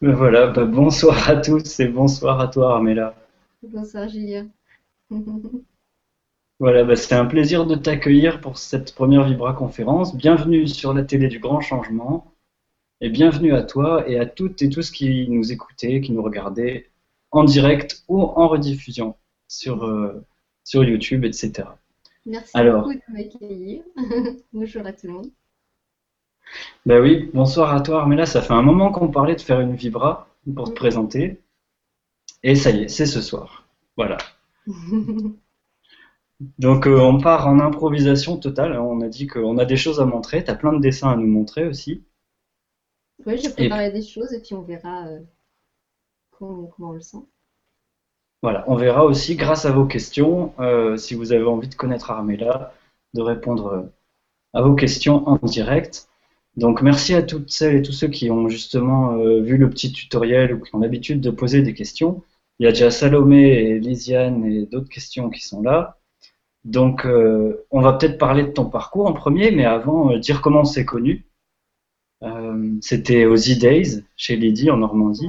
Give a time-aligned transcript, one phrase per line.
[0.00, 3.14] Voilà, ben bonsoir à tous et bonsoir à toi Armella.
[3.62, 4.48] Bonsoir Julien.
[6.58, 10.16] Voilà, ben c'est un plaisir de t'accueillir pour cette première Vibra conférence.
[10.16, 12.32] Bienvenue sur la télé du grand changement
[13.00, 16.90] et bienvenue à toi et à toutes et tous qui nous écoutaient, qui nous regardaient
[17.30, 19.14] en direct ou en rediffusion
[19.46, 20.24] sur, euh,
[20.64, 21.68] sur YouTube, etc.
[22.26, 22.82] Merci Alors.
[22.82, 23.82] beaucoup de m'accueillir.
[24.52, 25.30] Bonjour à tout le monde.
[26.86, 28.26] Ben oui, bonsoir à toi Armella.
[28.26, 31.40] Ça fait un moment qu'on parlait de faire une Vibra pour te présenter.
[32.42, 33.66] Et ça y est, c'est ce soir.
[33.96, 34.18] Voilà.
[36.58, 38.78] Donc euh, on part en improvisation totale.
[38.78, 40.44] On a dit qu'on a des choses à montrer.
[40.44, 42.04] Tu as plein de dessins à nous montrer aussi.
[43.24, 45.20] Oui, j'ai préparé des choses et puis on verra euh,
[46.30, 47.24] comment, comment on le sent.
[48.42, 52.10] Voilà, on verra aussi grâce à vos questions, euh, si vous avez envie de connaître
[52.10, 52.74] Armella,
[53.14, 53.88] de répondre
[54.52, 56.08] à vos questions en direct.
[56.56, 59.92] Donc merci à toutes celles et tous ceux qui ont justement euh, vu le petit
[59.92, 62.22] tutoriel ou qui ont l'habitude de poser des questions.
[62.58, 65.98] Il y a déjà Salomé et Lisiane et d'autres questions qui sont là.
[66.64, 70.40] Donc euh, on va peut-être parler de ton parcours en premier, mais avant euh, dire
[70.42, 71.26] comment on s'est connu.
[72.80, 75.28] C'était aux E-Days chez Lydie en Normandie.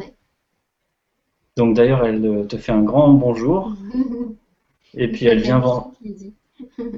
[1.57, 3.73] Donc d'ailleurs elle te fait un grand bonjour.
[4.93, 5.91] Et puis elle vient vendre.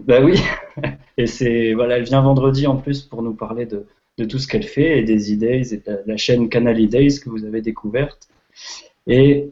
[0.05, 0.39] Bah oui.
[1.17, 3.87] Et c'est voilà, elle vient vendredi en plus pour nous parler de,
[4.17, 7.29] de tout ce qu'elle fait et des e-days et de la, chaîne Canal e-days que
[7.29, 8.27] vous avez découverte.
[9.05, 9.51] Et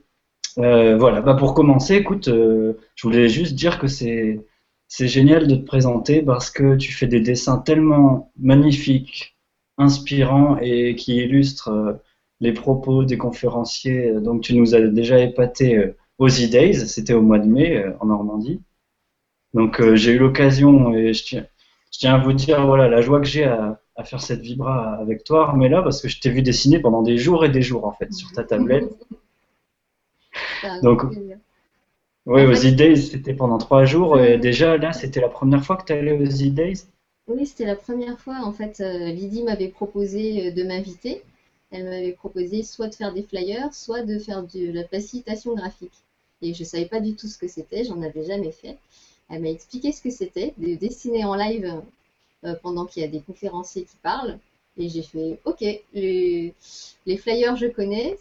[0.58, 4.40] euh, voilà, bah pour commencer, écoute, euh, je voulais juste dire que c'est
[4.90, 9.38] génial de te présenter parce que tu fais des dessins tellement magnifiques,
[9.78, 11.94] inspirants et qui illustrent euh,
[12.40, 14.14] les propos des conférenciers.
[14.14, 18.62] Donc tu nous as déjà épaté aux e-days, c'était au mois de mai en Normandie.
[19.54, 21.46] Donc j'ai eu l'occasion et je tiens,
[21.94, 24.96] je tiens à vous dire voilà la joie que j'ai à, à faire cette vibra
[24.96, 27.86] avec toi, Armella, parce que je t'ai vu dessiner pendant des jours et des jours
[27.86, 28.92] en fait sur ta tablette.
[30.82, 31.04] Donc.
[32.28, 35.86] Oui, aux e-days c'était pendant trois jours et déjà là c'était la première fois que
[35.86, 36.88] tu allais aux e-days.
[37.28, 38.42] Oui, c'était la première fois.
[38.44, 41.24] En fait, euh, Lydie m'avait proposé euh, de m'inviter.
[41.72, 46.04] Elle m'avait proposé soit de faire des flyers, soit de faire de la facilitation graphique.
[46.42, 48.78] Et je ne savais pas du tout ce que c'était, j'en avais jamais fait.
[49.30, 51.82] Elle m'a expliqué ce que c'était, de dessiner en live
[52.62, 54.40] pendant qu'il y a des conférenciers qui parlent.
[54.78, 55.64] Et j'ai fait, ok,
[55.94, 56.54] les,
[57.18, 58.18] flyers je connais,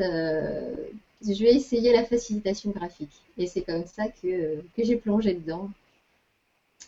[0.00, 0.74] euh,
[1.22, 3.22] je vais essayer la facilitation graphique.
[3.36, 5.68] Et c'est comme ça que, que j'ai plongé dedans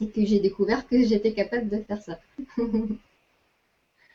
[0.00, 2.18] et que j'ai découvert que j'étais capable de faire ça.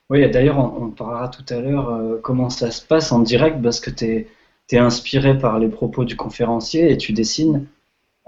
[0.10, 3.62] Oui, d'ailleurs on, on parlera tout à l'heure euh, comment ça se passe en direct
[3.62, 4.28] parce que tu
[4.72, 7.68] es, inspiré par les propos du conférencier et tu dessines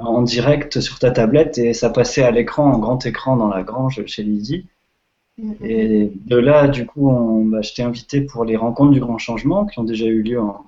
[0.01, 3.63] en direct sur ta tablette et ça passait à l'écran, en grand écran dans la
[3.63, 4.66] grange chez Lydie.
[5.63, 9.17] Et de là, du coup, on, bah, je t'ai invité pour les rencontres du Grand
[9.17, 10.66] Changement qui ont déjà eu lieu en,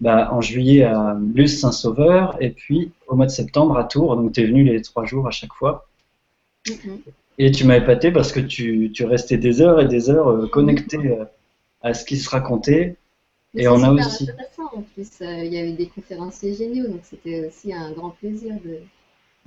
[0.00, 4.16] bah, en juillet à Luce Saint-Sauveur et puis au mois de septembre à Tours.
[4.16, 5.86] Donc tu es venu les trois jours à chaque fois.
[6.68, 6.98] Mhm.
[7.38, 10.46] Et tu m'as épaté parce que tu, tu restais des heures et des heures euh,
[10.46, 11.24] connecté euh,
[11.82, 12.96] à ce qui se racontait.
[13.54, 15.08] Mais Et on a aussi- intéressant en plus.
[15.22, 18.78] Euh, il y avait des conférenciers géniaux, donc c'était aussi un grand plaisir de,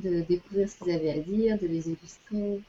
[0.10, 2.62] de découvrir ce qu'ils avaient à dire, de les illustrer.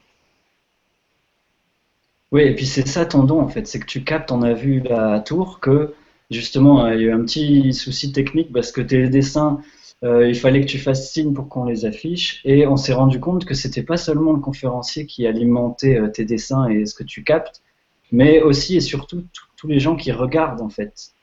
[2.33, 4.53] Oui, et puis c'est ça ton don en fait, c'est que tu captes, on a
[4.55, 5.95] vu à Tours que
[6.31, 9.61] justement euh, il y a eu un petit souci technique parce que tes dessins,
[10.03, 13.21] euh, il fallait que tu fasses signe pour qu'on les affiche et on s'est rendu
[13.21, 17.23] compte que c'était pas seulement le conférencier qui alimentait tes dessins et ce que tu
[17.23, 17.63] captes,
[18.11, 19.25] mais aussi et surtout
[19.57, 21.14] tous les gens qui regardent en fait.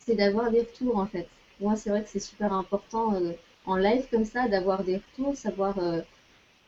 [0.00, 1.28] C'est d'avoir des retours en fait.
[1.60, 3.32] Moi, c'est vrai que c'est super important euh,
[3.66, 5.78] en live comme ça d'avoir des retours, savoir.
[5.78, 6.02] euh,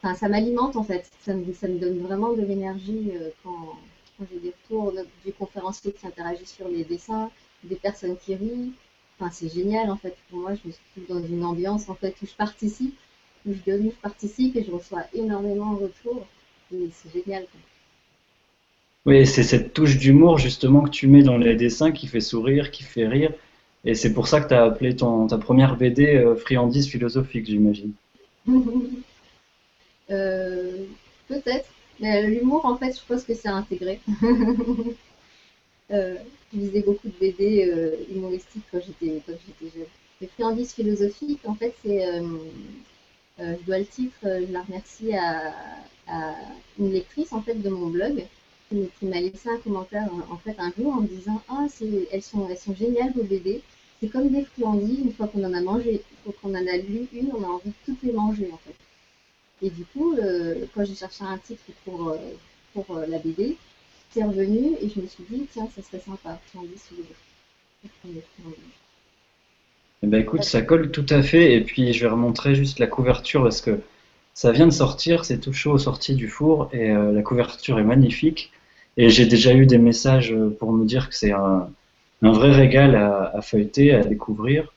[0.03, 1.11] Enfin, ça m'alimente en fait.
[1.21, 3.79] Ça me, donne vraiment de l'énergie euh, quand,
[4.31, 4.93] j'ai des retours
[5.25, 7.31] du conférencier qui interagit sur les dessins,
[7.65, 8.73] des personnes qui rient.
[9.19, 10.17] Enfin, c'est génial en fait.
[10.31, 10.73] Pour moi, je me
[11.05, 12.97] trouve dans une ambiance en fait où je participe,
[13.47, 16.27] où je donne, je participe et je reçois énormément de retours.
[16.75, 17.47] Et c'est génial.
[19.05, 22.71] Oui, c'est cette touche d'humour justement que tu mets dans les dessins qui fait sourire,
[22.71, 23.33] qui fait rire.
[23.85, 27.47] Et c'est pour ça que tu as appelé ton, ta première BD euh, Friandise philosophique,
[27.47, 27.93] j'imagine.
[30.11, 30.85] Euh,
[31.27, 34.01] peut-être, mais l'humour, en fait, je pense que c'est intégré.
[35.91, 36.17] Euh,
[36.53, 39.23] je lisais beaucoup de BD euh, humoristiques quand j'étais
[39.61, 39.85] jeune.
[40.23, 42.07] Les friandises philosophiques, en fait, c'est,
[43.39, 45.53] je dois le titre, je la remercie à,
[46.07, 46.35] à
[46.79, 48.25] une lectrice en fait de mon blog
[48.99, 52.23] qui, m'a laissé un commentaire en, fait un jour en me disant ah c'est elles
[52.23, 53.63] sont elles sont géniales vos BD.
[54.01, 57.07] C'est comme des friandises, une fois qu'on en a mangé, une qu'on en a lu
[57.13, 58.75] une, on a envie de toutes les manger en fait.
[59.63, 62.17] Et du coup, euh, quand j'ai cherché un titre pour, euh,
[62.75, 63.57] pour euh, la BD,
[64.11, 66.39] c'est revenu et je me suis dit, tiens, ça serait sympa,
[70.03, 71.55] eh ben, écoute, ça colle tout à fait.
[71.55, 73.81] Et puis, je vais remontrer juste la couverture parce que
[74.35, 78.51] ça vient de sortir, c'est tout chaud sorti du four et la couverture est magnifique.
[78.97, 81.69] Et j'ai déjà eu des messages pour me dire que c'est un,
[82.23, 84.73] un, vrai régal à, feuilleter, à découvrir.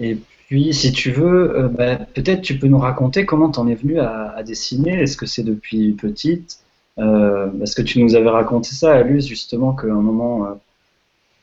[0.00, 3.68] Et puis, si tu veux, euh, bah, peut-être tu peux nous raconter comment tu en
[3.68, 5.00] es venu à, dessiner.
[5.02, 6.60] Est-ce que c'est depuis petite?
[6.98, 10.54] Euh, Parce que tu nous avais raconté ça à Luz, justement, qu'à un moment, euh,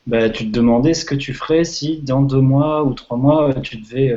[0.07, 3.54] bah, tu te demandais ce que tu ferais si dans deux mois ou trois mois,
[3.56, 4.13] tu devais,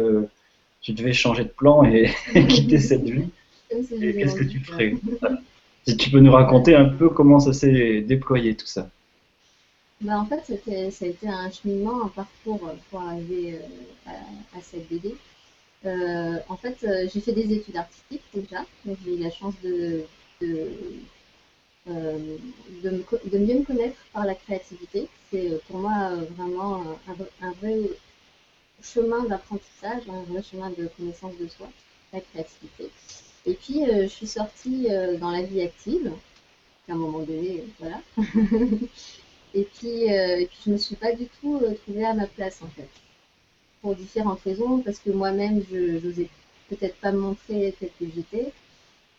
[0.80, 2.10] tu devais changer de plan et,
[2.48, 3.28] quitter cette vie?
[3.68, 4.94] Qu'est-ce que tu ferais?
[5.86, 8.90] Si tu peux nous raconter un peu comment ça s'est déployé tout ça.
[10.00, 10.42] Bah, en fait,
[10.90, 13.60] ça a été un cheminement, un parcours pour arriver
[14.06, 15.14] à, cette BD.
[15.84, 20.04] Euh, en fait, euh, j'ai fait des études artistiques déjà, j'ai eu la chance de,
[20.42, 20.68] euh,
[21.86, 25.08] de, mieux me connaître par la créativité.
[25.30, 26.82] C'est pour moi vraiment
[27.40, 27.76] un, vrai
[28.82, 31.68] chemin d'apprentissage, un vrai chemin de connaissance de soi,
[32.12, 32.90] la créativité.
[33.46, 34.88] Et puis, je suis sortie
[35.20, 36.12] dans la vie active,
[36.88, 38.00] à un moment donné, voilà.
[39.54, 42.60] et, puis, et puis, je ne me suis pas du tout trouvée à ma place,
[42.62, 42.88] en fait
[43.86, 46.28] pour différentes raisons, parce que moi-même, je n'osais
[46.68, 48.52] peut-être pas me montrer tel que j'étais.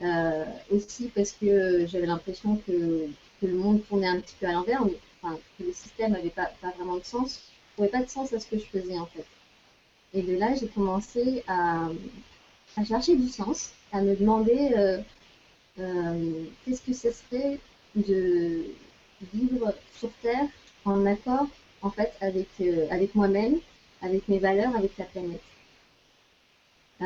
[0.02, 3.08] Euh, aussi parce que j'avais l'impression que,
[3.42, 4.84] le monde tournait un petit peu à l'envers,
[5.22, 7.44] enfin, que le système n'avait pas, pas, vraiment de sens,
[7.78, 9.26] n'avait pas de sens à ce que je faisais en fait.
[10.14, 11.88] Et de là, j'ai commencé à,
[12.76, 15.00] à, chercher du sens, à me demander euh,
[15.80, 17.60] euh, qu'est-ce que ce serait
[17.96, 18.66] de
[19.34, 20.48] vivre sur Terre
[20.86, 21.48] en accord
[21.82, 22.48] en fait avec,
[22.90, 23.60] avec moi-même
[24.02, 25.42] avec mes valeurs, avec la planète.
[27.02, 27.06] Euh,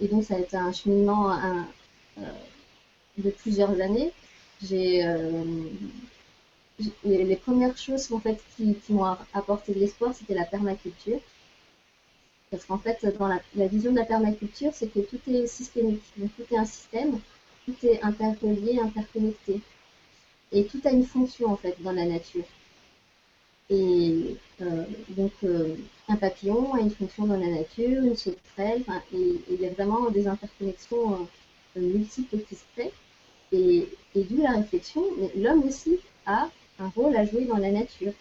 [0.00, 2.22] et donc ça a été un cheminement euh,
[3.18, 4.12] de plusieurs années.
[4.62, 5.44] J'ai euh,
[7.04, 11.20] les, premières choses en fait qui, m'ont apporté de l'espoir, c'était la permaculture.
[12.50, 16.54] Parce qu'en fait, dans la, vision de la permaculture, c'est que tout est systémique, tout
[16.54, 17.18] est un système,
[17.64, 19.60] tout est interrelié, interconnecté.
[20.52, 22.44] Et tout a une fonction en fait dans la nature.
[23.68, 25.74] Et euh, donc, euh,
[26.08, 30.08] un papillon a une fonction dans la nature, une sauterelle, et, il y a vraiment
[30.10, 31.28] des interconnexions
[31.76, 32.92] euh, multiples qui se créent.
[33.50, 35.02] Et, et d'où la réflexion,
[35.36, 38.12] l'homme aussi a un rôle à jouer dans la nature.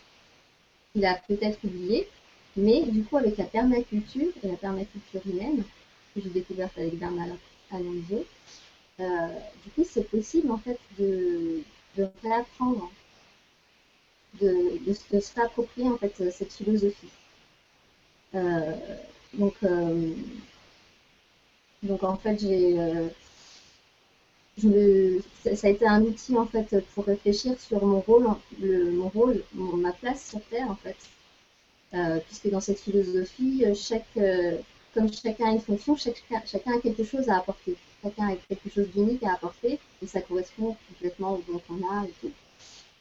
[0.96, 2.08] Il a peut-être oublié,
[2.56, 5.64] mais du coup, avec la permaculture et la permaculture humaine,
[6.14, 7.38] que j'ai découverte avec Bernard
[7.72, 8.26] Alonso,
[9.00, 9.28] euh,
[9.64, 11.62] du coup, c'est possible en fait de,
[12.24, 12.92] réapprendre
[14.42, 17.10] de, se réapproprier en fait cette philosophie.
[18.36, 18.74] Euh,
[19.34, 20.14] donc, euh,
[21.84, 22.78] donc en fait, j'ai,
[25.56, 28.28] ça a été un outil en fait pour réfléchir sur mon rôle,
[28.62, 30.96] le, mon rôle, ma place sur Terre en fait,
[31.92, 34.06] puisque dans cette philosophie, chaque,
[34.94, 37.76] comme chacun a une fonction, chacun a quelque chose à apporter.
[38.04, 42.06] Chacun a quelque chose d'unique à apporter et ça correspond complètement au don qu'on a
[42.06, 42.32] et tout.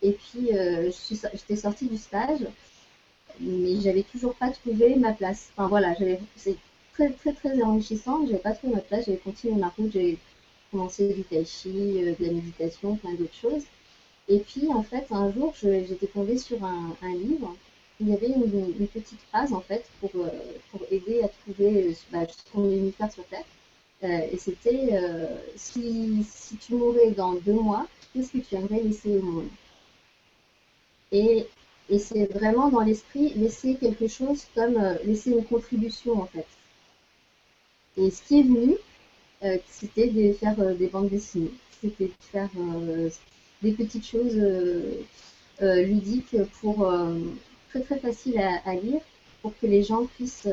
[0.05, 0.91] Et puis, euh,
[1.33, 2.41] j'étais sortie du stage,
[3.41, 5.51] mais j'avais toujours pas trouvé ma place.
[5.57, 5.95] Enfin voilà,
[6.37, 6.57] c'est
[6.93, 8.27] très très très enrichissant.
[8.27, 9.07] J'avais pas trouvé ma place.
[9.07, 9.93] J'avais continué ma route.
[9.93, 10.19] J'ai
[10.71, 13.65] commencé du tai chi, euh, de la méditation, plein d'autres choses.
[14.29, 17.55] Et puis en fait, un jour, j'étais tombée sur un, livre.
[18.01, 20.29] Il y avait une, petite phrase en fait pour, euh,
[20.71, 23.45] pour aider à trouver bah, ce qu'on est venu faire sur Terre.
[24.03, 25.01] et c'était
[25.57, 29.49] si, si tu mourais dans deux mois, qu'est-ce que tu aimerais laisser au monde?
[31.15, 31.47] Et,
[31.99, 36.47] c'est vraiment dans l'esprit laisser quelque chose comme euh, laisser une contribution en fait.
[37.97, 38.75] Et ce qui est venu,
[39.45, 42.49] euh, c'était de faire euh, des bandes dessinées, c'était de faire
[43.63, 44.37] des petites choses
[45.61, 46.91] ludiques pour
[47.81, 49.01] très très facile à, lire,
[49.43, 50.49] pour que les gens puissent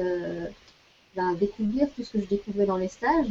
[1.15, 3.27] ben, découvrir tout ce que je découvrais dans les stages,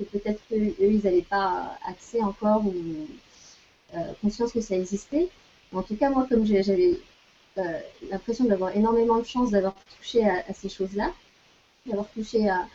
[0.00, 2.74] et peut-être qu'eux, ils n'avaient pas accès encore ou
[4.22, 5.28] conscience que ça existait,
[5.72, 6.98] en tout cas, moi, comme j'avais
[7.58, 7.80] euh,
[8.10, 11.12] l'impression d'avoir énormément de chance d'avoir touché à, ces choses-là,
[11.86, 12.66] d'avoir touché à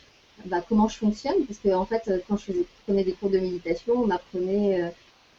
[0.46, 2.54] bah, comment je fonctionne, parce que en fait, quand je
[2.86, 4.90] prenais des cours de méditation, on m'apprenait euh,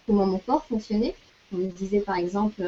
[0.07, 1.15] comment mon corps fonctionnait.
[1.53, 2.63] On me disait par exemple,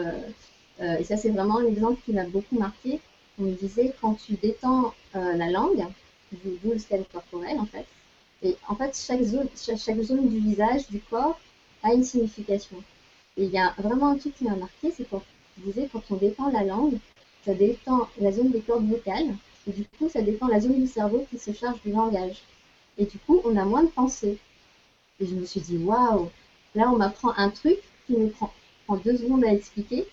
[0.80, 3.00] euh, et ça c'est vraiment un exemple qui m'a beaucoup marqué,
[3.38, 5.85] on me disait quand tu détends la langue,
[6.32, 7.87] d'où le scan corporel en fait,
[8.42, 11.38] et en fait chaque zone, chaque zone du visage, du corps
[11.82, 12.76] a une signification.
[13.37, 15.23] Et il y a vraiment un truc qui m'a marqué, c'est quand
[15.58, 16.99] je disais, quand on détend la langue,
[17.44, 19.35] ça détend la zone des cordes vocales,
[19.68, 22.42] et du coup, ça détend la zone du cerveau qui se charge du langage.
[22.97, 24.38] Et du coup, on a moins de pensées.
[25.20, 26.30] Et je me suis dit, waouh,
[26.75, 28.52] là, on m'apprend un truc qui me prend
[28.87, 30.06] prend deux secondes à expliquer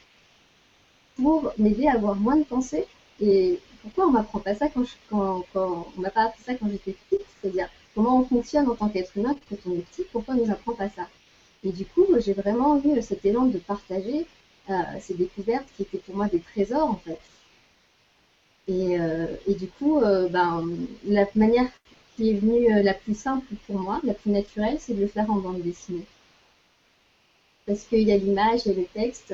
[1.16, 2.86] pour m'aider à avoir moins de pensées.
[3.22, 7.26] Et pourquoi on m'apprend pas ça quand, on m'a pas appris ça quand j'étais petite?
[7.42, 10.52] C'est-à-dire comment on fonctionne en tant qu'être humain quand on est petit, pourquoi on nous
[10.52, 11.08] apprend pas ça?
[11.64, 14.28] Et du coup, j'ai vraiment eu cet élan de partager
[14.70, 17.20] euh, ces découvertes qui étaient pour moi des trésors en fait.
[18.68, 20.68] Et, euh, et du coup, euh, ben,
[21.06, 21.70] la manière
[22.16, 25.30] qui est venue la plus simple pour moi, la plus naturelle, c'est de le faire
[25.30, 26.06] en bande dessinée.
[27.66, 29.34] Parce qu'il y a l'image et le texte,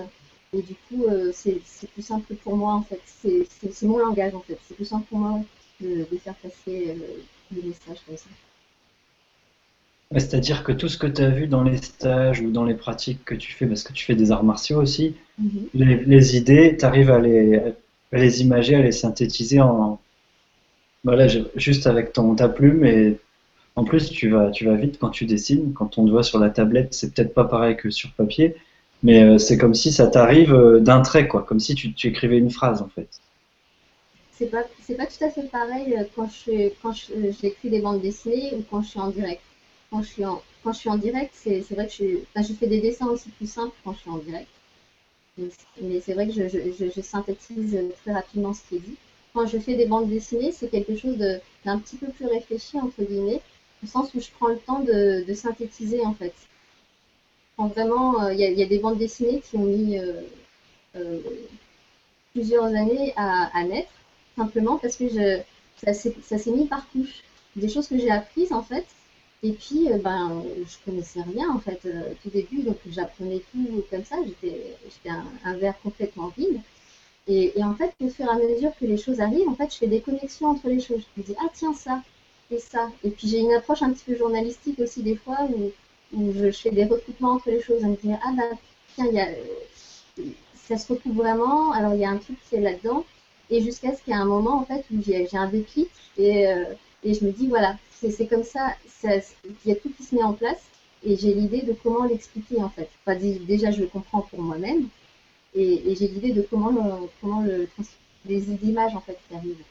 [0.53, 1.61] et du coup, c'est
[1.93, 3.01] plus simple pour moi en fait.
[3.05, 4.57] C'est mon langage en fait.
[4.67, 5.39] C'est plus simple pour moi
[5.79, 6.97] de, de faire passer
[7.55, 8.29] le message comme ça.
[10.13, 13.23] C'est-à-dire que tout ce que tu as vu dans les stages ou dans les pratiques
[13.23, 15.67] que tu fais, parce que tu fais des arts martiaux aussi, mhm.
[15.73, 17.73] les, idées, tu arrives à les,
[18.11, 19.99] les imager, à les synthétiser en.
[21.03, 23.17] Voilà, juste avec ton, ta plume et
[23.75, 25.73] en plus tu vas, tu vas vite quand tu dessines.
[25.73, 28.55] Quand on te voit sur la tablette, c'est peut-être pas pareil que sur papier,
[29.03, 32.37] mais euh, c'est comme si ça t'arrive euh, d'un trait, quoi, comme si tu, écrivais
[32.37, 33.09] une phrase en fait.
[34.31, 38.53] C'est pas, pas tout à fait pareil euh, quand j'écris quand je, des bandes dessinées
[38.55, 39.41] ou quand je suis en direct
[39.91, 42.79] quand je suis en, quand je suis en direct, c'est vrai que je, fais des
[42.79, 44.47] dessins aussi plus simples quand je suis en direct.
[45.81, 48.95] Mais c'est vrai que je, synthétise très rapidement ce qui est dit.
[49.33, 53.03] Quand je fais des bandes dessinées, c'est quelque chose d'un petit peu plus réfléchi, entre
[53.03, 53.41] guillemets,
[53.83, 56.33] au sens où je prends le temps de, de synthétiser, en fait.
[57.57, 60.21] Vraiment, euh, il y, a des bandes dessinées qui ont mis euh,
[60.95, 61.19] euh,
[62.33, 63.91] plusieurs années à, naître,
[64.35, 65.05] simplement parce que
[65.77, 67.23] ça s'est mis par couche.
[67.55, 68.85] Des choses que j'ai apprises, en fait,
[69.43, 74.05] et puis, ben, je connaissais rien en fait euh, tout début, donc j'apprenais tout comme
[74.05, 74.17] ça.
[74.23, 74.75] J'étais,
[75.43, 76.59] un, verre complètement vide.
[77.27, 79.77] Et, en fait, au fur et à mesure que les choses arrivent, en fait, je
[79.77, 81.03] fais des connexions entre les choses.
[81.15, 82.03] Je me dis ah tiens ça
[82.51, 82.89] et ça.
[83.03, 85.37] Et puis j'ai une approche un petit peu journalistique aussi des fois
[86.13, 87.83] où je, fais des recoupements entre les choses.
[87.83, 88.57] À me dire ah bah
[88.95, 89.27] tiens il y a,
[90.55, 91.71] ça se recoupe vraiment.
[91.71, 93.05] Alors il y a un truc qui est là-dedans.
[93.49, 96.47] Et jusqu'à ce qu'il y ait un moment en fait où j'ai, un déclic et,
[96.47, 96.63] euh,
[97.03, 97.75] et je me dis voilà
[98.09, 99.21] c'est comme ça, il
[99.65, 100.61] y a tout qui se met en place
[101.03, 102.89] et j'ai l'idée de comment l'expliquer en fait.
[103.05, 104.87] Enfin, déjà, je le comprends pour moi-même
[105.53, 107.67] et, j'ai l'idée de comment le, comment le
[108.25, 109.63] les images en fait qui arrivent.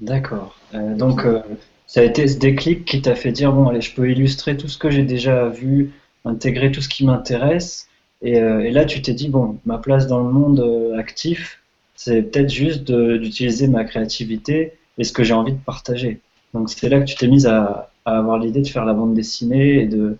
[0.00, 0.56] D'accord.
[0.72, 1.42] Euh, donc, euh,
[1.86, 4.68] ça a été ce déclic qui t'a fait dire bon, allez, je peux illustrer tout
[4.68, 5.92] ce que j'ai déjà vu,
[6.24, 7.88] intégrer tout ce qui m'intéresse.
[8.22, 11.60] Et, euh, et, là, tu t'es dit bon, ma place dans le monde actif,
[11.94, 16.20] c'est peut-être juste d'utiliser ma créativité et ce que j'ai envie de partager.
[16.52, 19.82] Donc c'est là que tu t'es mise à, avoir l'idée de faire la bande dessinée
[19.82, 20.16] et de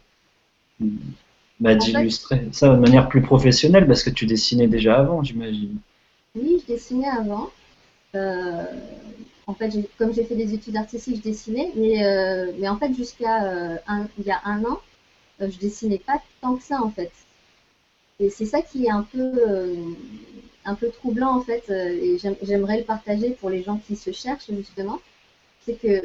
[1.60, 5.76] bah, d'illustrer ça de manière plus professionnelle parce que tu dessinais déjà avant, j'imagine.
[6.34, 7.50] Oui, je dessinais avant.
[8.14, 8.64] Euh,
[9.46, 12.92] en fait, comme j'ai fait des études artistiques, je dessinais, mais, euh, mais en fait,
[12.94, 13.76] jusqu'à euh,
[14.18, 14.80] il y a un an,
[15.40, 17.12] je dessinais pas tant que ça, en fait.
[18.20, 19.32] Et c'est ça qui est un peu
[20.64, 24.12] un peu troublant en fait, euh, et j'aimerais le partager pour les gens qui se
[24.12, 25.00] cherchent justement,
[25.64, 26.02] c'est que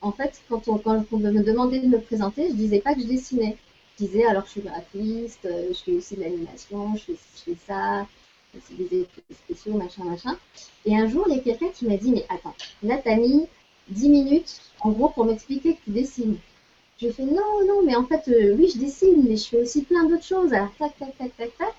[0.00, 3.00] en fait, quand on, quand on me demandait de me présenter, je disais pas que
[3.00, 3.56] je dessinais.
[3.98, 7.42] Je disais alors je suis graphiste, euh, je fais aussi de l'animation, je fais, je
[7.52, 8.06] fais ça,
[8.70, 10.36] des effets spéciaux, machin, machin.
[10.84, 13.46] Et un jour, il y a quelqu'un qui m'a dit mais attends, là t'as mis
[13.88, 16.38] 10 minutes en gros pour m'expliquer que tu dessines.
[17.00, 19.82] Je fais non, non, mais en fait, euh, oui, je dessine, mais je fais aussi
[19.82, 20.52] plein d'autres choses.
[20.52, 21.74] Alors, tac, tac, tac, tac, tac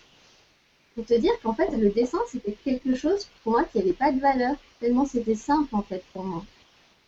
[0.95, 4.11] pour te dire qu'en fait, le dessin, c'était quelque chose pour moi qui n'avait pas
[4.11, 6.43] de valeur, tellement c'était simple en fait pour moi.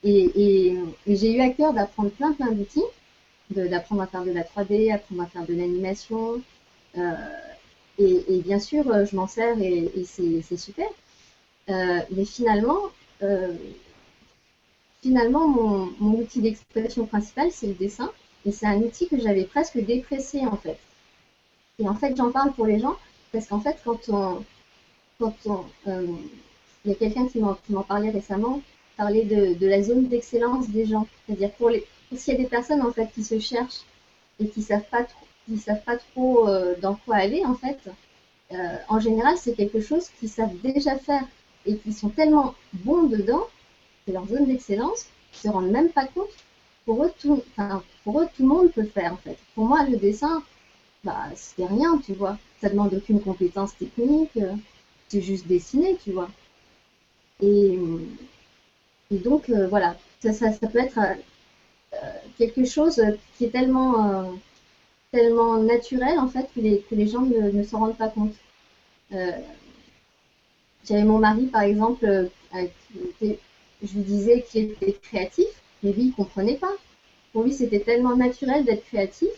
[0.03, 0.75] Et,
[1.07, 2.83] j'ai eu à cœur d'apprendre plein plein d'outils,
[3.49, 6.41] d'apprendre à faire de la 3D, apprendre à faire de l'animation.
[6.97, 7.13] Euh,
[8.01, 10.87] et, bien sûr, euh, je m'en sers et, c'est super.
[11.69, 12.79] Euh, mais finalement,
[15.01, 18.11] finalement mon, mon outil d'expression principal, c'est le dessin.
[18.45, 20.79] Et c'est un outil que j'avais presque déprécié en fait.
[21.79, 22.97] Et en fait, j'en parle pour les gens
[23.31, 24.43] parce qu'en fait, quand on,
[25.19, 26.07] quand on, euh,
[26.83, 28.61] il y a quelqu'un qui m'en parlait récemment,
[28.97, 31.07] parlait de, de la zone d'excellence des gens.
[31.25, 33.81] C'est-à-dire pour les, s'il y a des personnes en fait qui se cherchent
[34.39, 37.79] et qui savent pas trop, qui savent pas trop euh, dans quoi aller en fait,
[38.51, 38.55] euh,
[38.89, 41.23] en général c'est quelque chose qu'ils savent déjà faire
[41.65, 43.45] et qui sont tellement bons dedans,
[44.05, 46.29] c'est leur zone d'excellence, qu'ils se rendent même pas compte.
[46.85, 47.43] Pour eux, tout,
[48.03, 49.37] pour eux, tout le monde peut faire en fait.
[49.53, 50.41] Pour moi, le dessin,
[51.03, 52.39] bah, c'est rien, tu vois.
[52.59, 54.53] Ça demande aucune compétence technique, euh,
[55.07, 56.29] c'est juste dessiner, tu vois.
[57.39, 57.77] Et,
[59.11, 60.99] et donc, voilà, ça, ça, peut être
[62.39, 62.99] quelque chose
[63.37, 64.33] qui est tellement,
[65.11, 68.33] tellement naturel, en fait, que les, que les gens ne, ne s'en rendent pas compte.
[70.87, 75.47] J'avais mon mari, par exemple, je lui disais qu'il était créatif,
[75.83, 76.73] mais lui, il comprenait pas.
[77.33, 79.29] Pour lui, c'était tellement naturel d'être créatif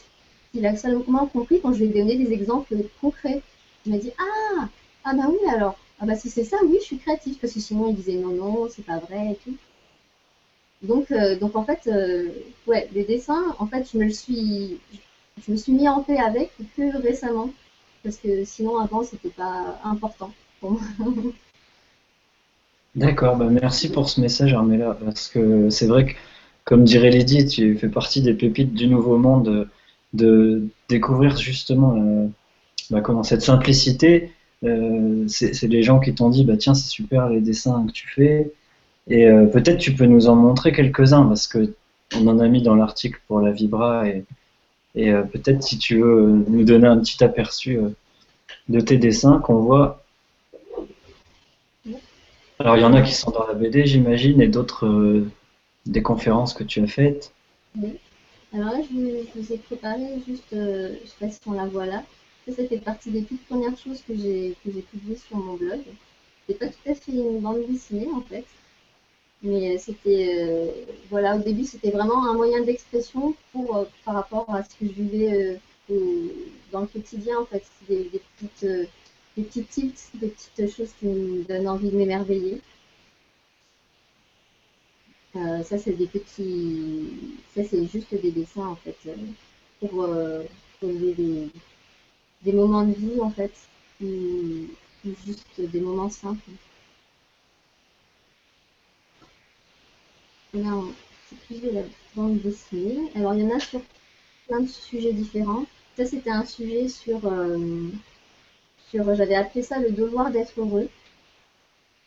[0.54, 3.42] il a seulement compris quand je lui ai donné des exemples concrets.
[3.86, 4.70] Il m'a dit Ah,
[5.04, 7.40] ah bah oui, alors, ah bah si c'est ça, oui, je suis créatif.
[7.40, 9.56] Parce que sinon, il disait non, non, c'est pas vrai et tout.
[10.84, 12.30] Donc, euh, donc en fait, euh,
[12.68, 14.80] ouais, les dessins, en fait, je me le suis,
[15.46, 17.50] je me suis mis en paix avec que récemment.
[18.04, 20.82] Parce que sinon, avant, c'était pas important pour moi.
[22.96, 26.12] D'accord, bah merci pour ce message, Armella, parce que c'est vrai que,
[26.64, 29.68] comme dirait Lydie, tu fais partie des pépites du Nouveau Monde,
[30.14, 32.28] de découvrir justement euh,
[32.92, 34.32] bah, comment cette simplicité,
[34.64, 38.08] euh, c'est des gens qui t'ont dit, bah tiens, c'est super les dessins que tu
[38.08, 38.54] fais,
[39.08, 41.74] et euh, peut-être tu peux nous en montrer quelques-uns, parce que
[42.16, 44.24] on en a mis dans l'article pour la Vibra, et,
[44.96, 47.80] et peut-être si tu veux nous donner un petit aperçu
[48.70, 50.04] de tes dessins qu'on voit
[52.60, 55.30] alors, il y en a qui sont dans la BD, j'imagine, et d'autres euh,
[55.86, 57.34] des conférences que tu as faites.
[57.76, 58.00] Oui.
[58.54, 61.66] Alors là, je, vous ai préparé juste, euh, je ne sais pas si on la
[61.66, 62.04] voit là.
[62.48, 65.80] Ça, ça fait partie des toutes premières choses que j'ai publiées sur mon blog.
[66.48, 68.46] C'est pas tout à fait une bande dessinée en fait,
[69.44, 70.74] mais euh, c'était,
[71.10, 74.94] voilà, au début c'était vraiment un moyen d'expression pour par rapport à ce que je
[74.94, 75.60] vivais
[76.72, 78.10] dans le quotidien en fait, des,
[78.40, 78.66] petites
[79.38, 82.62] des petits tips, des petites choses qui me donnent envie de m'émerveiller.
[85.36, 87.10] Euh, ça, c'est des petits.
[87.56, 89.16] Ça, c'est juste des dessins, en fait, euh,
[89.80, 90.44] pour, euh,
[90.82, 91.50] des,
[92.44, 93.52] des, moments de vie, en fait,
[94.02, 94.68] ou,
[95.26, 96.52] juste des moments simples.
[100.54, 100.82] Là,
[101.30, 101.82] c'est plus de la
[102.16, 103.12] bande dessinée.
[103.16, 103.82] Alors, il y en a sur
[104.48, 105.66] plein de sujets différents.
[105.98, 107.28] Ça, c'était un sujet sur
[108.94, 110.90] j'avais appelé ça le devoir d'être heureux.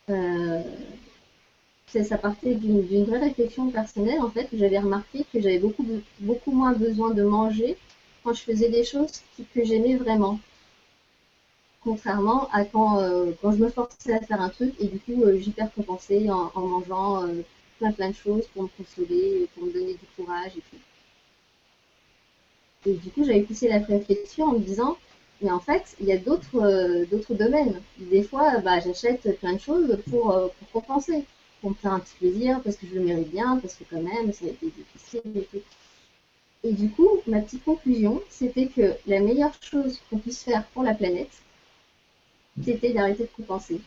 [0.09, 0.61] Euh,
[1.87, 4.47] ça partait d'une vraie réflexion personnelle en fait.
[4.53, 5.85] J'avais remarqué que j'avais beaucoup,
[6.19, 7.77] beaucoup moins besoin de manger
[8.23, 9.21] quand je faisais des choses
[9.53, 10.39] que j'aimais vraiment.
[11.83, 15.23] Contrairement à quand, euh, quand je me forçais à faire un truc et du coup
[15.23, 17.23] euh, j'hyper compensais en, en mangeant
[17.77, 20.77] plein plein de choses pour me consoler, pour me donner du courage et tout.
[22.89, 24.97] Et du coup j'avais poussé la réflexion en me disant
[25.41, 27.79] mais en fait, il y a d'autres euh, domaines.
[27.99, 31.25] Des fois, bah, j'achète plein de choses pour, euh, pour, compenser,
[31.61, 34.01] pour me faire un petit plaisir, parce que je le mérite bien, parce que quand
[34.01, 35.61] même, ça a été difficile et tout.
[36.63, 40.83] Et du coup, ma petite conclusion, c'était que la meilleure chose qu'on puisse faire pour
[40.83, 41.29] la planète,
[42.63, 43.79] c'était d'arrêter de compenser.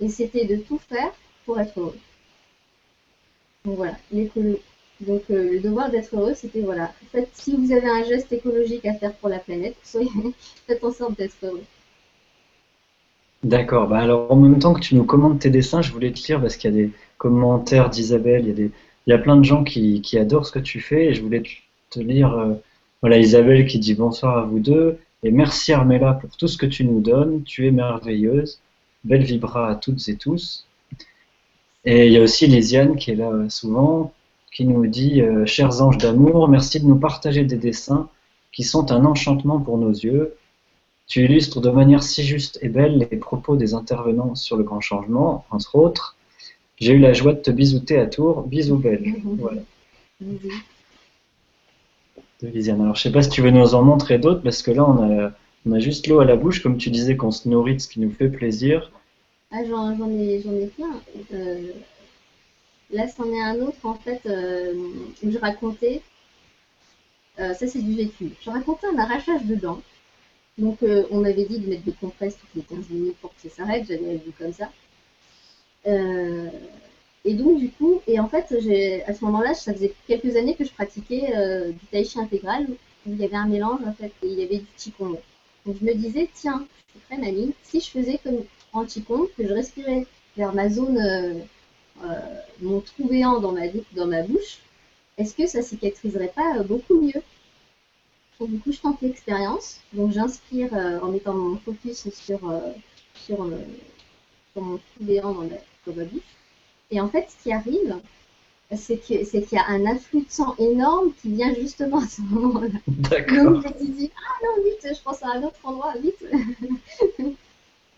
[0.00, 1.12] Et c'était de tout faire
[1.44, 1.98] pour être heureux.
[3.64, 3.94] Donc voilà,
[5.06, 6.84] donc euh, le devoir d'être heureux, c'était voilà.
[6.84, 10.08] En fait, si vous avez un geste écologique à faire pour la planète, soyez,
[10.66, 11.62] faites en sorte d'être heureux.
[13.42, 13.88] D'accord.
[13.88, 16.40] Bah alors en même temps que tu nous commandes tes dessins, je voulais te lire
[16.40, 18.70] parce qu'il y a des commentaires d'Isabelle, il y a des,
[19.06, 21.42] il plein de gens qui, qui, adorent ce que tu fais et je voulais
[21.90, 22.32] te lire.
[22.32, 22.54] Euh,
[23.00, 26.66] voilà Isabelle qui dit bonsoir à vous deux et merci Armella pour tout ce que
[26.66, 27.42] tu nous donnes.
[27.42, 28.60] Tu es merveilleuse.
[29.04, 30.66] Belle vibra à toutes et tous.
[31.84, 34.12] Et il y a aussi Lisiane qui est là euh, souvent
[34.52, 38.08] qui nous dit euh, Chers anges d'amour, merci de nous partager des dessins
[38.52, 40.34] qui sont un enchantement pour nos yeux.
[41.08, 44.80] Tu illustres de manière si juste et belle les propos des intervenants sur le grand
[44.80, 46.16] changement, entre autres.
[46.76, 48.42] J'ai eu la joie de te bisouter à Tours.
[48.42, 49.14] Bisous belle.
[49.24, 49.62] Voilà.
[50.20, 52.80] De Lisiane.
[52.80, 55.02] Alors, je sais pas si tu veux nous en montrer d'autres, parce que là, on
[55.02, 55.32] a,
[55.66, 57.88] on a juste l'eau à la bouche, comme tu disais, qu'on se nourrit de ce
[57.88, 58.90] qui nous fait plaisir.
[59.52, 61.00] Ah, j'en ai, ai plein.
[61.32, 61.72] Euh,
[62.92, 64.74] Là, c'en est un autre, en fait, euh,
[65.22, 66.02] où je racontais,
[67.40, 69.80] euh, ça c'est du vécu, je racontais un arrachage de dents.
[70.58, 73.48] Donc, euh, on avait dit de mettre des compresses toutes les 15 minutes pour que
[73.48, 74.70] ça s'arrête, j'avais vu comme ça.
[77.24, 78.46] et donc, du coup, et en fait,
[79.06, 81.32] à ce moment-là, ça faisait quelques années que je pratiquais
[81.72, 82.66] du tai chi intégral,
[83.06, 85.18] où il y avait un mélange, en fait, et il y avait du qigong.
[85.66, 89.52] Donc, je me disais, tiens, je suis très mamie, si je faisais comme que je
[89.52, 90.06] respirais
[90.36, 90.98] vers ma zone
[92.04, 92.18] euh,
[92.60, 94.58] mon trou béant dans ma, dans ma bouche,
[95.18, 97.22] est-ce que ça cicatriserait pas euh, beaucoup mieux?
[98.40, 99.80] Donc, du coup, je tente l'expérience.
[99.92, 102.40] Donc, j'inspire euh, en mettant mon focus sur,
[103.14, 103.44] sur,
[104.56, 106.22] mon trou béant dans, ma bouche.
[106.90, 107.96] Et en fait, ce qui arrive,
[108.74, 112.78] c'est qu'il y a un afflux de sang énorme qui vient justement à ce moment-là.
[112.88, 113.44] D'accord.
[113.44, 116.24] Donc, je me dis, ah non, vite, je pense à un autre endroit, vite.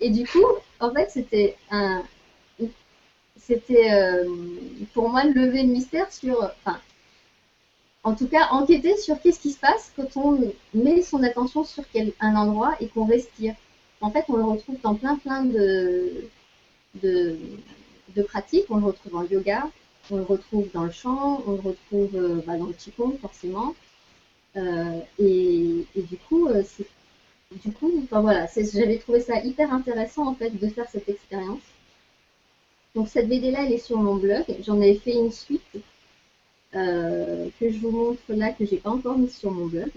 [0.00, 0.44] Et du coup,
[0.80, 2.00] en fait, c'était euh,
[4.92, 6.80] pour moi lever le mystère sur, enfin,
[8.02, 11.84] en tout cas enquêter sur qu'est-ce qui se passe quand on met son attention sur
[12.20, 13.54] un endroit et qu'on respire.
[14.00, 16.28] En fait, on le retrouve dans plein plein de,
[18.28, 18.66] pratiques.
[18.70, 19.68] On le retrouve dans le yoga,
[20.10, 23.74] on le retrouve dans le chant, on le retrouve euh, bah, dans le qigong forcément.
[25.18, 26.48] et, du coup,
[27.62, 31.62] du coup, enfin, voilà, j'avais trouvé ça hyper intéressant en fait de faire cette expérience.
[32.94, 34.44] Donc cette BD là, elle est sur mon blog.
[34.64, 35.62] J'en avais fait une suite
[36.72, 39.90] que je vous montre là que j'ai pas encore mise sur mon blog.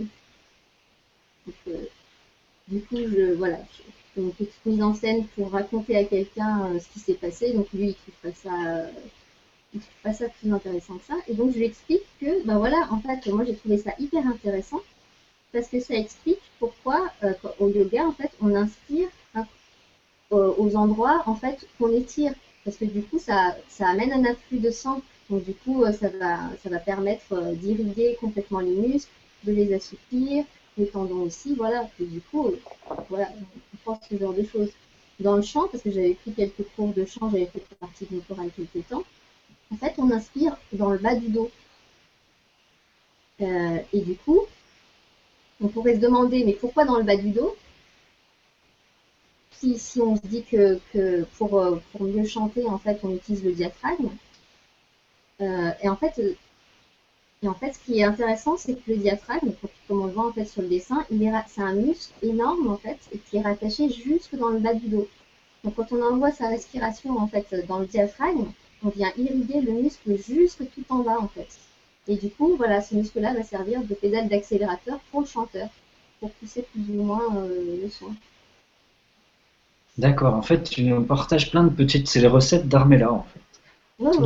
[2.67, 3.59] du coup, je voilà,
[4.17, 7.53] une petite mise en scène pour raconter à quelqu'un euh, ce qui s'est passé.
[7.53, 8.89] Donc lui, il trouve pas ça,
[9.73, 11.15] il trouve pas ça plus intéressant que ça.
[11.27, 14.25] Et donc je lui explique que, ben voilà, en fait, moi j'ai trouvé ça hyper
[14.27, 14.81] intéressant
[15.51, 19.45] parce que ça explique pourquoi euh, au yoga, en fait, on inspire hein,
[20.31, 22.33] aux endroits en fait qu'on étire,
[22.65, 25.01] parce que du coup, ça, ça amène un afflux de sang.
[25.29, 29.11] Donc du coup, euh, ça va, ça va permettre d'irriguer complètement les muscles,
[29.43, 30.45] de les assouplir,
[30.77, 31.89] les tendons aussi, voilà.
[31.99, 32.51] Et du coup,
[33.09, 33.29] voilà,
[34.09, 34.69] ce genre de choses.
[35.19, 38.19] Dans le chant, parce que j'avais pris quelques cours de chant, j'avais fait partie de
[38.27, 39.03] chorale quelques temps,
[39.71, 41.49] en fait, on inspire dans le bas du dos.
[43.41, 44.41] Euh, et du coup,
[45.61, 47.55] on pourrait se demander, mais pourquoi dans le bas du dos
[49.59, 51.59] si, on se dit que, euh, pour,
[51.99, 54.09] mieux chanter, en fait, on utilise le diaphragme.
[55.41, 56.21] Euh, et en fait,
[57.43, 59.51] et en fait, ce qui est intéressant, c'est que le diaphragme,
[59.87, 61.05] comme on le voit en fait sur le dessin,
[61.47, 64.87] c'est un muscle énorme en fait, et qui est rattaché jusque dans le bas du
[64.87, 65.07] dos.
[65.63, 68.45] Donc quand on envoie sa respiration en fait dans le diaphragme,
[68.83, 71.47] on vient irriguer le muscle jusque tout en bas en fait.
[72.07, 75.69] Et du coup, voilà, ce muscle-là va servir de pédale d'accélérateur pour le chanteur,
[76.19, 78.07] pour pousser plus ou moins euh, le son.
[79.97, 82.07] D'accord, en fait, tu nous partages plein de petites.
[82.07, 83.41] C'est les recettes d'Armella en fait
[83.99, 84.25] tous,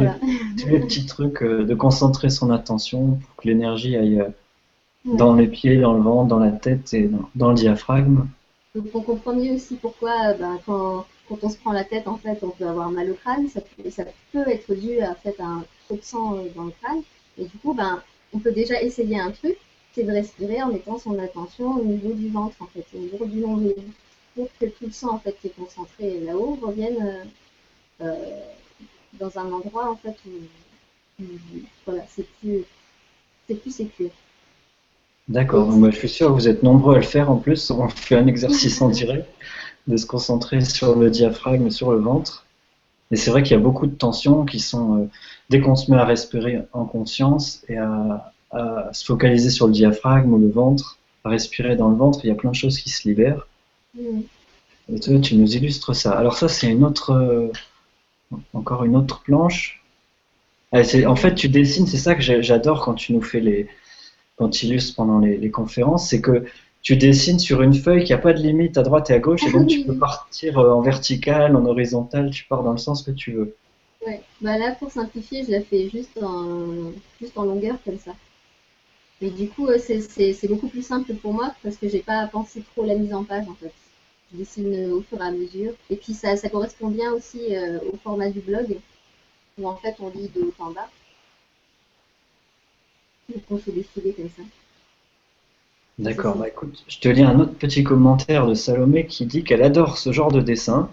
[0.68, 4.30] les, petits trucs euh, de concentrer son attention pour que l'énergie aille euh,
[5.06, 8.28] dans les pieds, dans le ventre, dans la tête et dans, le diaphragme.
[8.76, 12.40] Donc on comprend mieux aussi pourquoi ben, quand, on se prend la tête, en fait,
[12.44, 13.48] on peut avoir mal au crâne.
[13.48, 17.02] Ça, ça peut être dû à fait, un trop de sang dans le crâne.
[17.38, 18.02] Et du coup, ben,
[18.34, 19.58] on peut déjà essayer un truc,
[19.94, 23.26] c'est de respirer en mettant son attention au niveau du ventre, en fait, au niveau
[23.26, 23.76] du nombril,
[24.36, 27.26] pour que tout le sang en fait, qui est concentré là-haut revienne
[29.20, 31.24] dans un endroit en fait où,
[31.86, 32.64] voilà, c'est plus,
[33.48, 34.10] c'est plus sécure.
[35.28, 37.70] D'accord, moi je suis sûr que vous êtes nombreux à le faire en plus.
[37.72, 39.28] On fait un exercice en direct
[39.88, 42.46] de se concentrer sur le diaphragme, sur le ventre.
[43.12, 45.10] Et c'est vrai qu'il y a beaucoup de tensions qui sont, euh,
[45.50, 48.32] dès qu'on se met à respirer en conscience et à,
[48.92, 52.32] se focaliser sur le diaphragme ou le ventre, à respirer dans le ventre, il y
[52.32, 53.48] a plein de choses qui se libèrent.
[54.94, 56.12] Et toi, tu nous illustres ça.
[56.12, 57.48] Alors ça, c'est une autre, euh,
[58.54, 59.82] encore une autre planche.
[60.74, 63.68] Ah, en fait, tu dessines, c'est ça que j'adore quand tu nous fais les.
[64.36, 66.46] quand tu illustres pendant les, conférences, c'est que
[66.82, 69.44] tu dessines sur une feuille qui n'a pas de limite à droite et à gauche,
[69.44, 73.04] et donc tu peux partir euh, en vertical, en horizontal, tu pars dans le sens
[73.04, 73.56] que tu veux.
[74.06, 78.12] Ouais, bah là pour simplifier, je la fais juste en, longueur comme ça.
[79.22, 82.28] Mais du coup, euh, c'est beaucoup plus simple pour moi parce que j'ai pas à
[82.28, 83.72] penser trop la mise en page en fait
[84.32, 85.74] je dessine au fur et à mesure.
[85.90, 88.78] Et puis ça, correspond bien aussi euh, au format du blog,
[89.58, 90.90] où en fait on lit de haut en bas.
[93.30, 94.44] Donc on fait défiler comme ça.
[96.02, 99.62] D'accord, bah écoute, je te lis un autre petit commentaire de Salomé qui dit qu'elle
[99.62, 100.90] adore ce genre de dessin.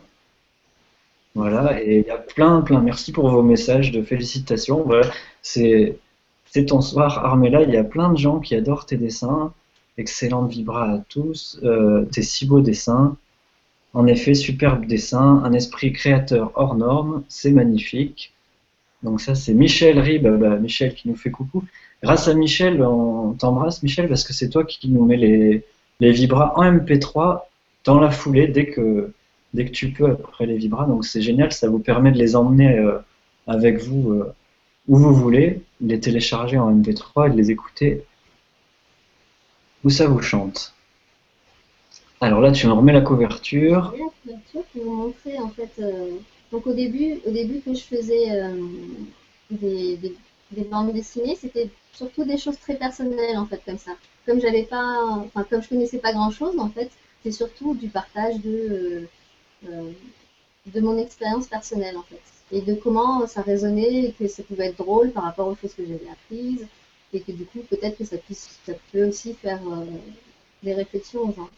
[1.34, 4.82] Voilà, et il y a plein, plein, merci pour vos messages de félicitations.
[4.82, 5.96] Voilà, c'est
[6.66, 9.54] ton soir, Armella, il y a plein de gens qui adorent tes dessins.
[9.96, 13.16] Excellente vibra à tous, euh, tes si beaux dessins.
[13.94, 18.34] En effet, superbe dessin, un esprit créateur hors norme, c'est magnifique.
[19.02, 21.64] Donc ça, c'est Michel Rib, bah, Michel qui nous fait coucou.
[22.02, 25.64] Grâce à Michel, on t'embrasse Michel parce que c'est toi qui nous mets les,
[26.00, 27.42] les vibras en MP3
[27.84, 29.12] dans la foulée dès que,
[29.54, 30.86] dès que tu peux après les vibras.
[30.86, 32.98] Donc c'est génial, ça vous permet de les emmener euh,
[33.46, 34.32] avec vous euh,
[34.86, 38.04] où vous voulez, les télécharger en MP3 et de les écouter
[39.84, 40.74] où ça vous chante.
[42.20, 43.94] Alors là, tu me remets la couverture.
[43.96, 45.70] La couverture vous montrer en fait.
[45.78, 46.16] Euh,
[46.50, 48.56] donc au début, au début que je faisais euh,
[49.50, 49.98] des,
[50.50, 53.92] des, bandes dessinées, c'était surtout des choses très personnelles en fait comme ça.
[54.26, 54.94] Comme j'avais pas,
[55.26, 56.90] enfin comme je connaissais pas grand chose en fait,
[57.22, 59.06] c'est surtout du partage de
[59.68, 59.90] euh,
[60.74, 64.68] de mon expérience personnelle en fait et de comment ça résonnait et que ça pouvait
[64.68, 66.66] être drôle par rapport aux choses que j'avais apprises
[67.12, 69.60] et que du coup peut-être que ça puisse, ça peut aussi faire
[70.62, 71.50] des réflexions aux gens.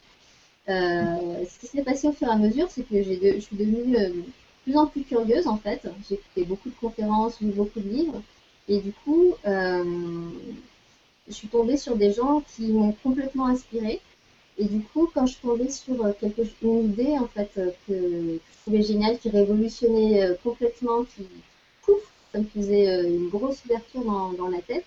[0.69, 3.97] Euh, ce qui s'est passé au fur et à mesure, c'est que je suis devenue
[3.97, 4.25] euh, de
[4.65, 5.89] plus en plus curieuse en fait.
[6.09, 8.23] J'ai écouté beaucoup de conférences, lu beaucoup de livres,
[8.69, 9.85] et du coup, euh,
[11.29, 14.01] je suis tombée sur des gens qui m'ont complètement inspirée.
[14.59, 18.83] Et du coup, quand je tombée sur quelque, une idée en fait que, je trouvais
[18.83, 21.27] géniale, qui révolutionnait complètement, qui
[21.83, 22.01] pouf,
[22.33, 24.85] ça me faisait une grosse ouverture dans, dans la tête.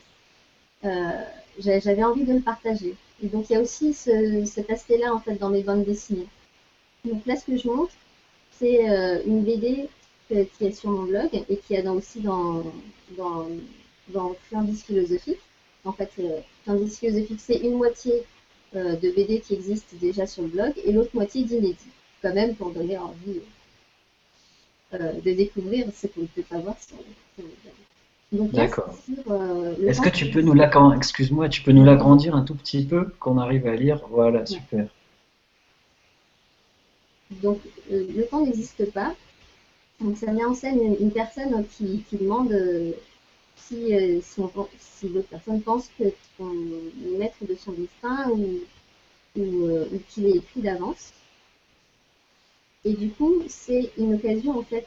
[1.57, 2.95] j'avais envie de le partager.
[3.23, 6.27] Et donc il y a aussi cet aspect-là en fait dans mes bandes dessinées.
[7.03, 7.93] Donc là, ce que je montre,
[8.59, 8.85] c'est
[9.25, 9.89] une BD
[10.29, 12.63] qui est sur mon blog et qui est aussi dans,
[13.17, 13.47] dans,
[14.09, 14.35] dans
[14.85, 15.39] philosophique.
[15.85, 16.39] En fait, euh,
[16.87, 18.23] philosophique, c'est une moitié
[18.75, 21.77] euh, de BD qui existe déjà sur le blog et l'autre moitié d'inédit,
[22.23, 23.41] quand même pour donner envie
[24.93, 26.97] euh, de découvrir ce qu'on ne peut pas voir sur,
[27.37, 28.51] le blog.
[28.51, 28.97] D'accord.
[29.29, 30.55] Euh, Est-ce que tu peux nous
[30.95, 34.01] excuse-moi, tu peux nous l'agrandir un tout petit peu, qu'on arrive à lire?
[34.09, 34.87] Voilà, super.
[37.29, 37.59] Donc,
[37.91, 39.13] le temps n'existe pas.
[40.01, 42.51] Donc, ça met en scène une, personne qui, qui demande
[43.67, 44.41] si, euh, si,
[45.09, 46.05] l'autre personne pense que
[46.37, 46.53] son
[47.17, 48.59] maître de son destin ou,
[49.37, 51.13] euh, ou, qu'il est écrit d'avance.
[52.85, 54.85] Et du coup, c'est une occasion, en fait,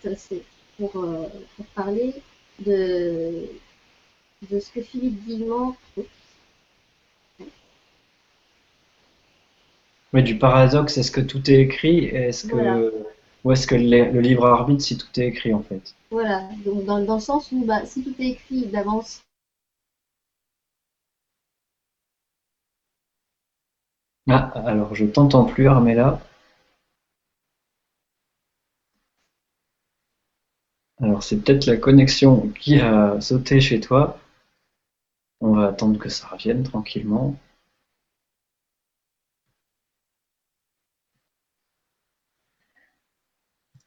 [0.79, 2.15] pour, euh, pour, parler
[2.61, 3.47] de,
[4.51, 5.75] de ce que Philippe Guillemont.
[10.13, 12.07] Mais du paradoxe, est-ce que tout est écrit?
[12.07, 13.06] Est-ce que
[13.47, 15.95] ou est-ce que le, livre arbitre si tout est écrit en fait?
[16.11, 19.23] Voilà, donc dans, le sens où bah, si tout est écrit d'avance.
[24.29, 26.21] Ah, alors je t'entends plus Armella.
[31.01, 34.19] Alors c'est peut-être la connexion qui a sauté chez toi.
[35.41, 37.37] On va attendre que ça revienne tranquillement.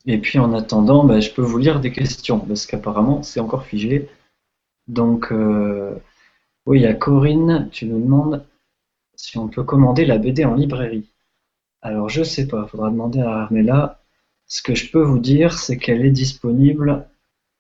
[0.10, 3.66] Et puis en attendant, bah, je peux vous lire des questions, parce qu'apparemment c'est encore
[3.66, 4.10] figé.
[4.88, 5.94] Donc, euh,
[6.66, 8.44] oui, il y a Corinne, tu nous demandes
[9.16, 11.06] si on peut commander la BD en librairie.
[11.84, 14.02] Alors je sais pas, il faudra demander à Armella.
[14.48, 17.08] Ce que je peux vous dire, c'est qu'elle est disponible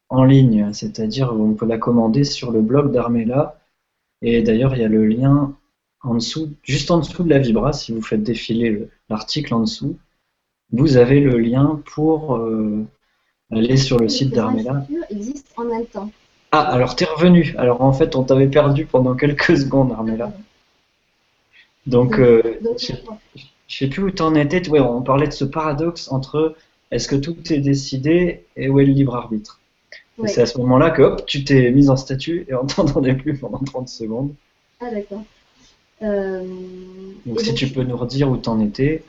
[0.09, 3.61] en ligne, c'est-à-dire on peut la commander sur le blog d'Armella.
[4.23, 5.55] Et d'ailleurs, il y a le lien
[6.01, 9.99] en dessous, juste en dessous de la Vibra, si vous faites défiler l'article en dessous
[10.71, 12.85] vous avez le lien pour euh,
[13.51, 14.85] aller sur le site d'Armella.
[15.09, 16.11] existe en même temps.
[16.51, 17.53] Ah, alors t'es revenu.
[17.57, 20.31] Alors en fait, on t'avait perdu pendant quelques secondes, Armella.
[21.87, 22.59] Donc, euh,
[23.67, 24.67] je sais plus où t'en étais.
[24.69, 26.55] Ouais, on parlait de ce paradoxe entre
[26.91, 29.59] est-ce que tout est décidé et où est le libre arbitre.
[30.25, 33.37] C'est à ce moment-là que hop, tu t'es mise en statut et on t'entendait plus
[33.37, 34.33] pendant 30 secondes.
[34.81, 35.23] Ah d'accord.
[36.01, 36.43] Euh,
[37.25, 39.03] donc si tu peux nous redire où t'en étais.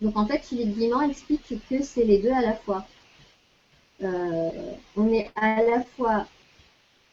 [0.00, 2.86] Donc en fait, Philippe Guimand explique que c'est les deux à la fois.
[4.02, 4.50] Euh,
[4.96, 6.26] on est à la fois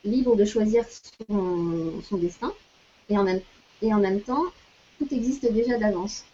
[0.04, 0.86] libre de choisir
[1.28, 2.54] son, destin
[3.10, 4.46] et en, même, temps,
[5.00, 6.26] tout existe déjà d'avance.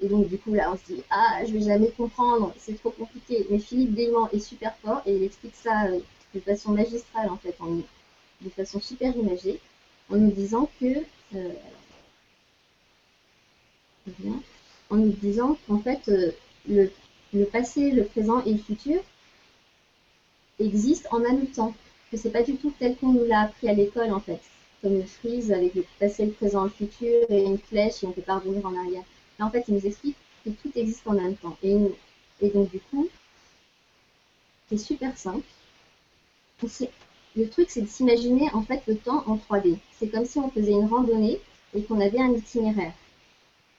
[0.00, 2.90] Et donc du coup là, on se dit ah, je vais jamais comprendre, c'est trop
[2.90, 3.46] compliqué.
[3.50, 5.98] Mais Philippe Guimand est super fort et il explique ça euh,
[6.34, 7.56] de façon magistrale en fait,
[8.40, 9.60] de façon super imagée,
[10.10, 11.52] en nous disant que euh,
[14.92, 16.32] en nous disant qu'en fait, euh,
[16.68, 19.00] le, passé, le présent et le futur
[20.58, 21.74] existent en même temps.
[22.10, 24.40] Que c'est pas du tout tel qu'on nous l'a appris à l'école, en fait.
[24.82, 28.12] Comme une frise avec le passé, le présent, le futur et une flèche et on
[28.12, 29.02] peut pas revenir en arrière.
[29.38, 31.56] Là, en fait, il nous explique que tout existe en même temps.
[31.62, 31.74] Et,
[32.42, 33.08] et donc, du coup,
[34.68, 35.46] c'est super simple.
[37.34, 39.78] Le truc, c'est de s'imaginer en fait le temps en 3D.
[39.98, 41.40] C'est comme si on faisait une randonnée
[41.74, 42.92] et qu'on avait un itinéraire.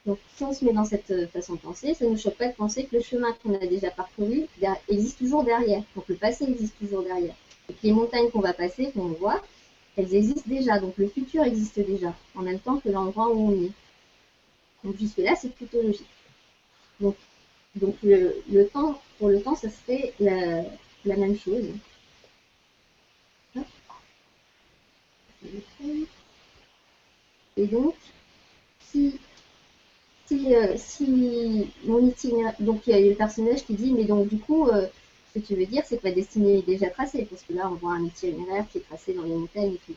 [0.05, 2.35] Donc, si on se met dans cette euh, façon de penser, ça ne nous choque
[2.37, 4.47] pas de penser que le chemin qu'on a déjà parcouru
[4.89, 5.81] existe toujours derrière.
[5.95, 7.35] Donc, le passé existe toujours derrière.
[7.69, 9.41] Et que les montagnes qu'on va passer, qu'on voit,
[9.95, 10.79] elles existent déjà.
[10.79, 13.71] Donc, le futur existe déjà, en même temps que l'endroit où on est.
[14.83, 16.05] Donc, jusque-là, c'est plutôt logique.
[16.99, 17.15] Donc,
[18.03, 20.63] le, temps, pour le temps, ça serait la,
[21.05, 21.65] la même chose.
[27.55, 27.95] Et donc,
[28.91, 29.19] si
[30.31, 32.55] euh, si, mon itinéraire.
[32.59, 34.87] Donc, il y a le personnage qui dit Mais donc, du coup, euh,
[35.33, 37.27] ce que tu veux dire, c'est que ma destinée est déjà tracée.
[37.29, 39.95] Parce que là, on voit un itinéraire qui est tracé dans les montagnes et tout.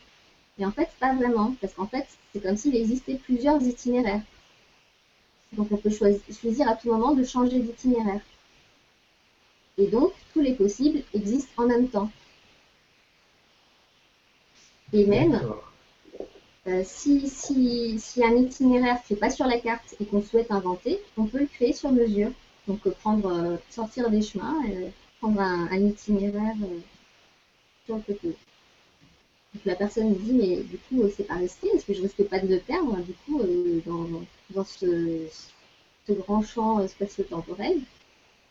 [0.58, 1.54] Mais en fait, pas vraiment.
[1.60, 4.22] Parce qu'en fait, c'est comme s'il existait plusieurs itinéraires.
[5.52, 8.20] Donc, on peut choisir, à tout moment de changer d'itinéraire.
[9.78, 12.10] Et donc, tous les possibles existent en même temps.
[14.92, 15.40] Et même,
[16.68, 21.26] euh, si, un itinéraire qui n'est pas sur la carte et qu'on souhaite inventer, on
[21.26, 22.30] peut le créer sur mesure.
[22.66, 24.60] Donc euh, prendre, euh, sortir des chemins,
[25.20, 26.56] prendre un, itinéraire
[27.84, 28.28] sur le côté.
[29.54, 32.40] Donc la personne dit mais du coup c'est pas risqué, est-ce que je risque pas
[32.40, 33.40] de le perdre du coup
[34.50, 35.28] dans, ce,
[36.10, 37.78] grand champ spatio-temporel?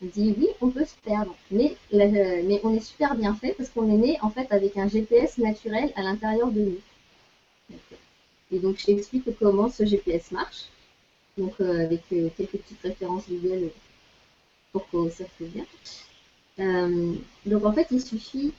[0.01, 3.69] On dit oui, on peut se perdre, mais, mais on est super bien fait parce
[3.69, 6.79] qu'on est né en fait avec un GPS naturel à l'intérieur de nous.
[8.51, 10.65] Et donc, je t'explique comment ce GPS marche.
[11.37, 13.69] Donc, euh, avec euh, quelques petites références Google
[14.71, 15.65] pour que ça se bien.
[16.59, 17.13] Euh,
[17.45, 18.53] donc, en fait, il suffit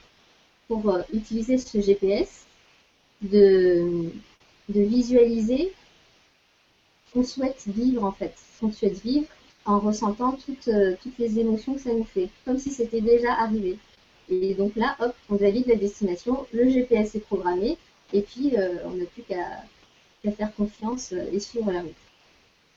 [0.67, 2.45] pour utiliser ce GPS
[3.21, 4.11] de,
[4.69, 5.71] de visualiser
[7.13, 8.35] qu'on souhaite vivre, en fait.
[8.59, 9.27] Qu'on souhaite vivre
[9.65, 10.69] en ressentant toutes,
[11.01, 13.77] toutes les émotions que ça nous fait, comme si c'était déjà arrivé.
[14.29, 17.77] Et donc là, hop, on valide la destination, le GPS est programmé,
[18.13, 18.53] et puis
[18.85, 19.63] on n'a plus qu'à
[20.31, 21.93] faire confiance et suivre la route.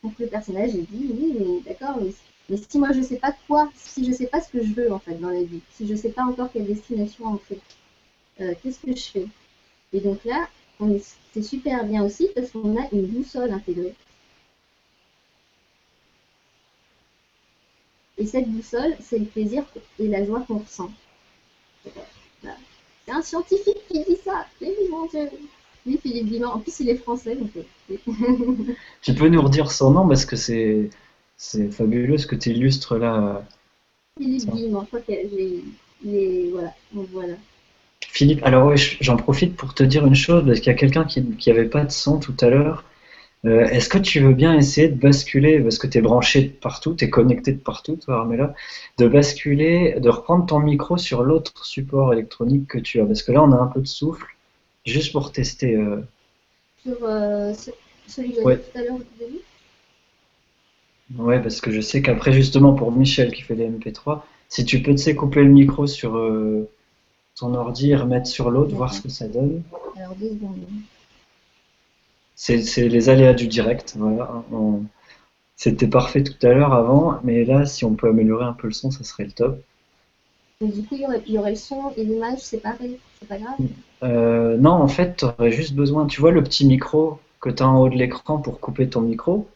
[0.03, 1.99] Donc le personnage il dit oui mais d'accord
[2.49, 4.93] mais, si moi je sais pas quoi, si je sais pas ce que je veux
[4.93, 7.61] en fait dans la vie, si je sais pas encore quelle destination en fait,
[8.41, 9.27] euh, qu'est-ce que je fais?
[9.93, 10.49] Et donc là
[11.33, 13.95] c'est super bien aussi parce qu'on a une boussole intégrée.
[18.17, 19.65] Et cette boussole, c'est le plaisir
[19.99, 20.91] et la joie qu'on ressent.
[22.43, 24.47] C'est un scientifique qui dit ça.
[24.61, 25.31] Mais mon Dieu.
[25.87, 26.57] Oui, Philippe Guimard.
[26.57, 27.37] En plus, il est français.
[27.37, 27.51] Donc...
[27.57, 27.95] Euh,
[29.03, 30.91] tu peux nous redire son nom parce que c'est
[31.37, 33.43] c'est fabuleux ce que tu illustres là.
[34.19, 34.83] Philippe Guimard.
[34.83, 35.65] Je crois qu'il
[36.03, 36.51] les...
[36.51, 36.75] Voilà.
[36.93, 37.35] voilà.
[38.01, 41.05] Philippe, alors oui, j'en profite pour te dire une chose, parce qu'il y a quelqu'un
[41.05, 42.85] qui n'avait pas de son tout à l'heure.
[43.47, 46.49] Euh, est-ce que tu veux bien essayer de basculer, parce que tu es branché de
[46.49, 48.55] partout, tu es connecté de partout, toi Armella,
[48.99, 53.07] de basculer, de reprendre ton micro sur l'autre support électronique que tu as?
[53.07, 54.27] Parce que là, on a un peu de souffle.
[54.85, 55.75] Juste pour tester.
[55.75, 56.03] Euh...
[56.83, 57.53] Sur euh,
[58.07, 58.59] celui que ouais.
[58.59, 59.41] tout à l'heure au début
[61.19, 64.81] Ouais, parce que je sais qu'après, justement, pour Michel qui fait des MP3, si tu
[64.81, 66.69] peux te sais, couper le micro sur euh,
[67.37, 69.63] ton ordi et remettre sur l'autre, voir ce que ça donne.
[69.97, 70.59] Alors, deux secondes.
[72.37, 73.95] C'est les aléas du direct.
[73.99, 74.43] Voilà.
[75.57, 78.73] C'était parfait tout à l'heure avant, mais là, si on peut améliorer un peu le
[78.73, 79.63] son, ça serait le top.
[80.63, 82.99] du coup, il y aurait, il y aurait le son et l'image séparés,
[84.03, 87.63] euh, non, en fait, tu aurais juste besoin, tu vois le petit micro que tu
[87.63, 89.49] as en haut de l'écran pour couper ton micro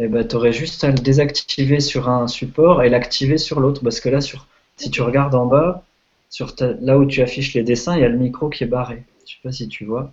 [0.00, 3.82] eh ben, tu juste à le désactiver sur un support et l'activer sur l'autre.
[3.82, 5.84] Parce que là, sur, si tu regardes en bas,
[6.30, 9.02] sur là où tu affiches les dessins, il y a le micro qui est barré.
[9.26, 10.12] Je sais pas si tu vois.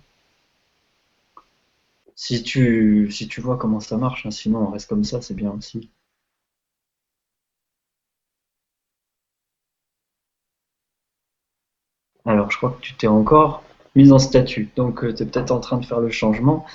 [2.16, 5.34] Si tu, si tu vois comment ça marche, hein, sinon on reste comme ça, c'est
[5.34, 5.88] bien aussi.
[12.26, 13.62] Alors, je crois que tu t'es encore
[13.94, 16.66] mise en statut, donc euh, tu es peut-être en train de faire le changement.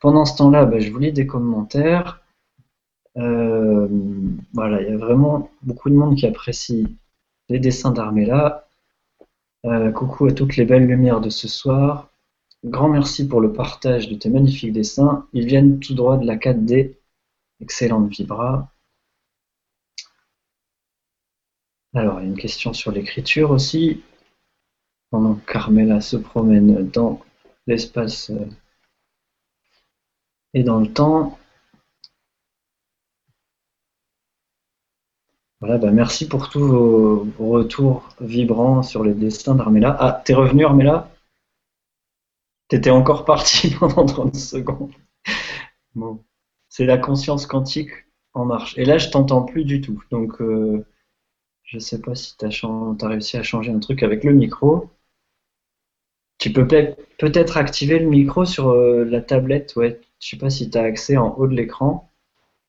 [0.00, 2.22] Pendant ce temps-là, bah, je vous lis des commentaires.
[3.16, 3.86] Euh,
[4.54, 6.96] voilà, il y a vraiment beaucoup de monde qui apprécie
[7.48, 8.66] les dessins d'Armella.
[9.66, 12.10] Euh, coucou à toutes les belles lumières de ce soir.
[12.64, 15.26] Grand merci pour le partage de tes magnifiques dessins.
[15.34, 16.96] Ils viennent tout droit de la 4D.
[17.60, 18.70] Excellente vibra.
[21.94, 24.02] Alors, il y a une question sur l'écriture aussi
[25.14, 27.20] pendant que se promène dans
[27.68, 28.48] l'espace euh,
[30.54, 31.38] et dans le temps.
[35.60, 39.96] Voilà, bah merci pour tous vos, retours vibrants sur les dessins d'Armella.
[40.00, 41.08] Ah, t'es revenu Armella?
[42.66, 44.94] T'étais encore parti pendant 30 secondes.
[45.94, 46.24] Bon,
[46.68, 47.92] c'est la conscience quantique
[48.32, 48.76] en marche.
[48.78, 50.02] Et là, je t'entends plus du tout.
[50.10, 50.84] Donc, euh,
[51.62, 54.90] je sais pas si tu as, réussi à changer un truc avec le micro.
[56.44, 59.98] Tu peux peut-être activer le micro sur euh, la tablette, ouais.
[60.20, 62.10] Je sais pas si tu as accès en haut de l'écran.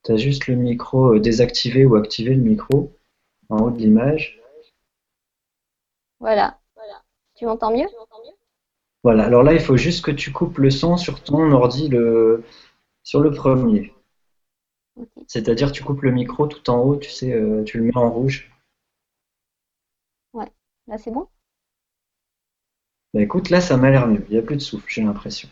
[0.05, 2.93] Tu as juste le micro euh, désactivé ou activé le micro
[3.49, 4.39] en haut de l'image.
[6.21, 6.57] Voilà.
[7.35, 7.89] Tu m'entends mieux?
[9.03, 9.25] Voilà.
[9.25, 12.45] Alors là, il faut juste que tu coupes le son sur ton ordi le...
[13.03, 13.93] sur le premier.
[15.27, 18.09] C'est-à-dire tu coupes le micro tout en haut, tu sais, euh, tu le mets en
[18.09, 18.49] rouge.
[20.31, 20.49] Ouais.
[20.87, 21.27] Là, c'est bon?
[23.15, 24.25] Bah écoute, là, ça m'a l'air mieux.
[24.27, 25.47] Il n'y a plus de souffle, j'ai l'impression.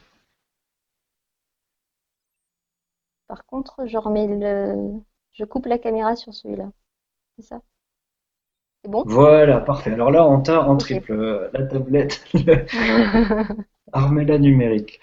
[3.30, 5.00] Par contre, je remets le.
[5.32, 6.70] Je coupe la caméra sur celui-là.
[7.38, 7.62] C'est ça?
[8.84, 9.06] C'est bon?
[9.08, 9.94] Voilà, parfait.
[9.94, 12.26] Alors là, on t'a en triple euh, la tablette,
[13.94, 15.00] la numérique.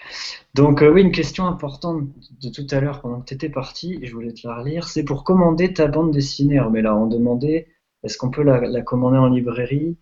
[0.53, 2.03] Donc euh, oui, une question importante
[2.43, 5.03] de tout à l'heure pendant que tu étais parti, je voulais te la relire, c'est
[5.03, 6.95] pour commander ta bande dessinée, Armella.
[6.95, 7.69] On demandait
[8.03, 9.97] est-ce qu'on peut la commander en librairie?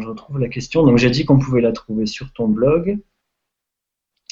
[0.00, 0.82] Je retrouve la question.
[0.84, 2.98] Donc j'ai dit qu'on pouvait la trouver sur ton blog.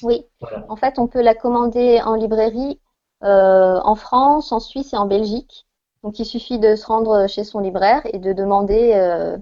[0.03, 0.25] Oui.
[0.69, 2.81] En fait, on peut la commander en librairie
[3.23, 5.67] euh, en France, en Suisse et en Belgique.
[6.03, 9.37] Donc il suffit de se rendre chez son libraire et de demander euh,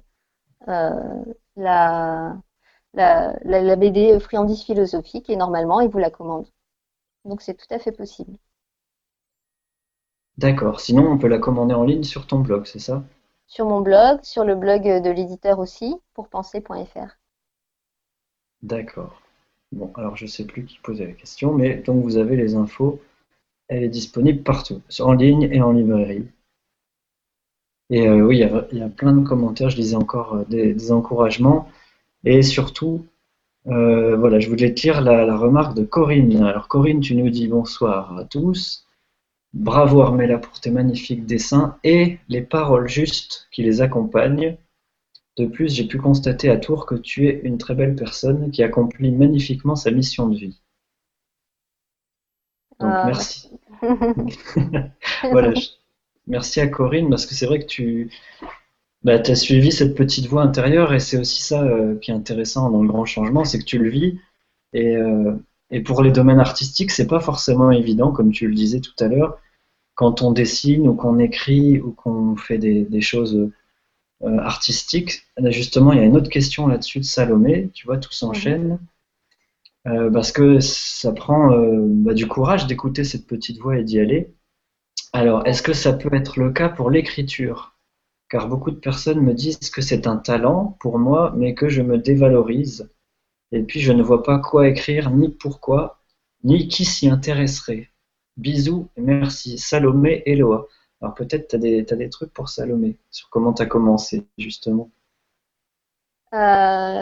[0.68, 1.24] euh,
[1.56, 2.36] la,
[2.94, 6.46] la, BD Friandise philosophique et normalement il vous la commande.
[7.24, 8.36] Donc c'est tout à fait possible.
[10.38, 10.80] D'accord.
[10.80, 13.04] Sinon, on peut la commander en ligne sur ton blog, c'est ça?
[13.48, 17.16] Sur mon blog, sur le blog de l'éditeur aussi, pour penser.fr.
[18.62, 19.20] D'accord.
[19.72, 22.54] Bon, alors je ne sais plus qui posait la question, mais donc vous avez les
[22.54, 23.00] infos.
[23.68, 26.26] Elle est disponible partout, en ligne et en librairie.
[27.90, 28.42] Et euh, oui,
[28.72, 31.68] il y, a plein de commentaires, je lisais encore euh, des, encouragements.
[32.24, 33.06] Et surtout,
[33.66, 36.42] euh, voilà, je voulais te lire la, remarque de Corinne.
[36.44, 38.87] Alors Corinne, tu nous dis bonsoir à tous.
[39.54, 44.56] Bravo Armella pour tes magnifiques dessins et les paroles justes qui les accompagnent.
[45.36, 48.62] De plus, j'ai pu constater à Tours que tu es une très belle personne qui
[48.62, 50.60] accomplit magnifiquement sa mission de vie.
[52.80, 53.50] Donc ah, merci.
[55.30, 55.52] voilà,
[56.26, 58.10] merci à Corinne parce que c'est vrai que tu
[59.02, 62.70] bah, as suivi cette petite voie intérieure et c'est aussi ça euh, qui est intéressant
[62.70, 64.20] dans le grand changement, c'est que tu le vis
[64.72, 65.34] et, euh,
[65.70, 69.08] et pour les domaines artistiques, c'est pas forcément évident, comme tu le disais tout à
[69.08, 69.38] l'heure,
[69.94, 73.50] quand on dessine ou qu'on écrit ou qu'on fait des, des choses
[74.24, 75.22] euh, artistique.
[75.44, 78.80] Justement, il y a une autre question là-dessus de Salomé, tu vois, tout s'enchaîne.
[79.86, 84.00] Euh, parce que ça prend euh, bah, du courage d'écouter cette petite voix et d'y
[84.00, 84.34] aller.
[85.12, 87.76] Alors, est-ce que ça peut être le cas pour l'écriture?
[88.28, 91.80] Car beaucoup de personnes me disent que c'est un talent pour moi, mais que je
[91.80, 92.90] me dévalorise.
[93.52, 96.00] Et puis, je ne vois pas quoi écrire, ni pourquoi,
[96.44, 97.88] ni qui s'y intéresserait.
[98.36, 99.58] Bisous et merci.
[99.58, 100.66] Salomé Eloa.
[101.00, 104.90] Alors peut-être tu as, des trucs pour Salomé, sur comment tu as commencé justement.
[106.34, 106.36] Euh,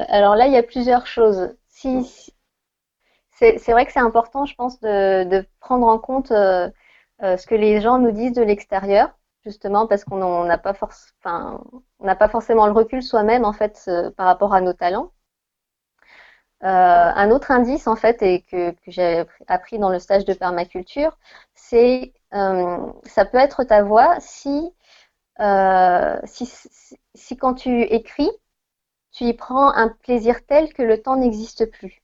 [0.09, 1.55] alors là, il y a plusieurs choses.
[1.69, 2.33] Si,
[3.31, 6.71] c'est vrai que c'est important, je pense, de, prendre en compte euh,
[7.23, 9.11] euh, ce que les gens nous disent de l'extérieur,
[9.45, 14.61] justement parce qu'on n'a pas, pas, forcément le recul soi-même en fait par rapport à
[14.61, 15.13] nos talents.
[16.63, 21.17] Un autre indice en fait et que, j'ai appris dans le stage de permaculture,
[21.55, 24.19] c'est euh, ça peut être ta voix
[25.41, 26.47] euh, si,
[27.15, 28.31] si, quand tu écris,
[29.13, 32.03] tu y prends un plaisir tel que le temps n'existe plus.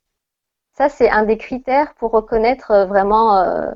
[0.74, 3.72] Ça, c'est un des critères pour reconnaître vraiment euh,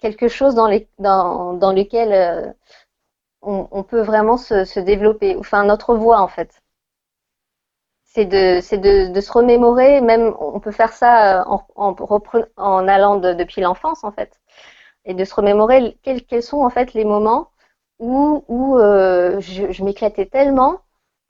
[0.00, 0.68] quelque chose dans,
[0.98, 2.54] dans, dans lequel
[3.42, 6.62] on, peut vraiment se, développer, enfin notre voix en fait.
[8.16, 14.04] C'est de, de, se remémorer, même on peut faire ça en, en allant depuis l'enfance
[14.04, 14.40] en fait
[15.06, 17.50] et de se remémorer quels, sont en fait les moments
[17.98, 20.80] où, où euh, je, m'éclatais tellement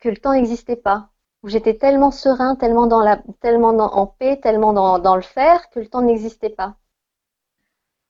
[0.00, 1.10] que le temps n'existait pas,
[1.42, 5.70] où j'étais tellement serein, tellement dans la, tellement en paix, tellement dans, dans, le faire
[5.70, 6.76] que le temps n'existait pas.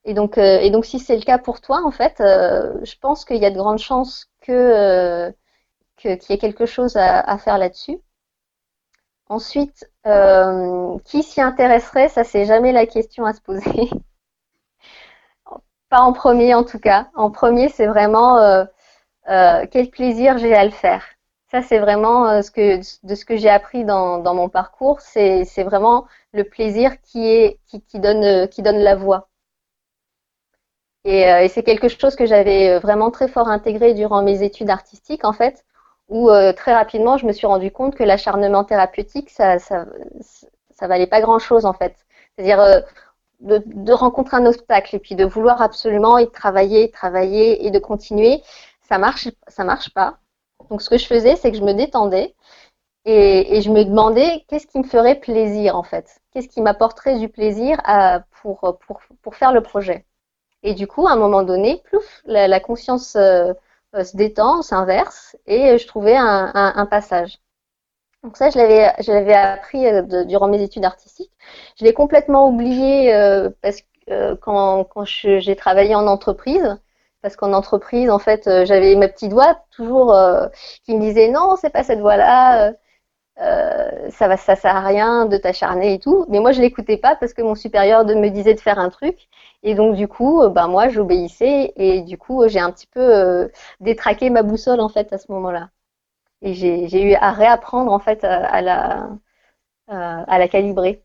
[0.04, 2.94] Et donc, euh, et donc si c'est le cas pour toi, en fait, euh, je
[3.00, 5.34] pense qu'il y a de grandes chances que
[5.96, 7.98] qu'il y ait quelque chose à faire là-dessus.
[9.28, 9.90] Ensuite,
[11.04, 13.90] qui s'y intéresserait Ça, c'est jamais la question à se poser.
[15.88, 17.08] Pas en premier en tout cas.
[17.14, 18.64] En premier, c'est vraiment euh,
[19.30, 21.04] euh, quel plaisir j'ai à le faire.
[21.50, 25.00] Ça, c'est vraiment euh, ce que, de ce que j'ai appris dans, dans, mon parcours.
[25.00, 29.28] C'est vraiment le plaisir qui, est, qui, qui, donne, qui donne la voix.
[31.04, 35.32] Et c'est quelque chose que j'avais vraiment très fort intégré durant mes études artistiques, en
[35.32, 35.64] fait,
[36.08, 39.86] où très rapidement, je me suis rendu compte que l'acharnement thérapeutique, ça, ça,
[40.82, 41.96] valait pas grand-chose, en fait.
[42.36, 42.84] C'est-à-dire,
[43.40, 48.42] de, rencontrer un obstacle et puis de vouloir absolument y travailler, travailler et de continuer,
[48.88, 50.18] ça marche, ça marche pas.
[50.70, 52.34] Donc ce que je faisais, c'est que je me détendais
[53.04, 57.28] et, je me demandais qu'est-ce qui me ferait plaisir en fait, qu'est-ce qui m'apporterait du
[57.28, 57.80] plaisir
[58.42, 58.78] pour,
[59.22, 60.06] pour, faire le projet.
[60.62, 63.52] Et du coup, à un moment donné, plouf, la, conscience euh,
[64.04, 67.38] se détend, s'inverse et je trouvais un passage.
[68.26, 71.30] Donc ça, je l'avais, je l'avais appris euh, durant mes études artistiques.
[71.78, 76.76] Je l'ai complètement oublié euh, parce que euh, quand, quand j'ai travaillé en entreprise,
[77.22, 80.12] parce qu'en entreprise, en fait, j'avais ma petite voix toujours
[80.84, 82.00] qui me disait non, c'est pas cette
[83.38, 86.26] voie-là, ça va, ça sert à rien de t'acharner et tout.
[86.28, 89.28] Mais moi, je l'écoutais pas parce que mon supérieur me disait de faire un truc.
[89.62, 94.30] Et donc, du coup, ben moi, j'obéissais et du coup, j'ai un petit peu détraqué
[94.30, 95.70] ma boussole en fait à ce moment-là
[96.42, 99.10] et j'ai eu à réapprendre en fait à, la,
[100.38, 101.02] la calibrer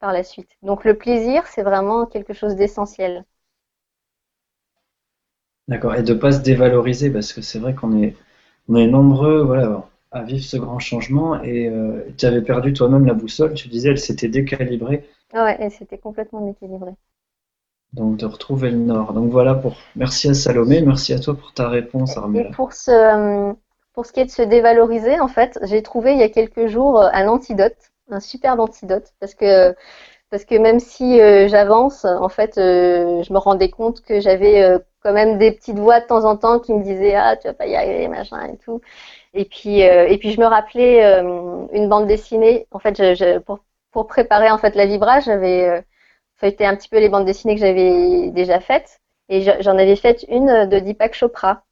[0.00, 0.50] par la suite.
[0.62, 3.24] Donc le plaisir, c'est vraiment quelque chose d'essentiel.
[5.68, 8.16] D'accord, et de pas se dévaloriser, parce que c'est vrai qu'on est,
[8.74, 13.14] est nombreux voilà, à vivre ce grand changement, et euh, tu avais perdu toi-même la
[13.14, 15.04] boussole, tu disais, elle s'était décalibrée.
[15.32, 16.94] Ah ouais, elle s'était complètement décalibrée.
[17.92, 19.12] Donc de retrouver le nord.
[19.12, 22.48] Donc voilà, pour merci à Salomé, merci à toi pour ta réponse, Armella.
[22.48, 23.54] Et pour ce,
[23.92, 26.66] pour ce qui est de se dévaloriser, en fait, j'ai trouvé il y a quelques
[26.66, 27.76] jours euh, un antidote,
[28.10, 29.74] un superbe antidote, parce que
[30.30, 34.80] parce que même si euh, j'avance, en fait, euh, je me rendais compte que j'avais
[35.00, 37.54] quand même des petites voix de temps en temps qui me disaient ah tu vas
[37.54, 38.80] pas y arriver machin et tout.
[39.34, 41.02] Et puis et puis je me rappelais
[41.72, 42.66] une bande dessinée.
[42.70, 43.60] En fait, je, pour
[43.94, 45.80] pour préparer en fait la Vibra, j'avais euh,
[46.36, 49.00] feuilleté un petit peu les bandes dessinées que j'avais déjà faites.
[49.28, 51.64] Et j'en avais fait une de Deepak Chopra,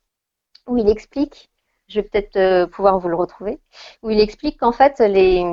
[0.68, 1.50] où il explique,
[1.88, 3.60] je vais peut-être euh, pouvoir vous le retrouver,
[4.02, 5.44] où il explique qu'en fait les...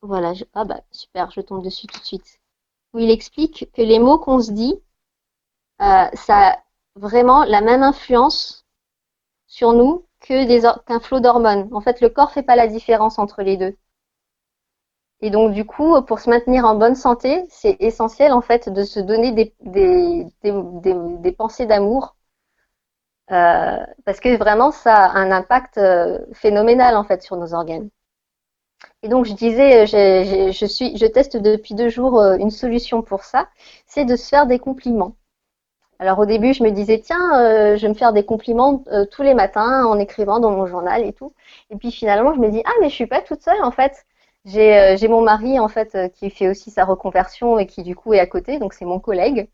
[0.00, 2.40] Voilà, ah bah super, je tombe dessus tout de suite.
[2.94, 4.74] Où il explique que les mots qu'on se dit,
[5.82, 6.58] euh, ça a
[6.94, 8.65] vraiment la même influence
[9.46, 11.68] sur nous qu'un flot d'hormones.
[11.72, 13.76] En fait, le corps fait pas la différence entre les deux.
[15.20, 18.84] Et donc, du coup, pour se maintenir en bonne santé, c'est essentiel, en fait, de
[18.84, 22.16] se donner des, pensées d'amour.
[23.32, 27.88] Euh, parce que vraiment, ça a un impact euh, phénoménal, en fait, sur nos organes.
[29.02, 33.48] Et donc, je disais, je, je, teste depuis deux jours euh, une solution pour ça,
[33.86, 35.16] c'est de se faire des compliments.
[35.98, 39.06] Alors au début, je me disais, tiens, euh, je vais me faire des compliments euh,
[39.06, 41.32] tous les matins en écrivant dans mon journal et tout.
[41.70, 44.04] Et puis finalement, je me dis, ah, mais je suis pas toute seule en fait.
[44.44, 48.12] J'ai euh, mon mari en fait qui fait aussi sa reconversion et qui du coup
[48.14, 49.48] est à côté, donc c'est mon collègue.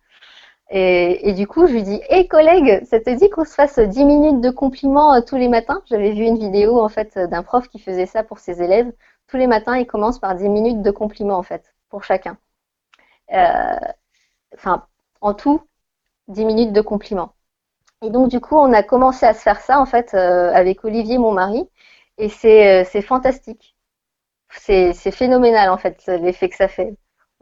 [0.71, 3.79] Et, et, du coup, je lui dis, hé collègue, ça te dit qu'on se fasse
[3.79, 5.83] 10 minutes de compliments tous les matins?
[5.87, 8.91] J'avais vu une vidéo en fait d'un prof qui faisait ça pour ses élèves.
[9.29, 12.39] Tous les matins, il commence par 10 minutes de compliments en fait, pour chacun.
[14.55, 14.87] Enfin,
[15.21, 15.63] en tout,
[16.33, 17.35] 10 minutes de compliments.
[18.03, 20.85] Et donc, du coup, on a commencé à se faire ça, en fait, euh, avec
[20.85, 21.69] Olivier, mon mari.
[22.19, 23.77] Et c'est euh, fantastique.
[24.51, 26.95] C'est phénoménal, en fait, l'effet que ça fait.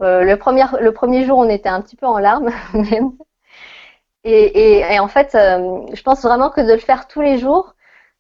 [0.03, 2.51] Euh, le, premier, jour, on était un petit peu en larmes.
[4.23, 7.75] Et, et, en fait, je pense vraiment que de le faire tous les jours,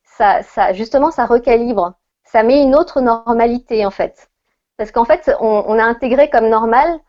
[0.04, 1.92] ça, ça, justement, ça recalibre.
[2.24, 4.30] Ça met une autre normalité, en fait.
[4.78, 7.00] Parce qu'en fait, on, a intégré comme normal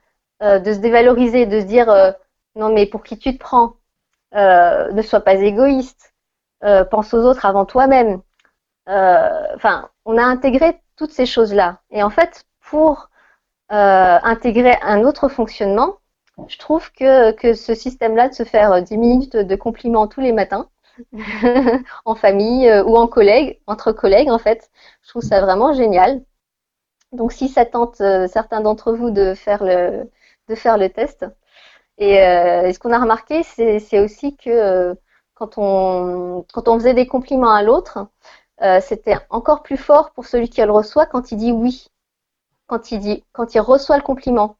[0.41, 2.15] de se dévaloriser, de se dire
[2.55, 3.75] non, mais pour qui tu te prends?
[4.35, 6.13] Euh, Ne sois pas égoïste.
[6.65, 8.21] Euh, pense aux autres avant toi-même.
[8.89, 11.81] Euh, enfin, on a intégré toutes ces choses-là.
[11.91, 13.09] Et en fait, pour
[13.69, 15.97] intégrer un autre fonctionnement,
[16.47, 20.33] je trouve que, que ce système-là de se faire 10 minutes de compliments tous les
[20.33, 20.69] matins,
[22.05, 24.69] en famille ou en collègue, entre collègues en fait,
[25.03, 26.21] je trouve ça vraiment génial.
[27.13, 27.97] Donc si ça tente
[28.27, 30.09] certains d'entre vous de faire le,
[30.49, 31.25] de faire le test,
[32.01, 34.95] euh, et, ce qu'on a remarqué, c'est aussi que euh,
[35.35, 36.45] quand, on,
[36.79, 38.07] faisait des compliments à l'autre,
[38.61, 41.87] euh, c'était encore plus fort pour celui qui le reçoit quand il dit oui,
[42.67, 43.23] quand il,
[43.59, 44.57] reçoit le compliment.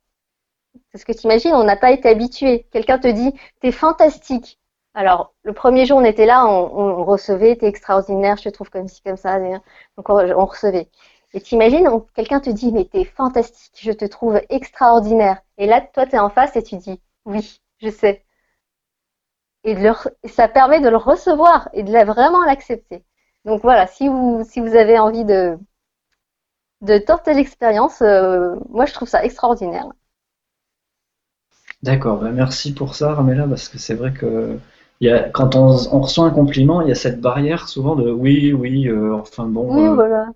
[0.93, 2.67] Parce que tu imagines, on n'a pas été habitué.
[2.71, 4.59] Quelqu'un te dit, t'es fantastique.
[4.93, 8.69] Alors, le premier jour, on était là, on, on recevait, t'es extraordinaire, je te trouve
[8.69, 9.39] comme ci, comme ça.
[9.97, 10.89] Donc, on, on recevait.
[11.33, 15.41] Et t'imagines, quelqu'un te dit, mais t'es fantastique, je te trouve extraordinaire.
[15.57, 18.23] Et là, toi, t'es en face et tu dis, oui, je sais.
[19.63, 19.75] Et
[20.27, 23.03] ça permet de le recevoir et de vraiment l'accepter.
[23.45, 25.57] Donc voilà, si vous, si vous avez envie de,
[26.81, 29.87] de tenter l'expérience, euh, moi je trouve ça extraordinaire.
[31.83, 34.57] D'accord, ben merci pour ça, Ramela, parce que c'est vrai que
[34.99, 38.53] y a, quand on, reçoit un compliment, il y a cette barrière souvent de oui,
[38.53, 39.75] oui, euh, enfin bon.
[39.75, 40.27] Oui, euh, voilà.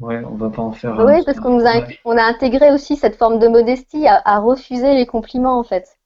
[0.00, 0.98] Ouais, on va pas en faire.
[1.04, 4.94] Oui, parce qu'on nous a, on a intégré aussi cette forme de modestie à refuser
[4.94, 5.96] les compliments en fait.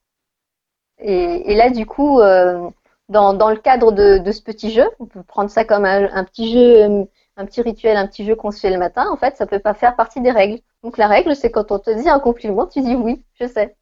[1.00, 2.68] Et, là, du coup, euh,
[3.08, 6.24] dans, dans, le cadre de, de, ce petit jeu, on peut prendre ça comme un,
[6.24, 9.08] petit jeu, un petit rituel, un petit jeu qu'on se fait le matin.
[9.10, 10.58] En fait, ça peut pas faire partie des règles.
[10.82, 13.76] Donc la règle, c'est quand on te dit un compliment, tu dis oui, je sais,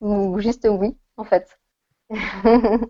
[0.00, 1.46] ou juste oui, en fait.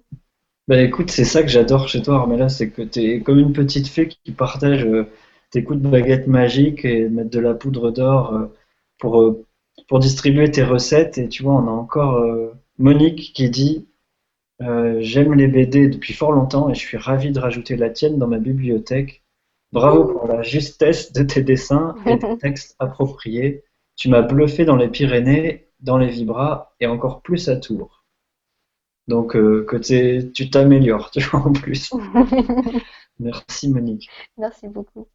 [0.68, 3.52] bah écoute, c'est ça que j'adore chez toi, Armella, c'est que tu es comme une
[3.52, 5.08] petite fée qui partage euh,
[5.50, 8.52] tes coups de baguette magique et mettre de la poudre d'or euh,
[8.98, 9.36] pour,
[9.88, 11.18] pour distribuer tes recettes.
[11.18, 12.24] Et tu vois, on a encore
[12.78, 13.88] Monique qui dit
[14.60, 18.18] euh, J'aime les BD depuis fort longtemps et je suis ravi de rajouter la tienne
[18.18, 19.22] dans ma bibliothèque.
[19.72, 23.64] Bravo pour la justesse de tes dessins et des textes appropriés.
[23.96, 28.04] Tu m'as bluffé dans les Pyrénées, dans les Vibras et encore plus à Tours.
[29.06, 31.92] Donc euh, que tu t'améliores, tu vois, en plus.
[33.20, 34.08] Merci Monique.
[34.36, 35.06] Merci beaucoup.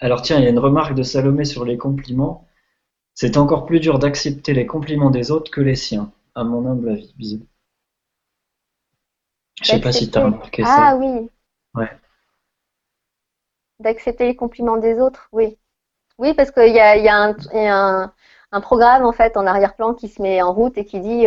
[0.00, 2.46] Alors tiens, il y a une remarque de Salomé sur les compliments.
[3.14, 6.90] C'est encore plus dur d'accepter les compliments des autres que les siens à mon humble
[6.90, 7.12] avis.
[7.16, 7.46] Bisous.
[9.62, 10.90] Je sais pas si tu as remarqué ça.
[10.90, 11.30] Ah oui.
[11.74, 11.90] Ouais.
[13.80, 15.58] D'accepter les compliments des autres, oui.
[16.18, 18.12] Oui, parce qu'il y a, y a, un,
[18.52, 21.26] un, programme en fait en arrière-plan qui se met en route et qui dit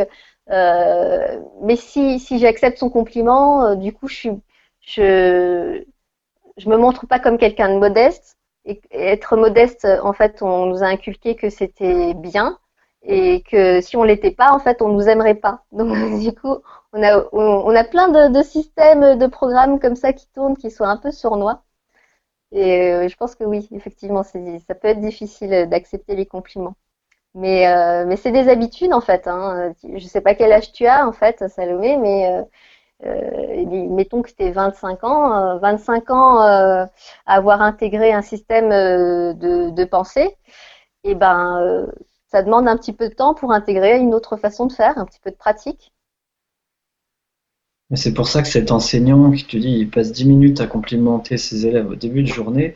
[0.50, 4.32] euh, mais si, si j'accepte son compliment, euh, du coup je suis
[4.82, 5.84] je
[6.58, 8.36] je me montre pas comme quelqu'un de modeste
[8.66, 12.58] et être modeste en fait on nous a inculqué que c'était bien
[13.04, 15.64] et que si on l'était pas, en fait, on nous aimerait pas.
[15.72, 16.58] Donc du coup,
[16.94, 20.84] on a on, a plein de, systèmes, de programmes comme ça qui tournent, qui sont
[20.86, 21.64] un peu sournois.
[22.52, 24.40] Et je pense que oui, effectivement, ça
[24.76, 26.76] peut être difficile d'accepter les compliments.
[27.36, 27.66] Mais,
[28.06, 29.28] mais c'est des habitudes en fait.
[29.28, 29.74] Hein.
[29.84, 32.44] Je sais pas quel âge tu as en fait, Salomé, mais
[33.06, 36.88] euh, mettons que c'était 25 ans, 25 ans
[37.26, 40.36] avoir intégré un système de, de pensée,
[41.04, 41.88] et ben
[42.32, 45.06] ça demande un petit peu de temps pour intégrer une autre façon de faire, un
[45.06, 45.92] petit peu de pratique.
[47.96, 51.38] C'est pour ça que cet enseignant qui te dit il passe 10 minutes à complimenter
[51.38, 52.76] ses élèves au début de journée,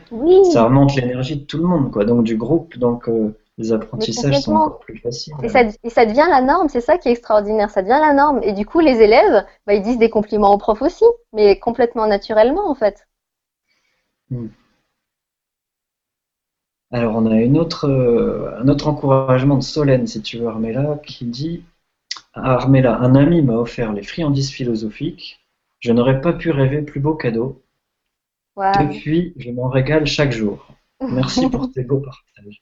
[0.52, 2.04] ça remonte l'énergie de tout le monde, quoi.
[2.04, 5.36] donc du groupe, donc euh, les apprentissages sont encore plus faciles.
[5.44, 8.40] Et ça, devient la norme, c'est ça qui est extraordinaire, ça devient la norme.
[8.42, 12.08] Et du coup, les élèves, bah, ils disent des compliments aux profs aussi, mais complètement
[12.08, 13.08] naturellement en fait.
[14.32, 14.48] Hmm.
[16.94, 21.02] Alors, on a une autre, euh, un autre encouragement de Solène, si tu veux, Armella,
[21.04, 21.64] qui dit
[22.34, 25.44] Armella, un ami m'a offert les friandises philosophiques.
[25.80, 27.64] Je n'aurais pas pu rêver plus beau cadeau.
[28.56, 30.68] Depuis, je m'en régale chaque jour.
[31.02, 32.62] Merci pour tes beaux partages.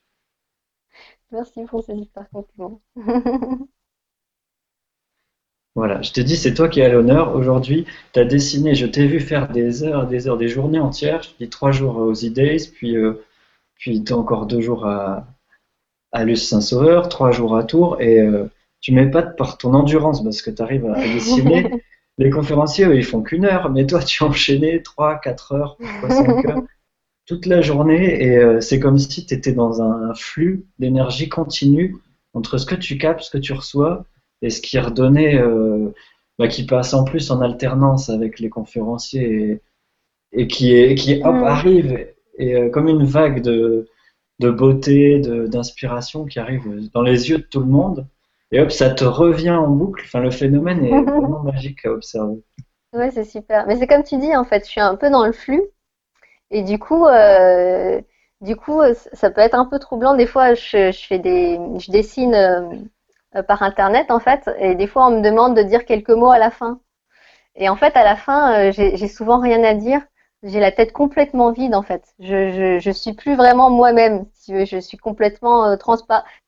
[1.33, 2.81] Merci pour ces super compliments.
[5.75, 7.35] voilà, je t'ai dit, c'est toi qui as l'honneur.
[7.35, 11.21] Aujourd'hui, tu as dessiné, je t'ai vu faire des heures, des heures, des journées entières.
[11.21, 13.21] Je dis trois jours aux E-Days, puis euh,
[13.81, 15.27] puis tu as encore deux jours à,
[16.11, 18.45] à Luce Saint-Sauveur, trois jours à Tours, et euh,
[18.79, 21.83] tu m'épates par ton endurance parce que tu arrives à, dessiner.
[22.17, 25.77] Les conférenciers, eux, ils font qu'une heure, mais toi, tu as enchaîné trois, quatre heures,
[26.07, 26.61] cinq heures,
[27.25, 31.95] toute la journée, et euh, c'est comme si tu étais dans un flux d'énergie continue
[32.33, 34.05] entre ce que tu captes, ce que tu reçois,
[34.43, 35.91] et ce qui redonnait, euh,
[36.37, 39.59] bah, qui passe en plus en alternance avec les conférenciers,
[40.33, 41.43] et, qui, est, qui hop, mm.
[41.43, 42.07] arrive
[42.41, 43.87] et euh, comme une vague de,
[44.39, 48.07] de beauté, d'inspiration qui arrive dans les yeux de tout le monde.
[48.51, 50.03] Et hop, ça te revient en boucle.
[50.05, 52.41] Enfin, le phénomène est vraiment magique à observer.
[52.93, 53.65] Ouais, c'est super.
[53.67, 55.61] Mais c'est comme tu dis, en fait, je suis un peu dans le flux.
[56.49, 58.01] Et du coup, euh,
[58.41, 58.81] du coup,
[59.13, 60.15] ça peut être un peu troublant.
[60.15, 64.87] Des fois, je, je fais des, je dessine euh, par internet, en fait, et des
[64.87, 66.81] fois, on me demande de dire quelques mots à la fin.
[67.55, 70.01] Et en fait, à la fin, j'ai souvent rien à dire
[70.43, 72.15] j'ai la tête complètement vide en fait.
[72.19, 74.25] Je, je, je suis plus vraiment moi-même.
[74.33, 75.75] Si je suis complètement euh,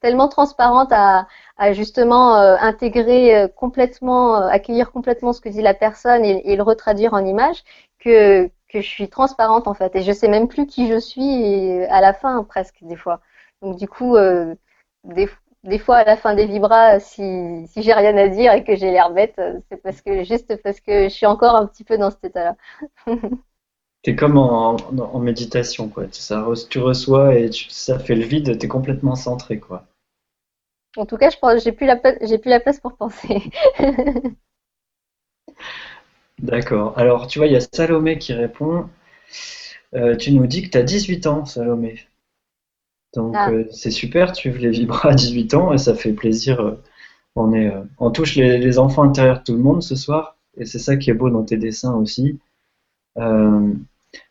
[0.02, 1.28] tellement transparente à,
[1.58, 6.52] à justement euh, intégrer euh, complètement, euh, accueillir complètement ce que dit la personne et,
[6.52, 7.64] et, le retraduire en image
[8.00, 9.96] que que je suis transparente en fait.
[9.96, 13.22] Et je sais même plus qui je suis à la fin presque des fois.
[13.62, 14.18] Donc du coup,
[15.04, 15.30] des,
[15.64, 18.76] des fois à la fin des vibras, si, si j'ai rien à dire et que
[18.76, 19.40] j'ai l'air bête,
[19.70, 22.56] c'est parce que juste parce que je suis encore un petit peu dans cet état-là.
[24.04, 26.06] T'es comme en, en, méditation, quoi.
[26.12, 29.86] Ça, tu reçois et ça fait le vide, t'es complètement centré, quoi.
[30.98, 33.42] En tout cas, je pense, j'ai plus la j'ai plus la place pour penser.
[36.40, 36.98] D'accord.
[36.98, 38.90] Alors, tu vois, il y a Salomé qui répond.
[39.96, 42.06] Euh, tu nous dis que tu as 18 ans, Salomé.
[43.16, 43.52] Donc, ah.
[43.52, 46.60] euh, c'est super, tu les vibras à 18 ans et ça fait plaisir.
[46.60, 46.82] Euh,
[47.36, 50.66] on, est, on touche les, les, enfants intérieurs de tout le monde ce soir et
[50.66, 52.40] c'est ça qui est beau dans tes dessins aussi.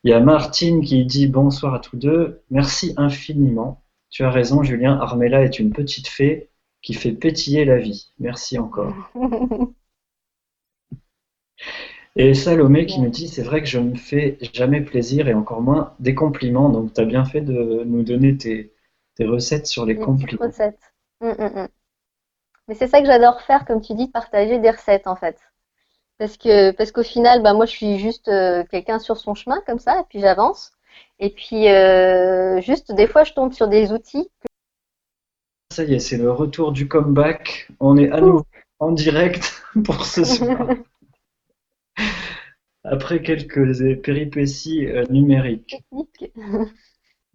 [0.04, 2.42] Il y a Martine qui dit bonsoir à tous deux.
[2.50, 3.82] Merci infiniment.
[4.10, 4.98] Tu as raison, Julien.
[5.00, 6.50] Armella est une petite fée
[6.82, 8.12] qui fait pétiller la vie.
[8.18, 8.94] Merci encore.
[12.14, 15.34] Et Salomé qui nous dit c'est vrai que je ne me fais jamais plaisir et
[15.34, 16.68] encore moins des compliments.
[16.68, 18.74] Donc tu as bien fait de nous donner tes,
[19.18, 20.44] recettes sur les, compliments.
[20.44, 20.92] Recettes.
[21.22, 21.68] Hum, hum, hum.
[22.68, 25.38] Mais c'est ça que j'adore faire, comme tu dis, partager des recettes en fait
[26.18, 29.60] parce que parce qu'au final, bah moi, je suis juste euh, quelqu'un sur son chemin
[29.66, 30.72] comme ça, et puis j'avance.
[31.18, 34.28] Et puis euh, juste des fois, je tombe sur des outils.
[35.72, 37.68] Ça y est, c'est le retour du comeback.
[37.80, 38.44] On est à nouveau
[38.78, 40.68] en direct pour ce soir.
[42.84, 45.82] Après quelques péripéties euh, numériques.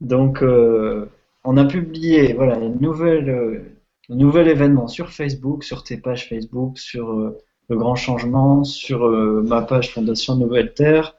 [0.02, 3.66] Donc, on a publié voilà, une nouvelle,
[4.10, 7.34] un nouvel événement sur Facebook, sur tes pages Facebook, sur
[7.70, 11.15] le grand changement sur euh, ma page Fondation Nouvelle Terre.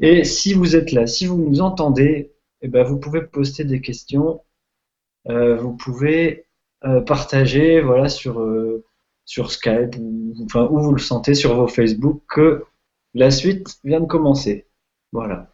[0.00, 3.80] Et si vous êtes là, si vous nous entendez, eh ben, vous pouvez poster des
[3.80, 4.42] questions,
[5.28, 6.46] euh, vous pouvez
[6.84, 8.44] euh, partager voilà, sur,
[9.24, 12.64] sur Skype ou enfin, où vous le sentez sur vos Facebook que
[13.14, 14.66] la suite vient de commencer.
[15.12, 15.50] Voilà.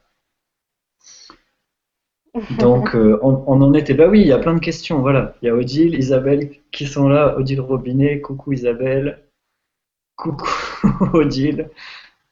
[2.58, 3.94] Donc, on, on, en était.
[3.94, 5.00] Bah oui, il y a plein de questions.
[5.00, 5.36] Voilà.
[5.40, 7.36] Il y a Odile, Isabelle qui sont là.
[7.38, 9.23] Odile Robinet, coucou Isabelle.
[10.16, 10.48] Coucou
[11.12, 11.70] Odile.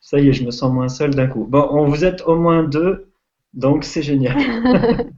[0.00, 1.46] Ça y est, je me sens moins seul d'un coup.
[1.48, 3.08] Bon, on vous êtes au moins deux,
[3.54, 4.36] donc c'est génial.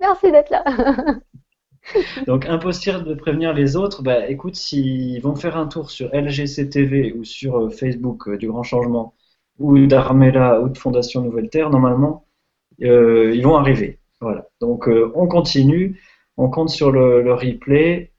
[0.00, 0.64] Merci d'être là.
[2.26, 4.02] donc, impossible de prévenir les autres.
[4.02, 8.48] Bah, écoute, s'ils vont faire un tour sur LGCTV ou sur euh, Facebook euh, du
[8.48, 9.14] Grand Changement,
[9.58, 12.26] ou d'Armela ou de Fondation Nouvelle Terre, normalement,
[12.78, 13.98] ils vont arriver.
[14.20, 14.46] Voilà.
[14.60, 16.00] Donc on continue,
[16.36, 18.12] on compte sur le, replay.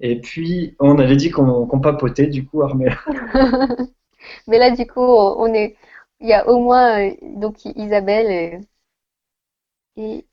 [0.00, 2.96] Et puis on avait dit qu'on papotait du coup Armel.
[4.46, 5.76] Mais là du coup on est,
[6.20, 8.62] il y a au moins donc Isabelle
[9.96, 10.24] et,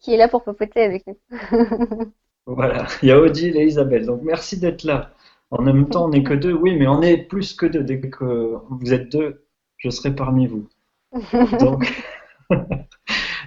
[0.00, 1.16] qui est là pour papoter avec nous.
[2.46, 4.06] voilà, il y a Odile et Isabelle.
[4.06, 5.12] Donc merci d'être là.
[5.50, 6.52] En même temps, on n'est que deux.
[6.52, 7.84] Oui, mais on est plus que deux.
[7.84, 9.46] Dès que vous êtes deux,
[9.76, 10.68] je serai parmi vous.
[11.60, 11.84] Donc,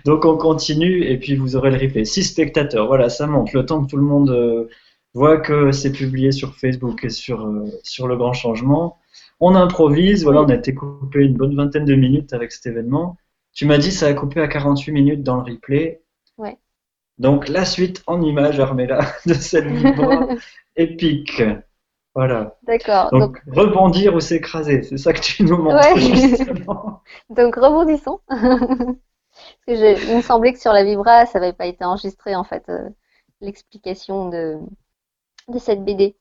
[0.05, 2.05] Donc on continue et puis vous aurez le replay.
[2.05, 3.53] Six spectateurs, voilà, ça monte.
[3.53, 4.69] Le temps que tout le monde euh,
[5.13, 8.97] voit que c'est publié sur Facebook et sur, euh, sur le grand changement.
[9.39, 13.17] On improvise, voilà, on a été coupé une bonne vingtaine de minutes avec cet événement.
[13.53, 16.01] Tu m'as dit ça a coupé à 48 minutes dans le replay.
[16.37, 16.57] Ouais.
[17.17, 20.29] Donc la suite en image, Armella, de cette vidéo
[20.75, 21.41] épique.
[22.15, 22.57] Voilà.
[22.63, 23.11] D'accord.
[23.11, 27.01] Donc, rebondir ou s'écraser, c'est ça que tu nous montres justement.
[27.29, 28.19] Donc rebondissons.
[28.27, 32.43] Parce que il me semblait que sur la Vibra, ça n'avait pas été enregistré en
[32.43, 32.89] fait euh,
[33.41, 34.57] l'explication de,
[35.49, 36.15] de cette BD.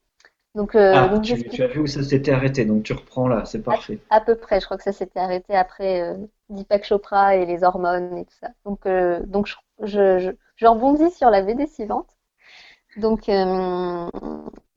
[0.54, 3.62] Donc, euh, ah, tu, as vu où ça s'était arrêté, donc tu reprends là, c'est
[3.62, 4.00] parfait.
[4.10, 6.16] À, peu près, je crois que ça s'était arrêté après euh,
[6.48, 8.48] Deepak Chopra et les hormones et tout ça.
[8.64, 9.54] Donc, euh, donc je,
[9.84, 12.08] je, je, rebondis sur la BD suivante.
[12.96, 13.30] Donc,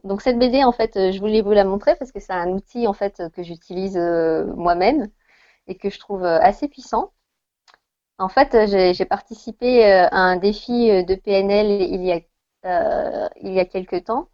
[0.04, 2.86] donc cette BD, en fait, je voulais vous la montrer parce que c'est un outil
[2.88, 5.10] en fait que j'utilise moi-même
[5.66, 7.12] et que je trouve assez puissant.
[8.20, 13.66] En fait, j'ai participé à un défi de PNL il y a, il y a
[13.66, 14.28] quelques temps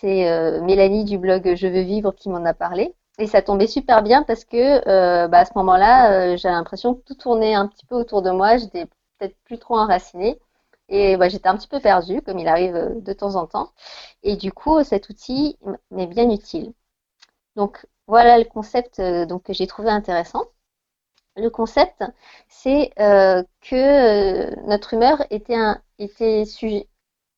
[0.00, 2.94] c'est euh, Mélanie du blog Je veux vivre qui m'en a parlé.
[3.18, 4.56] Et ça tombait super bien parce que
[4.88, 8.22] euh, bah, à ce moment-là, euh, j'ai l'impression que tout tournait un petit peu autour
[8.22, 8.56] de moi.
[8.56, 8.86] J'étais
[9.18, 10.38] peut-être plus trop enracinée.
[10.88, 13.70] Et bah, j'étais un petit peu perdue, comme il arrive de temps en temps.
[14.22, 15.58] Et du coup, cet outil
[15.90, 16.72] m'est bien utile.
[17.56, 20.44] Donc voilà le concept donc, que j'ai trouvé intéressant.
[21.36, 22.02] Le concept,
[22.48, 26.88] c'est que notre humeur était, un, était sujet,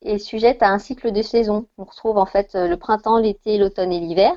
[0.03, 1.67] est sujette à un cycle de saison.
[1.79, 4.33] On retrouve en fait euh, le printemps, l'été, l'automne et l'hiver.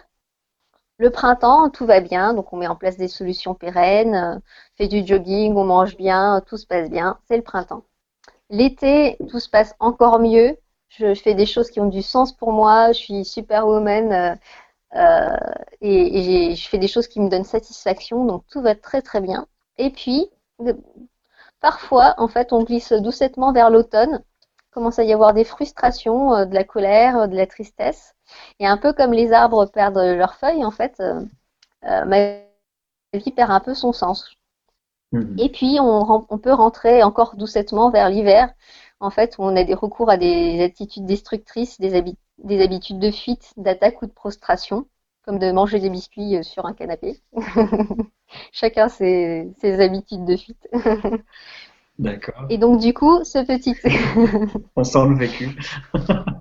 [0.97, 4.39] Le printemps, tout va bien, donc on met en place des solutions pérennes, euh,
[4.77, 7.83] fait du jogging, on mange bien, tout se passe bien, c'est le printemps.
[8.49, 10.57] L'été, tout se passe encore mieux.
[10.89, 14.35] Je fais des choses qui ont du sens pour moi, je suis superwoman euh,
[14.95, 15.37] euh,
[15.81, 19.21] et, et je fais des choses qui me donnent satisfaction, donc tout va très très
[19.21, 19.47] bien.
[19.77, 20.29] Et puis,
[21.59, 24.23] parfois, en fait, on glisse doucettement vers l'automne
[24.75, 28.13] commence à y avoir des frustrations, euh, de la colère, euh, de la tristesse.
[28.59, 31.25] Et un peu comme les arbres perdent leurs feuilles, en fait, euh,
[31.81, 32.39] ma
[33.13, 34.35] vie perd un peu son sens.
[35.13, 35.37] Mhm.
[35.39, 38.53] Et puis, on, peut rentrer encore doucettement vers l'hiver,
[38.99, 42.03] en fait, où on a des recours à des attitudes destructrices, des,
[42.39, 44.87] des habitudes de fuite, d'attaque ou de prostration,
[45.23, 47.21] comme de manger des biscuits sur un canapé.
[48.51, 50.67] Chacun ses, ses habitudes de fuite.
[51.97, 52.45] D'accord.
[52.49, 53.75] Et donc, du coup, ce petit.
[54.75, 55.57] On sent le vécu.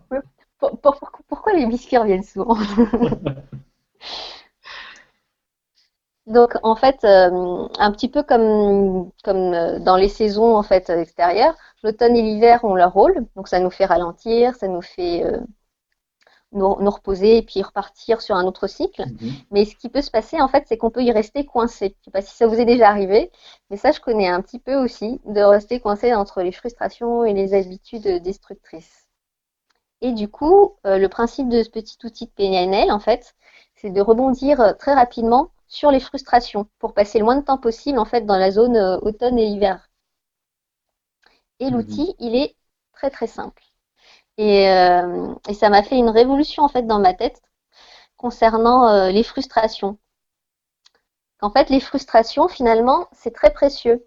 [1.29, 2.57] pourquoi les biscuits reviennent souvent
[6.27, 10.89] Donc, en fait, euh, un petit peu comme, comme euh, dans les saisons en fait
[10.89, 13.27] extérieures, l'automne et l'hiver ont leur rôle.
[13.37, 15.39] Donc, ça nous fait ralentir, ça nous fait euh,
[16.55, 19.05] nous, reposer et puis repartir sur un autre cycle.
[19.07, 19.33] Mhm.
[19.51, 21.89] Mais ce qui peut se passer, en fait, c'est qu'on peut y rester coincé.
[21.89, 23.31] Je ne sais pas si ça vous est déjà arrivé,
[23.71, 27.33] mais ça, je connais un petit peu aussi, de rester coincé entre les frustrations et
[27.33, 29.07] les habitudes destructrices.
[30.01, 33.35] Et du coup, euh, le principe de ce petit outil de PNL, en fait,
[33.77, 37.99] c'est de rebondir très rapidement sur les frustrations pour passer le moins de temps possible,
[37.99, 39.91] en fait, dans la zone euh, automne et hiver.
[41.59, 41.77] Et mhm.
[41.77, 42.57] l'outil, il est
[42.93, 43.63] très très simple.
[44.41, 47.41] Euh, et, ça m'a fait une révolution en fait dans ma tête
[48.17, 49.99] concernant euh, les frustrations.
[51.41, 54.07] En fait, les frustrations, finalement, c'est très précieux.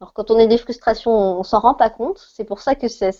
[0.00, 2.18] Alors, quand on a des frustrations, on, s'en rend pas compte.
[2.18, 3.10] C'est pour ça que c'est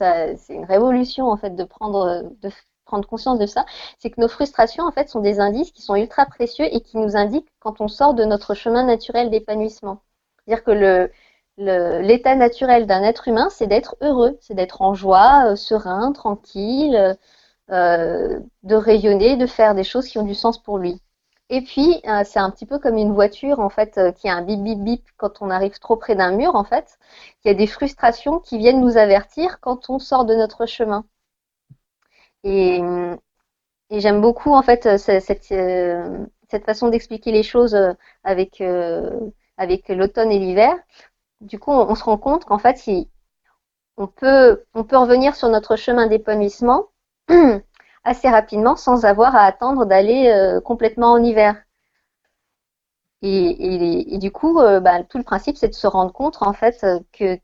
[0.50, 2.50] une révolution en fait de prendre, de
[2.84, 3.64] prendre conscience de ça.
[3.98, 6.98] C'est que nos frustrations en fait sont des indices qui sont ultra précieux et qui
[6.98, 10.02] nous indiquent quand on sort de notre chemin naturel d'épanouissement.
[10.44, 11.10] C'est-à-dire que le,
[11.58, 17.16] l'état naturel d'un être humain, c'est d'être heureux, c'est d'être en joie, euh, serein, tranquille,
[17.70, 21.00] euh, de rayonner, de faire des choses qui ont du sens pour lui.
[21.50, 24.42] Et puis, euh, c'est un petit peu comme une voiture, en fait, qui a un
[24.42, 26.98] bip bip bip quand on arrive trop près d'un mur, en fait.
[27.44, 31.04] Il a des frustrations qui viennent nous avertir quand on sort de notre chemin.
[32.44, 32.80] Et,
[33.90, 37.76] j'aime beaucoup, en fait, cette, façon d'expliquer les choses
[38.24, 38.58] avec
[39.88, 40.74] l'automne et l'hiver,
[41.40, 42.80] du coup, on, se rend compte qu'en fait,
[43.96, 46.88] on, peut, revenir sur notre chemin d'épanouissement
[48.04, 51.56] assez rapidement sans avoir à attendre d'aller euh, complètement en hiver.
[53.22, 56.84] Et, du coup, euh, bah, tout le principe, c'est de se rendre compte en fait
[57.12, 57.38] que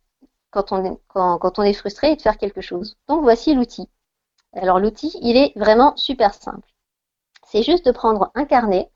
[0.50, 2.96] quand on, est, quand, on est frustré et de faire quelque chose.
[3.08, 3.88] Donc voici l'outil.
[4.52, 6.68] Alors l'outil, il est vraiment super simple.
[7.46, 8.90] C'est juste de prendre un carnet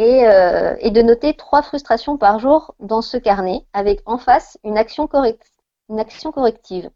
[0.00, 4.58] et, euh, et, de noter trois frustrations par jour dans ce carnet avec en face
[4.64, 6.90] une action, corrective.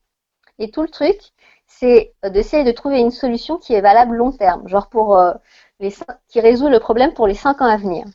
[0.59, 1.19] Et tout le truc,
[1.67, 5.35] c'est d'essayer de trouver une solution qui est valable long terme, genre pour euh,
[6.29, 8.07] qui résout le problème pour les cinq ans à venir.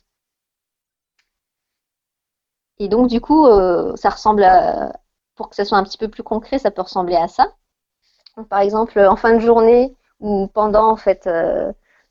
[2.78, 4.92] Et donc du coup, euh, ça ressemble à,
[5.36, 7.52] pour que ça soit un petit peu plus concret, ça peut ressembler à ça.
[8.48, 11.28] par exemple, en fin de journée ou pendant en fait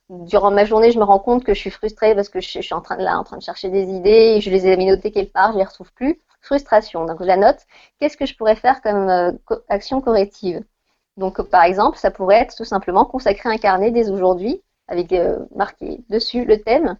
[0.09, 2.73] durant ma journée, je me rends compte que je suis frustrée parce que je, suis
[2.73, 5.11] en train de là, en train de chercher des idées, et je les ai notées
[5.11, 6.19] quelque part, je les retrouve plus.
[6.41, 7.05] Frustration.
[7.05, 7.59] Donc je la note.
[7.99, 9.37] Qu'est-ce que je pourrais faire comme
[9.69, 10.63] action corrective?
[11.17, 15.37] Donc, par exemple, ça pourrait être tout simplement consacrer un carnet dès aujourd'hui avec euh,
[15.55, 16.97] marqué dessus le thème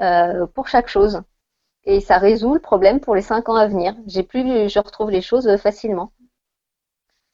[0.00, 1.22] euh, pour chaque chose.
[1.84, 3.94] Et ça résout le problème pour les cinq ans à venir.
[4.06, 6.12] J'ai plus, je retrouve les choses facilement.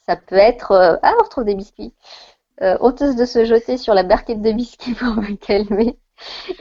[0.07, 1.95] Ça peut être, euh, ah, on retrouve des biscuits.
[2.81, 5.99] Honteuse de se jeter sur la barquette de biscuits pour me calmer.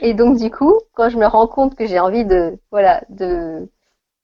[0.00, 3.68] Et donc, du coup, quand je me rends compte que j'ai envie de, voilà, de,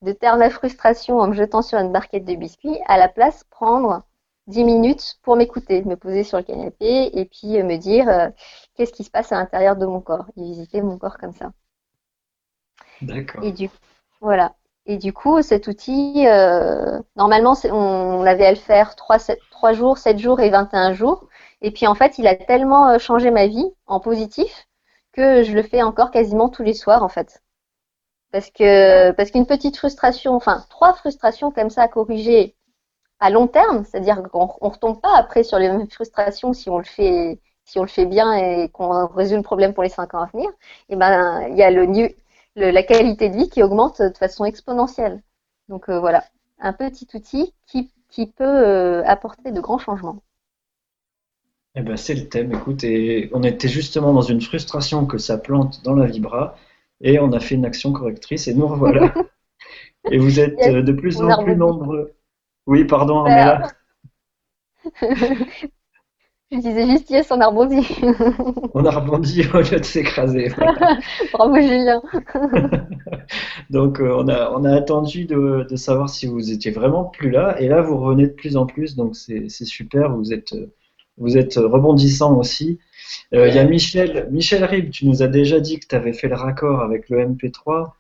[0.02, 3.44] de taire ma frustration en me jetant sur une barquette de biscuits, à la place,
[3.50, 4.02] prendre
[4.48, 8.28] 10 minutes pour m'écouter, me poser sur le canapé et puis euh, me dire euh,
[8.74, 11.52] qu'est-ce qui se passe à l'intérieur de mon corps et visiter mon corps comme ça.
[13.02, 13.44] D'accord.
[13.44, 13.70] Et du
[14.20, 14.54] voilà.
[14.86, 19.18] Et du coup, cet outil, euh, normalement, on, avait à le faire 3,
[19.50, 21.28] 3 jours, 7 jours et 21 jours.
[21.62, 24.68] Et puis en fait, il a tellement changé ma vie en positif
[25.12, 27.42] que je le fais encore quasiment tous les soirs en fait.
[28.32, 32.56] Parce que parce qu'une petite frustration, enfin trois frustrations comme ça à corriger
[33.20, 36.78] à long terme, c'est-à-dire qu'on ne retombe pas après sur les mêmes frustrations si on
[36.78, 40.14] le fait, si on le fait bien et qu'on résout le problème pour les cinq
[40.14, 41.86] ans à venir, et eh ben il y a le,
[42.54, 45.22] la qualité de vie qui augmente de façon exponentielle.
[45.68, 46.24] Donc euh, voilà,
[46.60, 50.22] un petit outil qui, qui peut euh, apporter de grands changements.
[51.78, 55.38] Eh ben, c'est le thème, écoute, et on était justement dans une frustration que ça
[55.38, 56.56] plante dans la vibra,
[57.00, 59.14] et on a fait une action correctrice, et nous revoilà.
[60.10, 62.14] et vous êtes euh, de plus en plus nombreux
[62.68, 63.68] oui, pardon, Armella.
[66.50, 67.80] Je disais juste yes, on a rebondi.
[68.74, 70.52] on a rebondi au lieu de s'écraser.
[71.32, 72.02] Bravo Julien.
[73.70, 77.58] Donc euh, on, a, on a attendu de, savoir si vous étiez vraiment plus là,
[77.58, 80.54] et là vous revenez de plus en plus, donc c'est super, vous êtes,
[81.18, 82.78] vous êtes rebondissant aussi.
[83.34, 86.12] Euh, il y a Michel, Michel Rib, tu nous as déjà dit que tu avais
[86.12, 87.92] fait le raccord avec le MP3,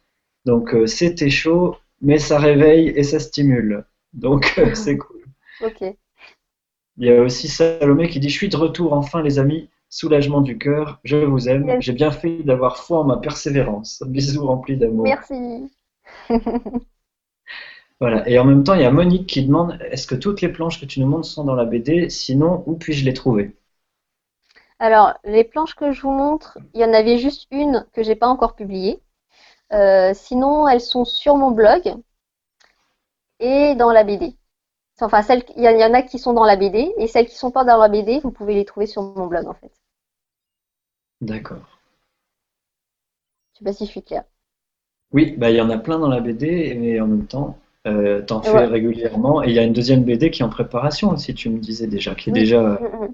[0.44, 3.84] donc euh, c'était chaud, mais ça réveille et ça stimule.
[4.12, 5.24] Donc, euh, c'est cool.
[5.64, 5.94] Ok.
[7.00, 9.68] Il y a aussi Salomé qui dit Je suis de retour, enfin, les amis.
[9.90, 11.80] Soulagement du cœur, je vous aime.
[11.80, 14.02] J'ai bien fait d'avoir foi en ma persévérance.
[14.06, 15.04] Bisous remplis d'amour.
[15.04, 15.70] Merci.
[18.00, 18.28] voilà.
[18.28, 20.80] Et en même temps, il y a Monique qui demande Est-ce que toutes les planches
[20.80, 23.56] que tu nous montres sont dans la BD Sinon, où puis-je les trouver?
[24.78, 28.14] Alors, les planches que je vous montre, il y en avait juste une que j'ai
[28.14, 29.00] pas encore publiée.
[29.72, 31.94] Euh, sinon, elles sont sur mon blog
[33.40, 34.36] et dans la BD.
[35.00, 35.22] Enfin,
[35.56, 37.78] il y, en a qui sont dans la BD et celles qui sont pas dans
[37.78, 39.70] la BD, vous pouvez les trouver sur mon blog en fait.
[41.20, 41.78] D'accord.
[43.52, 44.24] Je sais pas si je suis claire.
[45.12, 47.56] Oui, bah il y en a plein dans la BD, mais en même temps,
[47.88, 49.42] euh, t'en fais régulièrement.
[49.42, 51.86] Et il y a une deuxième BD qui est en préparation aussi, tu me disais
[51.86, 52.60] déjà, qui est déjà.
[52.60, 53.08] Mm,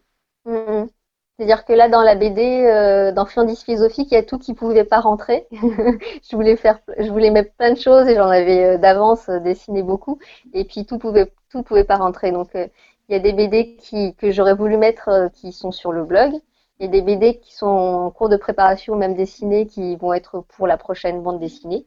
[0.47, 0.89] mm, mm.
[1.37, 4.53] C'est-à-dire que là, dans la BD, euh, dans Flandis Philosophique, il y a tout qui
[4.53, 5.49] ne pouvait pas rentrer.
[5.53, 9.41] je voulais faire, je voulais mettre plein de choses et j'en avais euh, d'avance euh,
[9.41, 10.20] dessiné beaucoup.
[10.53, 12.31] Et puis tout pouvait, tout pouvait pas rentrer.
[12.31, 12.70] Donc il
[13.12, 16.33] y a des BD qui, que j'aurais voulu mettre qui sont sur le blog.
[16.79, 20.12] Il y a des BD qui sont en cours de préparation, même dessinées, qui vont
[20.12, 21.87] être pour la prochaine bande dessinée.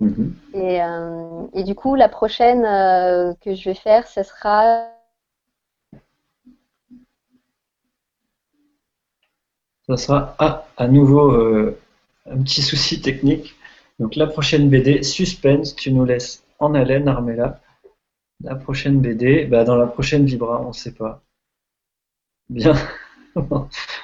[0.00, 0.30] Mm-hmm.
[0.54, 2.62] et, et, du coup, la prochaine
[3.40, 4.90] que je vais faire, ce sera
[9.88, 11.78] ça sera ah, à nouveau euh,
[12.26, 13.54] un petit souci technique.
[13.98, 17.60] Donc la prochaine BD, suspense, tu nous laisses en haleine, Armella.
[18.42, 21.22] La prochaine BD, bah, dans la prochaine Vibra, on ne sait pas.
[22.48, 22.74] Bien.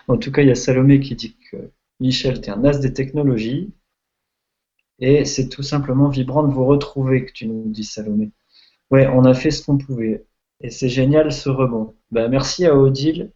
[0.09, 1.71] en tout cas, il y a Salomé qui dit que
[2.01, 3.73] Michel, tu es un as des technologies.
[5.03, 8.31] Et c'est tout simplement vibrant de vous retrouver que tu nous dis, Salomé.
[8.91, 10.25] Ouais, on a fait ce qu'on pouvait.
[10.63, 11.95] Et c'est génial ce rebond.
[12.11, 13.33] Bah, merci à Odile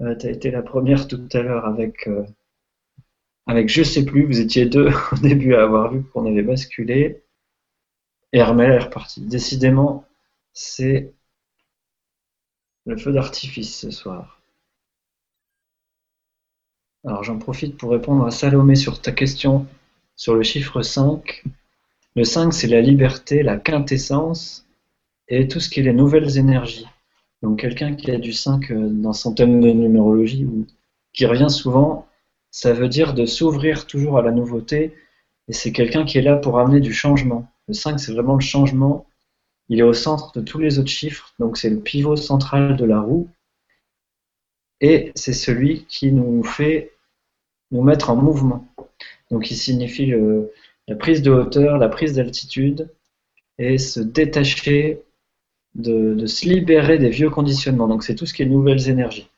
[0.00, 2.24] euh, tu as été la première tout à l'heure avec, euh,
[3.46, 7.22] avec je sais plus, vous étiez deux au début à avoir vu qu'on avait basculé.
[8.32, 9.20] Et Armel est reparti.
[9.20, 10.06] Décidément,
[10.54, 11.12] c'est
[12.86, 14.40] le feu d'artifice ce soir.
[17.04, 19.66] Alors j'en profite pour répondre à Salomé sur ta question
[20.22, 21.42] sur le chiffre 5.
[22.14, 24.64] Le 5, c'est la liberté, la quintessence.
[25.26, 26.86] et tout ce qui est les nouvelles énergies.
[27.42, 30.64] Donc quelqu'un qui a du 5 euh, dans son thème de numérologie, ou
[31.12, 32.06] qui revient souvent,
[32.52, 34.94] ça veut dire de s'ouvrir toujours à la nouveauté,
[35.48, 37.50] et c'est quelqu'un qui est là pour amener du changement.
[37.66, 39.06] Le 5, c'est vraiment le changement.
[39.68, 42.84] Il est au centre de tous les autres chiffres, donc c'est le pivot central de
[42.84, 43.28] la roue.
[44.80, 46.92] Et c'est celui qui nous fait
[47.72, 48.71] nous mettre en mouvement.
[49.32, 50.12] Donc il signifie
[50.86, 52.90] la prise de hauteur, la prise d'altitude,
[53.58, 55.02] et se détacher,
[55.74, 57.88] de, se libérer des vieux conditionnements.
[57.88, 59.28] Donc c'est tout ce qui est nouvelles énergies.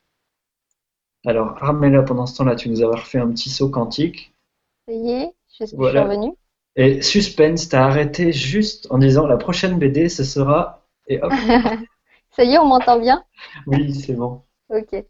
[1.24, 4.32] Alors Armella, pendant ce temps-là, tu nous as refait un petit saut quantique.
[4.86, 6.32] Ça y est, je suis revenu.
[6.76, 10.82] Et suspense, t'as arrêté juste en disant la prochaine BD, ce sera.
[11.07, 11.32] Et hop.
[12.32, 13.22] Ça y est, on m'entend bien?
[13.68, 14.42] Oui, c'est bon.
[14.68, 15.05] Ok.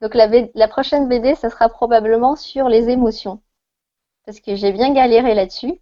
[0.00, 3.40] Donc la, la prochaine BD, ça sera probablement sur les émotions.
[4.30, 5.80] Parce que j'ai bien galéré là-dessus.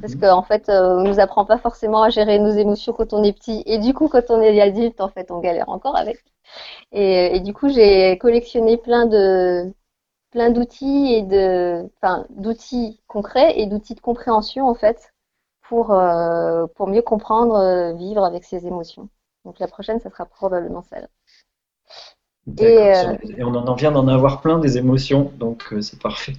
[0.00, 0.20] Parce mhm.
[0.20, 3.24] qu'en en fait, euh, on nous apprend pas forcément à gérer nos émotions quand on
[3.24, 3.64] est petit.
[3.66, 6.22] Et du coup, quand on est adulte, en fait, on galère encore avec.
[6.92, 9.72] Et, et du coup, j'ai collectionné plein de
[10.30, 15.12] plein d'outils et de, enfin, d'outils concrets et d'outils de compréhension en fait
[15.68, 19.08] pour euh, pour mieux comprendre, euh, vivre avec ses émotions.
[19.44, 21.08] Donc la prochaine, ça sera probablement celle.
[22.58, 22.92] Et,
[23.36, 26.34] et, on en vient d'en avoir plein des émotions, donc c'est parfait.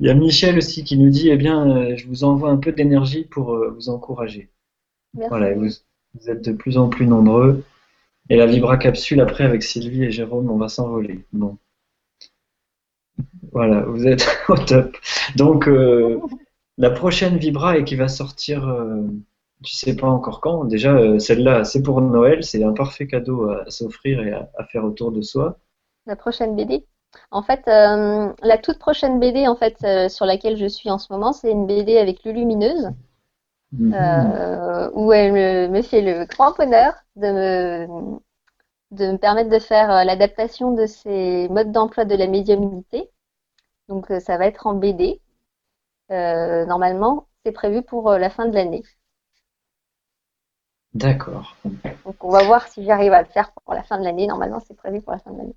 [0.00, 2.56] Il y a Michel aussi qui nous dit, eh bien, euh, je vous envoie un
[2.56, 4.50] peu d'énergie pour euh, vous encourager.
[5.14, 5.70] Voilà, vous,
[6.26, 7.64] êtes de plus en plus nombreux.
[8.30, 11.24] Et la Vibra Capsule, après, avec Sylvie et Jérôme, on va s'envoler.
[11.32, 11.56] Bon.
[13.52, 14.96] Voilà, vous êtes au top.
[15.36, 16.20] Donc, euh,
[16.76, 18.72] la prochaine Vibra et qui va sortir,
[19.64, 20.64] tu sais pas encore quand.
[20.64, 22.44] Déjà, celle-là, c'est pour Noël.
[22.44, 25.58] C'est un parfait cadeau à, s'offrir et à, faire autour de soi.
[26.06, 26.84] La prochaine BD
[27.30, 30.98] en fait, euh, la toute prochaine BD en fait, euh, sur laquelle je suis en
[30.98, 32.90] ce moment, c'est une BD avec Lulumineuse,
[33.72, 33.94] mhm.
[33.94, 38.18] euh, où elle me, fait le grand bonheur de me,
[38.92, 43.10] de me permettre de faire l'adaptation de ces modes d'emploi de la médiumnité.
[43.88, 45.20] Donc, ça va être en BD.
[46.10, 48.82] normalement, c'est prévu pour la fin de l'année.
[50.94, 51.56] D'accord.
[51.64, 54.26] Donc, on va voir si j'arrive à le faire pour la fin de l'année.
[54.26, 55.56] Normalement, c'est prévu pour la fin de l'année.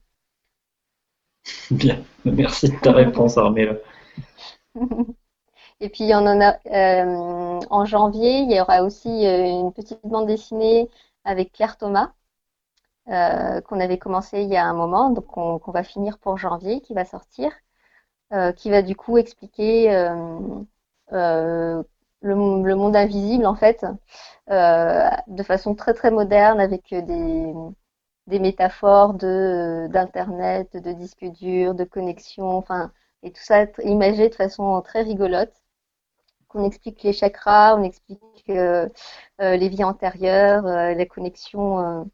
[1.71, 3.75] Bien, merci de ta réponse, Armella.
[5.81, 10.89] Et puis, euh, en janvier, il y aura aussi euh, une petite bande dessinée
[11.25, 12.13] avec Claire Thomas
[13.09, 16.81] euh, qu'on avait commencé il y a un moment, donc qu'on va finir pour janvier,
[16.81, 17.51] qui va sortir,
[18.57, 19.89] qui va du coup expliquer
[21.11, 21.83] le,
[22.23, 23.85] monde invisible en fait,
[24.47, 27.53] de façon très très moderne avec des
[28.31, 32.91] des métaphores de d'internet, de disques durs, de connexion, enfin
[33.23, 35.53] et tout ça imagé de façon très rigolote.
[36.53, 38.19] On explique les chakras, on explique
[38.49, 38.89] euh,
[39.41, 42.09] euh, les vies antérieures, euh, les connexions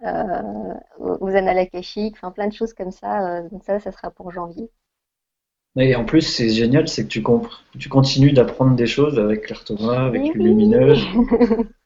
[0.00, 3.42] aux annales akashiques, enfin plein de choses comme ça.
[3.50, 4.70] donc ça, ça sera pour janvier.
[5.76, 7.22] Et en plus, c'est génial, c'est que tu,
[7.78, 11.04] tu continues d'apprendre des choses avec Claire Thomas, avec Lumineuse.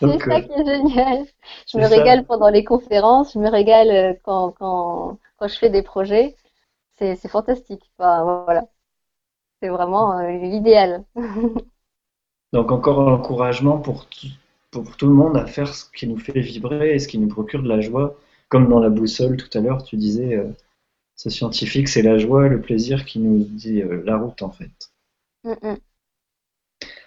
[0.00, 1.24] C'est ça euh, qui est génial.
[1.68, 5.70] Je me régale pendant les conférences, je me régale euh, quand, quand, quand je fais
[5.70, 6.36] des projets.
[6.98, 7.90] C'est fantastique.
[7.98, 8.68] voilà.
[9.60, 11.04] C'est vraiment euh, l'idéal.
[12.52, 14.06] Donc encore un encouragement pour,
[14.70, 17.28] pour tout le monde à faire ce qui nous fait vibrer et ce qui nous
[17.28, 18.16] procure de la joie.
[18.48, 20.38] Comme dans la boussole tout à l'heure, tu disais,
[21.16, 24.92] ce scientifique, c'est la joie, le plaisir qui nous dit la route en fait.
[25.44, 25.76] Mm, mm.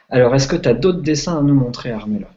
[0.10, 2.30] Alors, est-ce que tu as d'autres dessins à nous montrer, Armella?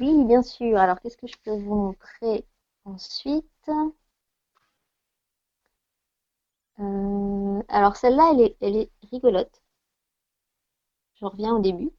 [0.00, 0.78] Oui, bien sûr.
[0.78, 2.44] Alors, qu'est-ce que je peux vous montrer
[2.84, 3.44] ensuite?
[6.80, 9.62] Euh, Alors, celle-là, elle est, elle est rigolote.
[11.20, 11.90] Je reviens au début.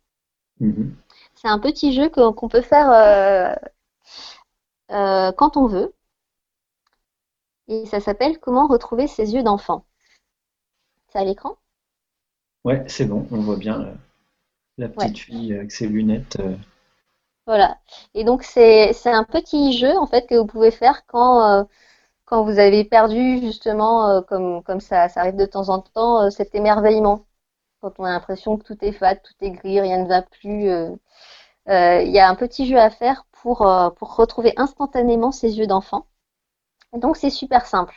[0.60, 0.96] Mhm.
[1.36, 3.54] C'est un petit jeu qu'on peut faire euh,
[4.92, 5.94] euh, quand on veut.
[7.68, 9.86] Et ça s'appelle Comment retrouver ses yeux d'enfant.
[11.10, 11.58] C'est à l'écran?
[12.66, 13.94] Ouais, c'est bon, on voit bien
[14.78, 16.40] la petite fille avec ses lunettes.
[17.50, 17.80] Voilà.
[18.14, 21.64] Et donc c'est un petit jeu en fait que vous pouvez faire quand euh,
[22.32, 26.54] vous avez perdu justement euh, comme ça ça arrive de temps en temps euh, cet
[26.54, 27.26] émerveillement
[27.82, 30.70] quand on a l'impression que tout est fat, tout est gris, rien ne va plus.
[31.68, 33.60] Il y a un petit jeu à faire pour
[33.98, 36.06] pour retrouver instantanément ses yeux d'enfant.
[36.94, 37.96] Donc c'est super simple.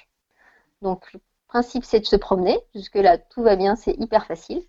[0.82, 2.59] Donc le principe c'est de se promener.
[2.74, 4.64] Jusque là tout va bien, c'est hyper facile.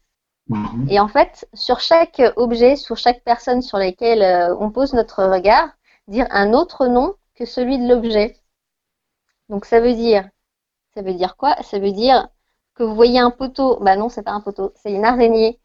[0.47, 0.87] Mhm.
[0.89, 5.23] Et en fait, sur chaque objet, sur chaque personne sur laquelle euh, on pose notre
[5.23, 5.69] regard,
[6.07, 8.37] dire un autre nom que celui de l'objet.
[9.49, 10.29] Donc ça veut dire,
[10.95, 11.55] ça veut dire quoi?
[11.63, 12.29] Ça veut dire
[12.75, 13.79] que vous voyez un poteau.
[13.81, 15.59] Bah non, c'est pas un poteau, c'est une araignée.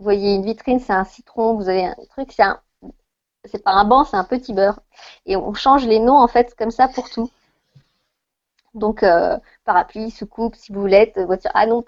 [0.00, 2.60] voyez une vitrine, c'est un citron, vous avez un truc, c'est un,
[3.44, 4.80] c'est pas un banc, c'est un petit beurre.
[5.26, 7.30] Et on change les noms en fait comme ça pour tout.
[8.74, 11.50] Donc euh, parapluie, soucoupe, ciboulette, voiture.
[11.54, 11.84] Ah non,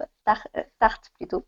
[0.79, 1.45] tarte plutôt.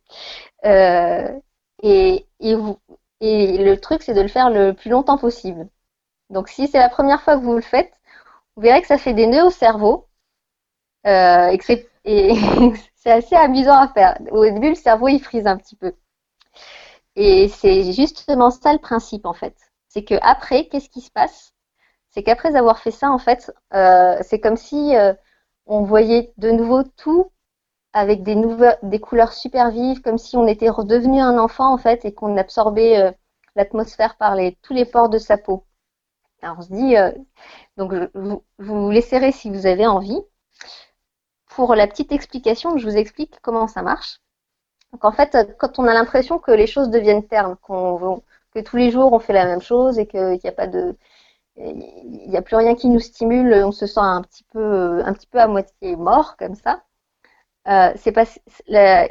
[1.82, 2.78] et, vous,
[3.20, 5.68] et le truc, c'est de le faire le plus longtemps possible.
[6.30, 7.92] Donc si c'est la première fois que vous le faites,
[8.56, 10.08] vous verrez que ça fait des nœuds au cerveau.
[11.06, 11.56] Euh,
[12.04, 12.34] et
[12.96, 14.18] c'est assez amusant à faire.
[14.30, 15.92] Au début, le cerveau, il frise un petit peu.
[17.16, 19.54] Et c'est justement ça le principe, en fait.
[19.88, 21.52] C'est que après, qu'est-ce qui se passe?
[22.10, 25.14] C'est qu'après avoir fait ça, en fait, euh, c'est comme si euh,
[25.68, 27.30] on voyait de nouveau tout
[27.92, 32.12] avec des, couleurs super vives, comme si on était redevenu un enfant, en fait, et
[32.12, 33.12] qu'on absorbait euh,
[33.56, 35.64] l'atmosphère par tous les pores de sa peau.
[36.42, 37.10] Alors on se dit, euh,
[37.76, 40.20] donc vous, vous laisserez si vous avez envie.
[41.46, 44.20] Pour la petite explication, je vous explique comment ça marche.
[44.92, 47.56] Donc en fait, quand on a l'impression que les choses deviennent ternes,
[48.54, 50.96] que tous les jours on fait la même chose et qu'il n'y a pas de,
[51.58, 55.12] il n'y a plus rien qui nous stimule, on se sent un petit peu, un
[55.12, 56.82] petit peu à moitié mort comme ça.
[57.68, 58.24] Euh, c'est pas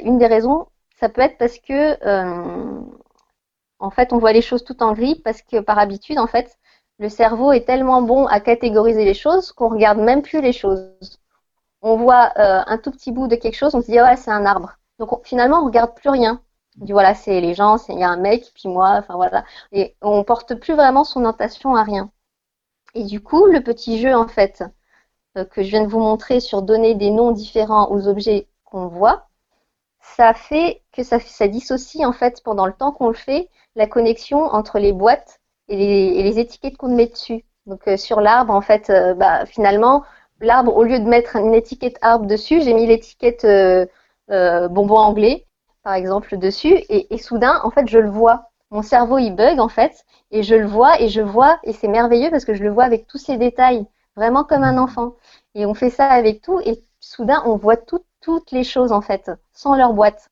[0.00, 0.66] une des raisons.
[0.98, 2.80] Ça peut être parce que euh,
[3.78, 6.58] en fait on voit les choses tout en gris parce que par habitude en fait
[6.98, 11.20] le cerveau est tellement bon à catégoriser les choses qu'on regarde même plus les choses.
[11.82, 14.32] On voit euh, un tout petit bout de quelque chose, on se dit ouais c'est
[14.32, 14.78] un arbre.
[14.98, 16.42] Donc finalement on regarde plus rien.
[16.80, 19.44] On dit voilà c'est les gens, il y a un mec puis moi, enfin voilà.
[19.72, 22.10] Et on porte plus vraiment son attention à rien.
[22.94, 24.64] Et du coup le petit jeu en fait
[25.36, 28.88] euh, que je viens de vous montrer sur donner des noms différents aux objets qu'on
[28.88, 29.28] voit,
[30.00, 31.18] ça fait que ça,
[31.48, 35.76] dissocie en fait pendant le temps qu'on le fait la connexion entre les boîtes et
[36.22, 37.44] les, étiquettes qu'on met dessus.
[37.66, 40.02] Donc euh, sur l'arbre, en fait, euh, bah, finalement,
[40.40, 43.46] l'arbre, au lieu de mettre une étiquette arbre dessus, j'ai mis l'étiquette
[44.28, 45.46] bonbon anglais,
[45.82, 48.47] par exemple, dessus, et, et, soudain, en fait, je le vois.
[48.70, 51.88] Mon cerveau, il bug, en fait, et je le vois, et je vois, et c'est
[51.88, 55.14] merveilleux parce que je le vois avec tous ces détails vraiment comme un enfant.
[55.54, 59.30] Et on fait ça avec tout, et soudain, on voit toutes les choses, en fait,
[59.52, 60.30] sans leur boîte.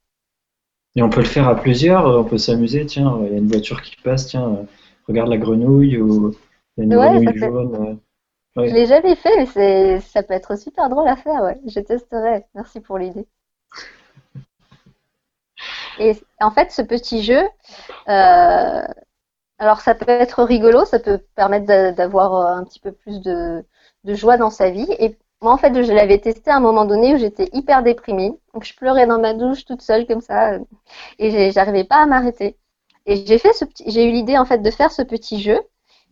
[0.96, 3.48] Et on peut le faire à plusieurs, on peut s'amuser, tiens, il y a une
[3.48, 4.66] voiture qui passe, tiens,
[5.08, 6.34] regarde la grenouille, ou
[6.76, 7.98] il y a une grenouille jaune.
[8.56, 8.68] Ouais.
[8.68, 11.60] Je l'ai jamais fait, mais ça peut être super drôle à faire, ouais.
[11.66, 12.46] Je testerai.
[12.54, 13.26] Merci pour l'idée.
[15.98, 17.42] Et en fait, ce petit jeu,
[18.08, 18.82] euh,
[19.58, 23.64] alors ça peut être rigolo, ça peut permettre d'avoir euh, un petit peu plus de,
[24.04, 24.86] joie dans sa vie.
[24.98, 28.32] Et moi, en fait, je l'avais testé à un moment donné où j'étais hyper déprimée.
[28.54, 30.58] Donc, je pleurais dans ma douche toute seule comme ça,
[31.18, 32.56] et j'arrivais pas à m'arrêter.
[33.06, 35.60] Et j'ai fait ce j'ai eu l'idée en fait de faire ce petit jeu.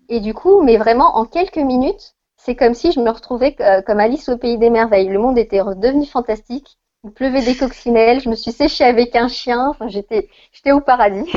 [0.09, 3.83] Et du coup, mais vraiment en quelques minutes, c'est comme si je me retrouvais euh,
[3.83, 5.09] comme Alice au pays des merveilles.
[5.09, 6.79] Le monde était redevenu fantastique.
[7.05, 9.69] Il pleuvait des coccinelles, je me suis séchée avec un chien.
[9.69, 11.31] Enfin, j'étais, j'étais au paradis.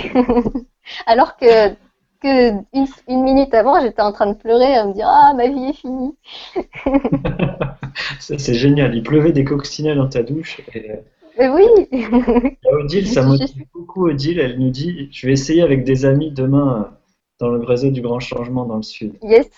[1.05, 1.76] Alors que
[2.22, 2.51] que
[3.07, 5.74] une, minute avant, j'étais en train de pleurer, à me dire ah ma vie est
[5.74, 6.15] finie.
[8.20, 8.95] c'est génial.
[8.95, 10.61] Il pleuvait des coccinelles dans ta douche.
[11.38, 11.65] Mais oui.
[12.72, 14.39] Odile, ça motive beaucoup Odile.
[14.39, 16.91] Elle nous dit je vais essayer avec des amis demain
[17.39, 19.13] dans le réseau du grand changement dans le sud.
[19.22, 19.49] Yes.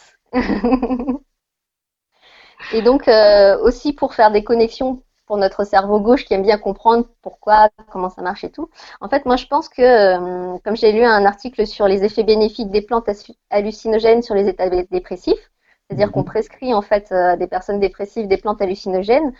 [2.74, 6.58] Et donc euh, aussi pour faire des connexions pour notre cerveau gauche qui aime bien
[6.58, 8.68] comprendre pourquoi, comment ça marche et tout.
[9.00, 12.24] En fait, moi, je pense que, euh, comme j'ai lu un article sur les effets
[12.24, 13.08] bénéfiques des plantes
[13.52, 15.52] hallucinogènes sur les états dépressifs,
[15.86, 16.26] c'est-à-dire qu'on mhm.
[16.26, 19.32] prescrit en fait à des personnes dépressives des plantes hallucinogènes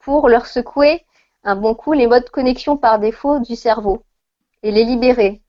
[0.00, 1.04] pour leur secouer
[1.44, 4.02] un bon coup les modes de connexion par défaut du cerveau
[4.64, 5.42] et les libérer.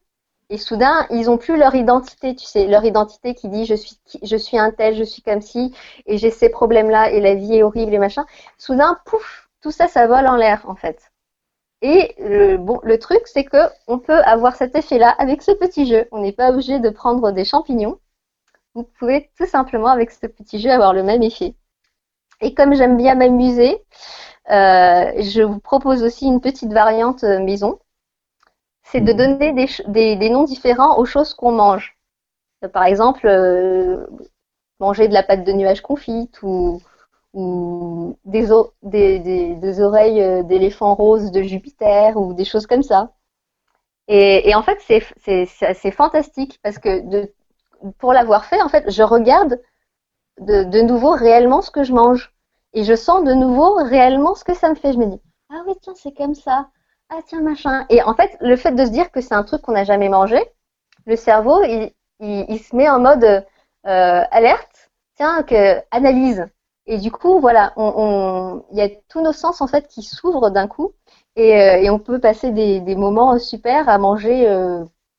[0.51, 3.97] Et soudain, ils ont plus leur identité, tu sais, leur identité qui dit je suis,
[4.22, 5.73] je suis un tel, je suis comme si,
[6.05, 8.27] et j'ai ces problèmes-là, et la vie est horrible et machin.
[8.59, 11.11] Soudain, pouf, tout ça, ça vole en l'air en fait.
[11.81, 13.57] Et le, bon, le truc, c'est que
[13.88, 16.07] on peut avoir cet effet-là avec ce petit jeu.
[16.11, 17.99] On n'est pas obligé de prendre des champignons.
[18.73, 21.55] Vous pouvez tout simplement avec ce petit jeu avoir le même effet.
[22.41, 23.84] Et comme j'aime bien m'amuser,
[24.51, 27.79] euh, je vous propose aussi une petite variante euh, maison.
[28.84, 29.17] C'est de mhm.
[29.17, 31.97] donner des, des, noms différents aux choses qu'on mange.
[32.73, 34.07] Par exemple, euh,
[34.79, 36.81] manger de la pâte de nuage confite ou,
[37.33, 38.47] ou des,
[38.81, 43.11] des, oreilles euh, d'éléphant rose de Jupiter ou des choses comme ça.
[44.07, 47.29] Et, en fait, c'est fantastique parce que
[47.99, 49.61] pour l'avoir fait, en fait, je regarde
[50.39, 52.33] de, nouveau réellement ce que je mange.
[52.73, 54.93] Et je sens de nouveau réellement ce que ça me fait.
[54.93, 55.21] Je me dis,
[55.51, 56.69] ah oui, tiens, c'est comme ça.
[57.09, 57.85] Ah tiens, machin.
[57.89, 60.09] Et en fait, le fait de se dire que c'est un truc qu'on n'a jamais
[60.09, 60.39] mangé,
[61.05, 64.91] le cerveau, il, il, se met en mode euh, alerte.
[65.15, 66.45] Tiens, que analyse.
[66.88, 70.68] Et du coup, voilà, il y a tous nos sens en fait qui s'ouvrent d'un
[70.68, 70.93] coup.
[71.35, 74.47] et, on peut passer des, moments super à manger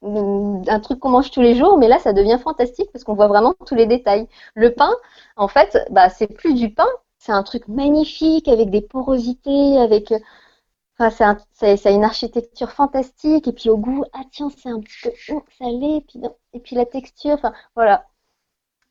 [0.03, 3.29] un truc qu'on mange tous les jours, mais là ça devient fantastique parce qu'on voit
[3.29, 4.27] vraiment tous les détails.
[4.55, 4.91] Le pain,
[5.37, 6.89] en fait, bah, c'est plus du pain,
[7.19, 10.13] c'est un truc magnifique avec des porosités, avec
[11.01, 13.47] Enfin, c'est une architecture fantastique.
[13.49, 15.97] Et puis au goût, ah tiens, c'est un petit peu salé.
[15.97, 16.21] Et puis,
[16.55, 18.07] et puis la texture, enfin voilà.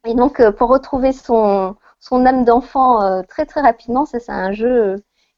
[0.05, 4.31] Et donc, euh, pour retrouver son, son âme d'enfant euh, très très rapidement, ça c'est
[4.31, 4.95] un jeu euh,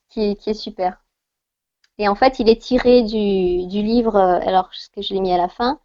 [0.10, 1.03] qui est, qui est super.
[1.98, 5.34] Et en fait, il est tiré du, du livre, alors ce que je l'ai mis
[5.34, 5.80] à la fin,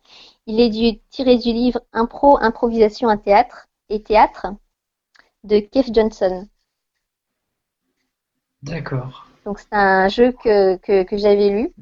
[0.46, 4.46] il est du, tiré du livre Impro, improvisation à théâtre et théâtre
[5.44, 6.48] de Keith Johnson.
[8.62, 9.26] D'accord.
[9.44, 11.74] Donc c'est un jeu que, que, j'avais lu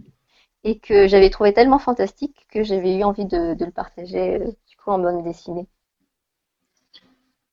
[0.64, 4.77] et que j'avais trouvé tellement fantastique que j'avais eu envie de, le partager euh, du
[4.77, 5.69] coup en bande dessinée.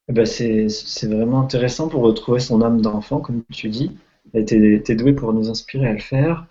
[0.10, 0.68] Eh ben c'est
[1.08, 3.98] vraiment intéressant pour retrouver son âme d'enfant, comme tu dis.
[4.34, 6.46] Elle était, douée pour nous inspirer à le faire.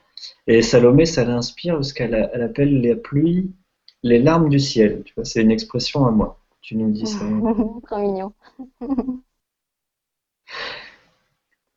[0.47, 3.52] Et Salomé, ça l'inspire parce qu'elle elle appelle les pluies
[4.02, 5.02] les larmes du ciel.
[5.05, 6.39] Tu vois, c'est une expression à moi.
[6.60, 7.18] Tu nous dis ça.
[7.86, 8.32] Trop mignon.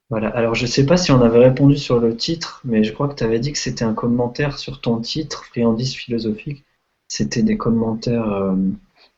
[0.10, 0.28] Voilà.
[0.28, 3.08] Alors, je ne sais pas si on avait répondu sur le titre, mais je crois
[3.08, 6.66] que tu avais dit que c'était un commentaire sur ton titre, Friandise philosophique.
[7.08, 8.30] C'était des commentaires.
[8.30, 8.54] Euh,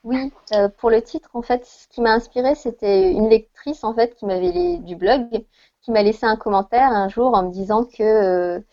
[0.04, 3.94] oui, euh, pour le titre, en fait, ce qui m'a inspiré, c'était une lectrice en
[3.94, 5.46] fait qui m'avait du blog,
[5.82, 8.64] qui m'a laissé un commentaire un jour en me disant que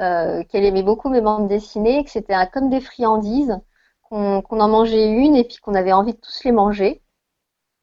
[0.00, 3.58] euh, qu'elle aimait beaucoup mes bandes dessinées, que c'était comme des friandises,
[4.02, 7.02] qu'on en mangeait une et puis qu'on avait envie de tous les manger.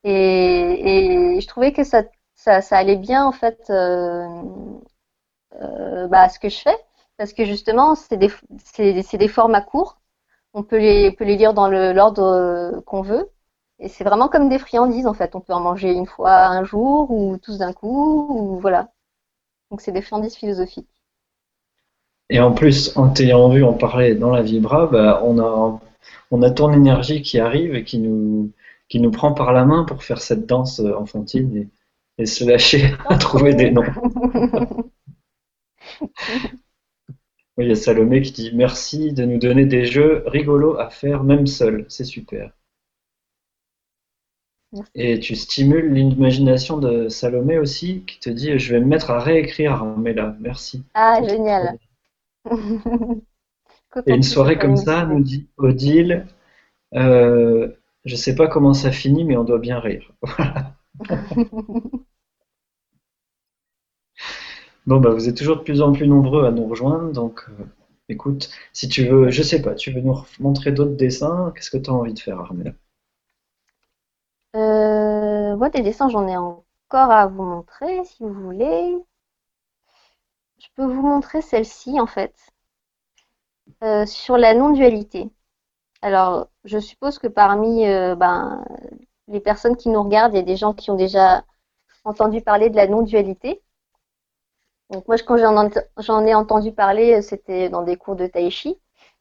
[0.04, 2.04] Et, je trouvais que ça
[2.36, 4.28] ça, ça allait bien en fait euh,
[5.62, 6.78] euh, bah, à ce que je fais
[7.18, 8.32] parce que justement c'est des,
[9.04, 10.01] des formats courts
[10.54, 13.30] on peut les, peut les lire dans l'ordre euh, qu'on veut.
[13.80, 15.36] Et c'est vraiment comme des friandises en fait.
[15.36, 18.92] On peut en manger une fois un jour ou tous d'un coup ou voilà.
[19.72, 20.90] Donc c'est des friandises philosophiques.
[22.30, 25.80] Et en plus en t'ayant vu en parler dans la vibra bah, on a
[26.32, 28.52] on a ton énergie qui arrive et qui nous
[28.88, 31.70] qui nous prend par la main pour faire cette danse enfantine et
[32.18, 33.84] et se lâcher à trouver des noms.
[37.62, 41.24] Il y a Salomé qui dit merci de nous donner des jeux rigolos à faire
[41.24, 42.52] même seul, c'est super.
[44.96, 49.20] Et tu stimules l'imagination de Salomé aussi, qui te dit je vais me mettre à
[49.20, 50.84] réécrire mais là, merci.
[50.94, 51.78] Ah, génial.
[54.08, 56.26] Et une soirée comme ça, nous dit Odile,
[56.96, 57.68] euh,
[58.06, 60.14] je sais pas comment ça finit, mais on doit bien rire.
[64.88, 67.66] Bon, bah, vous êtes toujours de plus en plus nombreux à nous rejoindre, donc euh,
[68.10, 71.78] écoute, si tu veux, je sais pas, tu veux nous montrer d'autres dessins, qu'est-ce que
[71.78, 72.72] tu as envie de faire, Armella
[74.56, 78.98] euh, Moi, des dessins, j'en ai encore à vous montrer, si vous voulez.
[80.58, 82.34] Je peux vous montrer celle-ci, en fait,
[83.84, 85.30] euh, sur la non-dualité.
[86.02, 87.86] Alors, je suppose que parmi
[88.18, 88.66] ben,
[89.28, 91.44] les personnes qui nous regardent, il y a des gens qui ont déjà
[92.04, 93.62] entendu parler de la non-dualité.
[94.92, 95.38] Donc moi, quand
[95.98, 98.78] j'en ai entendu parler, c'était dans des cours de tai chi.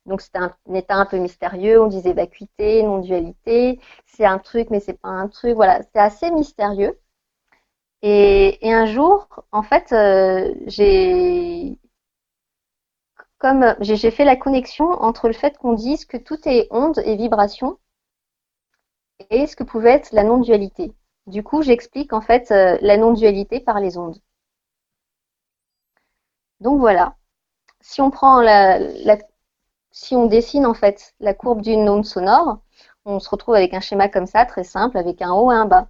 [0.06, 1.80] Donc c'était un, état un peu mystérieux.
[1.80, 3.80] On disait vacuité, non-dualité.
[4.06, 5.54] C'est un truc, mais c'est pas un truc.
[5.54, 6.98] Voilà, c'est assez mystérieux.
[8.02, 11.78] Et, un jour, en fait, euh, j'ai
[13.38, 17.16] comme j'ai fait la connexion entre le fait qu'on dise que tout est onde et
[17.16, 17.78] vibration
[19.30, 20.92] et ce que pouvait être la non-dualité.
[21.26, 24.20] Du coup, j'explique en fait euh, la non-dualité par les ondes.
[26.60, 27.16] Donc voilà.
[27.80, 28.78] Si on prend la,
[29.90, 32.58] si on dessine en fait la courbe d'une onde sonore,
[33.04, 35.66] on se retrouve avec un schéma comme ça, très simple, avec un haut et un
[35.66, 35.88] bas.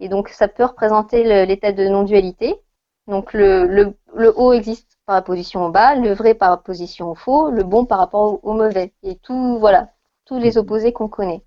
[0.00, 2.60] Et donc ça peut représenter l'état de non-dualité.
[3.06, 7.50] Donc le, le, haut existe par opposition au bas, le vrai par opposition au faux,
[7.50, 8.94] le bon par rapport au, mauvais.
[9.02, 9.90] Et tout, voilà,
[10.24, 11.42] tous les opposés qu'on connaît.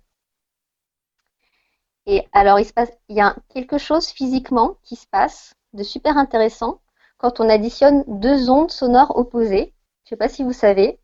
[2.06, 5.82] Et alors il se passe, il y a quelque chose physiquement qui se passe de
[5.82, 6.80] super intéressant
[7.24, 9.72] quand on additionne deux ondes sonores opposées.
[10.04, 11.00] Je ne sais pas si vous savez,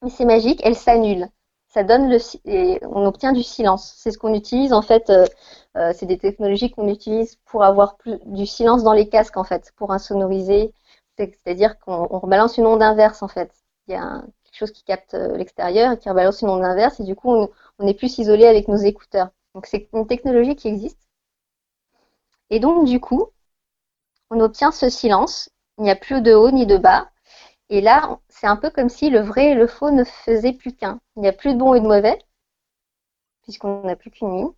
[0.00, 1.28] mais c'est magique, elles s'annulent.
[1.76, 3.92] On obtient du silence.
[3.98, 5.10] C'est ce qu'on utilise en fait.
[5.10, 5.26] Euh,
[5.76, 9.72] euh, c'est des technologies qu'on utilise pour avoir du silence dans les casques en fait,
[9.76, 10.72] pour insonoriser.
[11.18, 13.52] C'est-à-dire qu'on rebalance une onde inverse en fait.
[13.88, 16.98] Il y a quelque chose qui capte euh, l'extérieur et qui rebalance une onde inverse
[16.98, 19.28] et du coup on, on est plus isolé avec nos écouteurs.
[19.54, 21.10] Donc c'est une technologie qui existe.
[22.48, 23.28] Et donc du coup,
[24.32, 25.48] on obtient ce silence.
[25.78, 27.10] Il n'y a plus de haut ni de bas.
[27.70, 30.74] Et là, c'est un peu comme si le vrai et le faux ne faisaient plus
[30.74, 31.00] qu'un.
[31.16, 32.18] Il n'y a plus de bon et de mauvais,
[33.44, 34.50] puisqu'on n'a plus qu'une ligne.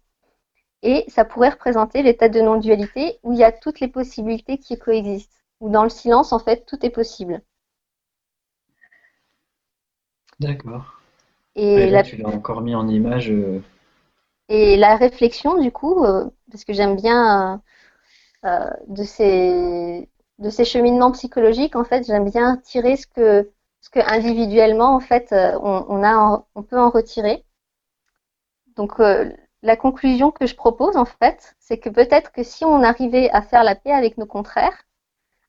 [0.82, 4.78] Et ça pourrait représenter l'état de non-dualité où il y a toutes les possibilités qui
[4.78, 5.42] coexistent.
[5.60, 7.42] Où dans le silence, en fait, tout est possible.
[10.38, 11.01] D'accord.
[11.76, 13.30] Et Et là, la, tu l'as encore mis en image.
[13.30, 13.60] euh,
[14.48, 17.59] et la réflexion, du coup, euh, parce que j'aime bien euh,
[18.88, 20.08] de ces,
[20.38, 23.50] de ces cheminements psychologiques, en fait, j'aime bien tirer ce que,
[23.80, 27.44] ce que individuellement, en fait, euh, on peut en retirer.
[28.76, 32.82] Donc, euh, la conclusion que je propose, en fait, c'est que peut-être que si on
[32.82, 34.84] arrivait à faire la paix avec nos contraires,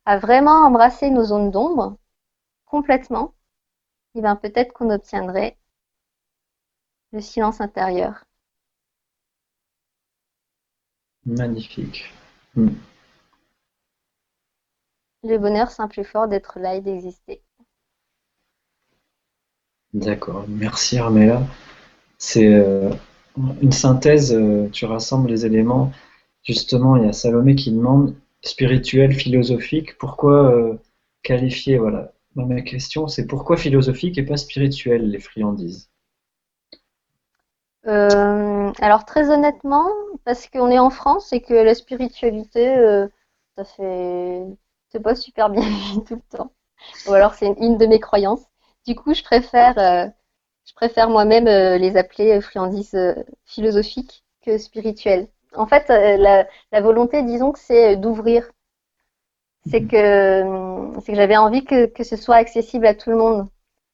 [0.06, 1.98] à vraiment embrasser nos zones d'ombre
[2.66, 3.34] complètement,
[4.16, 5.58] eh ben, peut-être qu'on obtiendrait
[7.12, 8.26] le silence intérieur.
[11.26, 12.06] magnifique.
[12.56, 12.70] Hmm.
[15.24, 17.42] Le bonheur simple et fort d'être là et d'exister.
[19.94, 20.46] D'accord.
[20.48, 21.42] Merci Armella.
[22.18, 22.92] C'est euh,
[23.62, 25.92] une synthèse, euh, tu rassembles les éléments.
[26.44, 30.76] Justement, il y a Salomé qui demande spirituel, philosophique, pourquoi euh,
[31.24, 32.12] qualifier, voilà.
[32.36, 35.90] Ma question, c'est pourquoi philosophique et pas spirituel, les friandises?
[37.88, 39.88] Euh, alors très honnêtement,
[40.24, 43.08] parce qu'on est en France et que la spiritualité, euh,
[43.58, 44.44] ça fait,
[44.90, 45.64] c'est pas super bien
[46.08, 46.52] tout le temps.
[47.08, 48.46] Ou alors c'est une, de mes croyances.
[48.88, 50.08] Du coup, je préfère, euh,
[50.66, 52.98] je préfère moi-même les appeler friandises
[53.46, 55.28] philosophiques que spirituelles.
[55.56, 58.50] En fait, la, la volonté, disons que c'est d'ouvrir.
[59.68, 60.44] C'est que,
[61.02, 63.48] c'est que j'avais envie que, que ce soit accessible à tout le monde.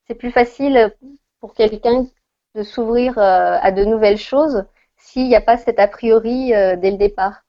[0.08, 0.94] C'est plus facile
[1.40, 2.06] pour quelqu'un
[2.56, 4.66] de s'ouvrir euh, à de nouvelles choses
[4.98, 7.44] s'il n'y a pas cet a priori euh, dès le départ.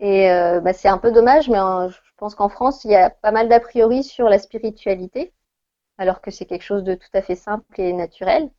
[0.00, 2.96] Et euh, bah, c'est un peu dommage, mais euh, je pense qu'en France, il y
[2.96, 5.32] a pas mal d'a priori sur la spiritualité,
[5.98, 8.50] alors que c'est quelque chose de tout à fait simple et naturel.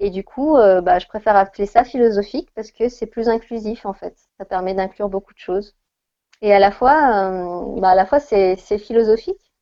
[0.00, 3.92] Et du coup, bah, je préfère appeler ça philosophique parce que c'est plus inclusif en
[3.92, 4.16] fait.
[4.38, 5.76] Ça permet d'inclure beaucoup de choses.
[6.42, 6.94] Et à la fois,
[7.78, 9.52] bah, à la fois c'est philosophique.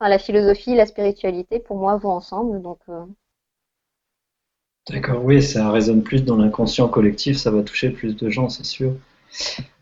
[0.00, 2.60] Enfin, la philosophie et la spiritualité, pour moi, vont ensemble.
[2.62, 2.80] Donc,
[4.90, 8.64] D'accord, oui, ça résonne plus dans l'inconscient collectif, ça va toucher plus de gens, c'est
[8.64, 8.96] sûr.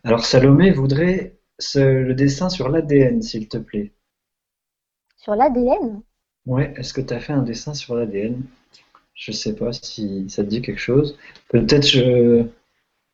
[0.05, 3.93] Alors Salomé voudrait ce- le dessin sur l'ADN, s'il te plaît.
[5.17, 6.05] sur l'ADN,
[6.47, 8.43] Ouais, est-ce que tu as fait un dessin sur l'ADN?
[9.15, 11.19] Je sais pas si ça te dit quelque chose.
[11.49, 12.47] Peut-être je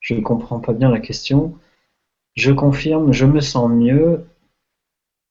[0.01, 1.59] je comprends pas bien la question.
[2.37, 4.25] Je confirme, je me sens mieux.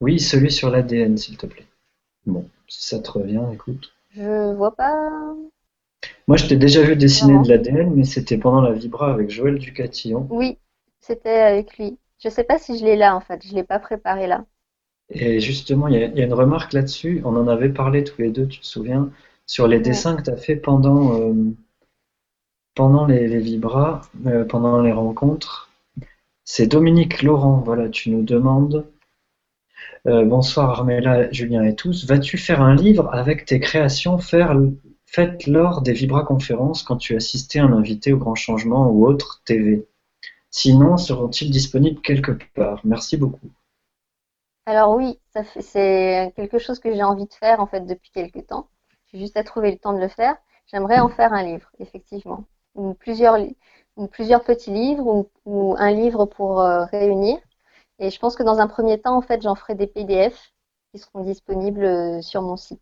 [0.01, 1.65] Oui, celui sur l'ADN, s'il te plaît.
[2.25, 3.93] Bon, si ça te revient, écoute.
[4.11, 5.33] je vois pas.
[6.29, 7.43] Moi, je t'ai déjà vu dessiner Vraiment.
[7.43, 10.27] de l'ADN, mais c'était pendant la Vibra avec Joël Ducatillon.
[10.29, 10.59] Oui,
[10.99, 11.97] c'était avec lui.
[12.23, 13.43] Je sais pas si je l'ai là en fait.
[13.47, 14.45] Je l'ai pas préparé là.
[15.09, 17.23] Et justement, il y a, il y a une remarque là-dessus.
[17.25, 19.09] On en avait parlé tous les deux, tu te souviens,
[19.47, 19.81] sur les Ouais.
[19.81, 21.33] dessins que tu as fait pendant, euh,
[22.75, 25.71] pendant les, les Vibras, euh, pendant les rencontres.
[26.45, 28.85] C'est Dominique Laurent, voilà, tu nous demandes.
[30.07, 32.05] euh, bonsoir Armella, Julien et tous.
[32.05, 34.55] Vas-tu faire un livre avec tes créations faire,
[35.11, 39.41] faites lors des Vibra conférences quand tu assistais un invité au Grand Changement ou autre
[39.45, 39.87] TV?
[40.51, 42.81] Sinon, seront-ils disponibles quelque part?
[42.83, 43.49] Merci beaucoup.
[44.65, 45.19] Alors oui,
[45.61, 48.67] c'est quelque chose que j'ai envie de faire en fait depuis quelque temps.
[49.11, 50.35] J'ai juste à trouver le temps de le faire.
[50.67, 52.43] J'aimerais en faire un livre, effectivement,
[52.75, 53.37] ou plusieurs,
[54.43, 57.39] petits livres, ou, ou un livre pour euh, réunir.
[57.97, 60.53] Et je pense que dans un premier temps, en fait, j'en ferai des PDF
[60.93, 62.81] qui seront disponibles euh, sur mon site.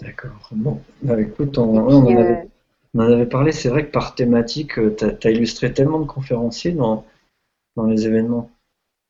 [0.00, 0.48] D'accord.
[0.52, 2.48] Bon, bah, écoute, on, on euh, avait,
[2.94, 3.52] on en avait parlé.
[3.52, 7.04] C'est vrai que par thématique, tu as, illustré tellement de conférenciers dans,
[7.76, 8.50] dans les événements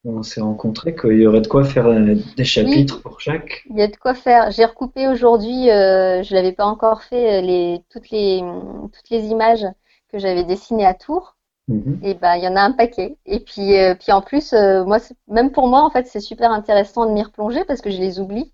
[0.04, 3.64] où on s'est rencontrés qu'il y aurait de quoi faire euh, des chapitres pour chaque.
[3.70, 4.50] Il y a de quoi faire.
[4.50, 8.42] J'ai recoupé aujourd'hui, euh, je l'avais pas encore fait, euh, les, toutes les,
[8.92, 9.66] toutes les images
[10.12, 11.36] que j'avais dessinées à Tours.
[11.68, 12.00] Mhm.
[12.02, 13.18] Et ben, il y en a un paquet.
[13.26, 16.50] Et puis, euh, puis en plus, euh, moi, même pour moi, en fait, c'est super
[16.50, 18.52] intéressant de m'y replonger parce que je les oublie.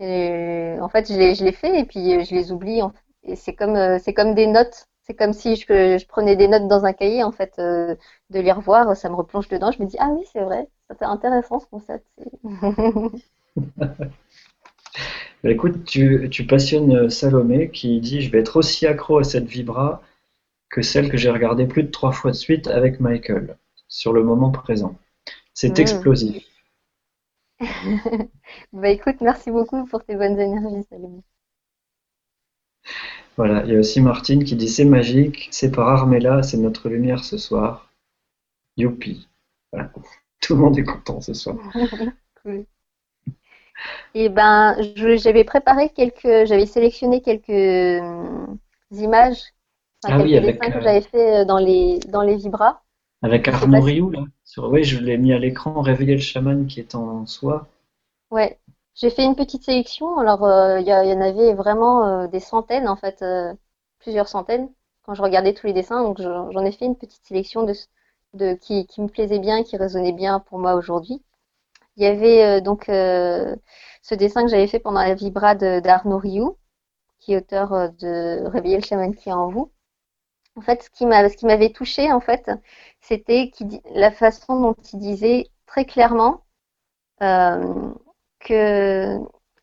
[0.00, 2.82] Et, en fait, je les, je les fais et puis euh, je les oublie.
[2.82, 2.98] en fait.
[3.24, 4.86] Et c'est comme, euh, c'est comme des notes.
[5.02, 5.64] C'est comme si je,
[5.98, 7.96] je prenais des notes dans un cahier, en fait, euh,
[8.30, 9.70] de les revoir, ça me replonge dedans.
[9.72, 12.06] Je me dis, ah oui, c'est vrai, ça fait intéressant ce concept.
[15.44, 19.46] Bah, écoute, tu, tu passionnes Salomé qui dit Je vais être aussi accro à cette
[19.46, 20.02] vibra
[20.70, 23.56] que celle que j'ai regardée plus de trois fois de suite avec Michael,
[23.88, 24.96] sur le moment présent.
[25.54, 25.82] C'est Mm.
[25.82, 26.44] explosif.
[28.72, 31.22] Bah écoute, merci beaucoup pour tes bonnes énergies, Salomé.
[33.36, 36.88] Voilà, il y a aussi Martine qui dit C'est magique, c'est par Armella, c'est notre
[36.88, 37.90] lumière ce soir.
[38.76, 39.28] Youpi.
[39.72, 39.92] Voilà.
[40.42, 41.56] Tout le monde est content ce soir.
[42.42, 42.66] Cool.
[44.14, 48.46] Et ben, je- j'avais préparé quelques, j'avais sélectionné quelques euh,
[48.92, 49.42] images,
[50.02, 52.36] enfin, Ah oui, quelques avec, dessins que euh, j'avais fait euh, dans les dans les
[52.36, 52.82] vibras.
[53.22, 54.24] Avec Arnaud Rioux, là.
[54.56, 57.68] Oui, je l'ai mis à l'écran, Réveiller le chaman qui est en soi.
[58.30, 58.58] Ouais,
[58.94, 60.18] j'ai fait une petite sélection.
[60.18, 60.40] Alors,
[60.80, 63.24] il y, en avait vraiment des centaines, en fait,
[63.98, 64.70] plusieurs centaines,
[65.02, 66.02] quand je regardais tous les dessins.
[66.02, 67.64] Donc, j'en ai fait une petite sélection
[68.34, 71.22] de, qui, me plaisait bien, qui résonnait bien pour moi aujourd'hui.
[71.96, 76.56] Il y avait donc ce dessin que j'avais fait pendant la vibra d'Arnaud Rioux,
[77.18, 79.70] qui est auteur de Réveiller le chaman qui est en vous.
[80.58, 81.06] En fait, ce qui
[81.46, 82.50] m'avait touché, en fait,
[83.00, 83.52] c'était
[83.94, 86.42] la façon dont il disait très clairement
[87.22, 87.92] euh,
[88.40, 89.18] que,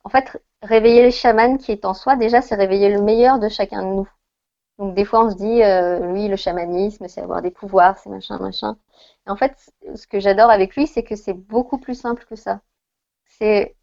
[0.06, 3.50] en fait, réveiller le chaman qui est en soi, déjà, c'est réveiller le meilleur de
[3.50, 4.10] chacun de nous.
[4.80, 8.10] Donc, des fois, on se dit, euh, lui, le chamanisme, c'est avoir des pouvoirs, c'est
[8.10, 8.78] machin, machin.
[9.28, 12.38] Et en fait, ce que j'adore avec lui, c'est que c'est beaucoup plus simple que
[12.38, 12.62] ça.
[13.26, 13.76] C'est,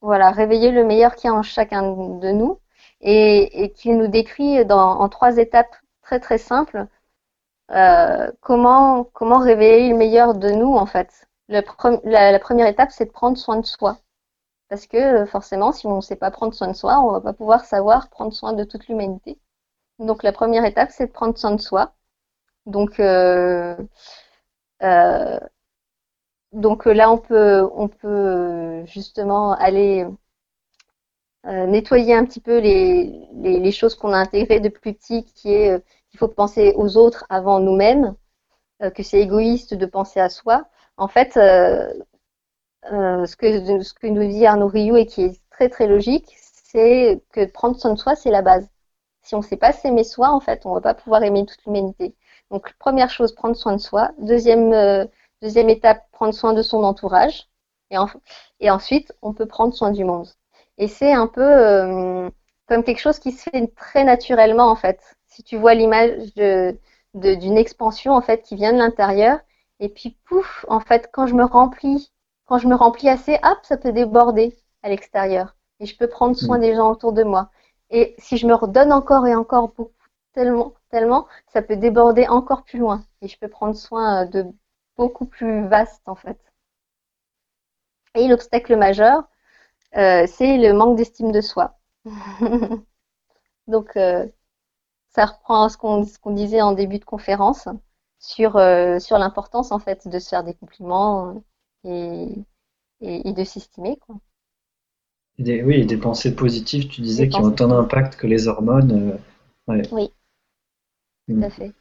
[0.00, 2.60] voilà, réveiller le meilleur qui est en chacun de nous
[3.00, 6.86] et, qu'il nous décrit en trois étapes très très simple.
[7.72, 9.56] Euh, comment, comment le
[9.94, 11.28] meilleur de nous en fait?
[11.48, 13.98] La, première étape, c'est de prendre soin de soi.
[14.68, 17.32] Parce que forcément, si on ne sait pas prendre soin de soi, on va pas
[17.34, 19.38] pouvoir savoir prendre soin de toute l'humanité.
[20.00, 21.94] Donc la première étape, c'est de prendre soin de soi.
[22.66, 23.76] Donc, euh,
[24.82, 25.38] euh,
[26.52, 30.06] donc là, on peut, on peut justement aller
[31.44, 35.52] nettoyer un petit peu les, les, les choses qu'on a intégrées de plus petit, qui
[35.52, 35.80] est
[36.16, 38.14] qu'il faut penser aux autres avant nous-mêmes,
[38.82, 40.66] euh, que c'est égoïste de penser à soi.
[40.96, 42.02] En fait, ce,
[43.36, 47.44] que, ce que nous dit Arnaud Rioux et qui est très très logique, c'est que
[47.46, 48.68] prendre soin de soi, c'est la base.
[49.22, 51.44] Si on ne sait pas s'aimer soi, en fait, on ne va pas pouvoir aimer
[51.46, 52.14] toute l'humanité.
[52.50, 54.12] Donc, première chose, prendre soin de soi.
[54.18, 55.08] Deuxième,
[55.42, 57.48] deuxième étape, prendre soin de son entourage.
[57.90, 58.06] Et, en,
[58.60, 60.28] et ensuite, on peut prendre soin du monde.
[60.78, 62.30] Et c'est un peu euh,
[62.66, 65.00] comme quelque chose qui se fait très naturellement en fait.
[65.36, 66.78] Si tu vois l'image de,
[67.12, 69.38] d'une expansion en fait qui vient de l'intérieur,
[69.80, 72.10] et puis pouf, en fait, quand je me remplis,
[72.46, 75.54] quand je me remplis assez, hop, ça peut déborder à l'extérieur.
[75.78, 76.60] Et je peux prendre soin mm.
[76.62, 77.50] des gens autour de moi.
[77.90, 79.92] Et si je me redonne encore et encore beaucoup,
[80.32, 83.04] tellement, tellement, ça peut déborder encore plus loin.
[83.20, 84.46] Et je peux prendre soin de
[84.96, 86.38] beaucoup plus vaste en fait.
[88.14, 89.28] Et l'obstacle majeur,
[89.98, 91.78] euh, c'est le manque d'estime de soi.
[93.68, 94.26] Donc, euh,
[95.16, 97.68] ça reprend ce qu'on disait en début de conférence
[98.18, 101.42] sur, euh, sur l'importance en fait de se faire des compliments
[101.84, 102.28] et,
[103.00, 103.98] et, de s'estimer.
[105.38, 109.18] oui, des pensées positives, tu disais, qui ont autant d'impact que les hormones.
[109.66, 110.12] Oui,
[111.26, 111.72] tout à fait.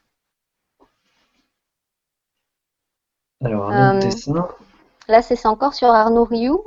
[3.43, 4.47] Alors, un autre dessin.
[5.09, 6.63] Là, c'est encore sur Arnaud Rioux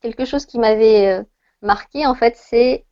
[0.00, 1.22] quelque chose qui m'avait euh,
[1.60, 2.86] marqué, en fait, c'est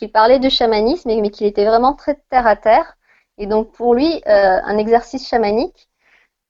[0.00, 2.96] qu'il parlait de chamanisme, mais qu'il était vraiment très terre à terre.
[3.38, 5.88] Et donc, pour lui, euh, un exercice chamanique,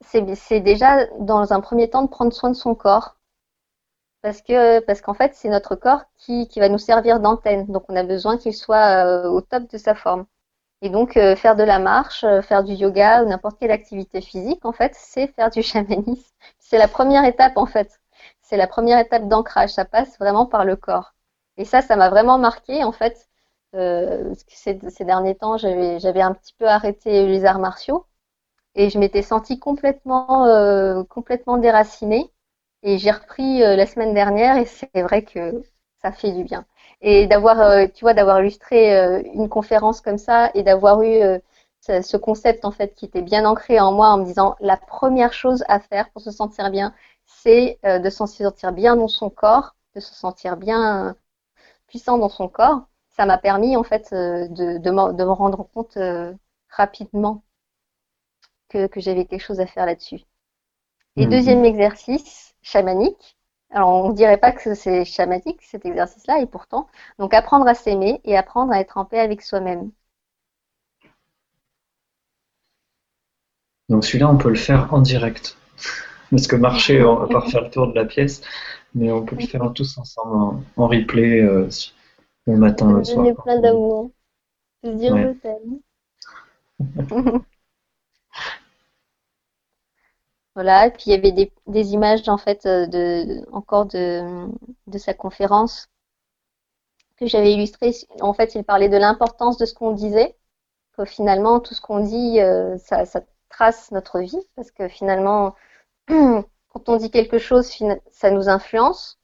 [0.02, 3.16] c'est déjà, dans un premier temps, de prendre soin de son corps.
[4.22, 7.66] Parce que parce qu'en fait, c'est notre corps qui, qui va nous servir d'antenne.
[7.66, 10.26] Donc, on a besoin qu'il soit euh, au top de sa forme.
[10.82, 14.72] Et donc, faire de la marche, faire du yoga ou n'importe quelle activité physique, en
[14.72, 16.32] fait, c'est faire du chamanisme.
[16.60, 18.00] C'est la première étape, en fait
[18.42, 19.70] c'est la première étape d'ancrage.
[19.70, 21.14] Ça passe vraiment par le corps.
[21.56, 23.29] Et ça, ça m'a vraiment marqué en fait.
[23.76, 24.74] Euh, ces,
[25.04, 28.06] derniers temps, j'avais un petit peu arrêté les arts martiaux
[28.74, 32.32] et je m'étais sentie complètement, euh, complètement déracinée.
[32.82, 35.62] Et j'ai repris euh, la semaine dernière et c'est vrai que
[36.02, 36.66] ça fait du bien.
[37.02, 41.20] Et d'avoir, tu vois, d'avoir illustré une conférence comme ça et d'avoir eu
[41.80, 45.32] ce concept en fait qui était bien ancré en moi en me disant la première
[45.32, 46.94] chose à faire pour se sentir bien,
[47.26, 51.16] c'est de se sentir bien dans son corps, de se sentir bien
[51.86, 52.89] puissant dans son corps.
[53.20, 56.32] Ça m'a permis en fait euh, de, de, me rendre compte euh,
[56.70, 57.44] rapidement
[58.70, 60.22] que, j'avais quelque chose à faire là-dessus.
[61.16, 61.30] Et mhm.
[61.30, 63.36] deuxième exercice, chamanique.
[63.72, 66.86] Alors on ne dirait pas que c'est chamanique cet exercice-là, et pourtant,
[67.18, 69.90] donc apprendre à s'aimer et apprendre à être en paix avec soi-même.
[73.90, 75.58] Donc celui-là, on peut le faire en direct.
[76.30, 78.40] Parce que marcher, on va pas faire le tour de la pièce,
[78.94, 81.68] mais on peut le faire tous ensemble en, replay euh,
[82.46, 83.26] le matin, le soir.
[83.44, 84.10] plein d'amour.
[84.82, 85.80] Se dire je t'aime.
[90.54, 94.46] voilà, et puis il y avait des, des images en fait euh, de, encore de,
[94.86, 95.88] de sa conférence
[97.18, 97.92] que j'avais illustrées.
[98.20, 100.36] En fait, il parlait de l'importance de ce qu'on disait,
[100.96, 105.54] que finalement tout ce qu'on dit, euh, ça, ça trace notre vie, parce que finalement
[106.08, 107.70] quand on dit quelque chose,
[108.10, 109.19] ça nous influence.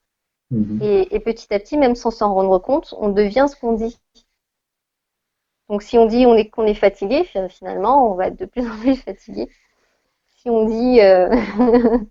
[0.51, 0.81] Mhm.
[0.83, 3.99] Et, petit à petit, même sans s'en rendre compte, on devient ce qu'on dit.
[5.69, 8.97] Donc si on dit qu'on est, fatigué, finalement, on va être de plus en plus
[8.97, 9.49] fatigué.
[10.39, 11.29] Si on dit, euh,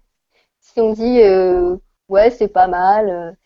[0.60, 1.78] si on dit euh,
[2.10, 3.38] ouais, c'est pas mal,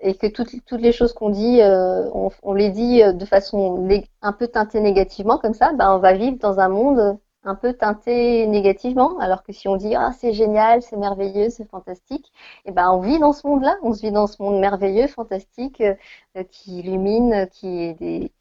[0.00, 3.88] et que toutes, toutes les choses qu'on dit, euh, on, on, les dit de façon
[4.22, 7.72] un peu teintée négativement comme ça, ben on va vivre dans un monde un peu
[7.74, 12.32] teinté négativement, alors que si on dit ah c'est génial, c'est merveilleux, c'est fantastique,
[12.64, 15.80] et ben on vit dans ce monde-là, on se vit dans ce monde merveilleux, fantastique,
[15.80, 18.32] euh, qui illumine, qui est des,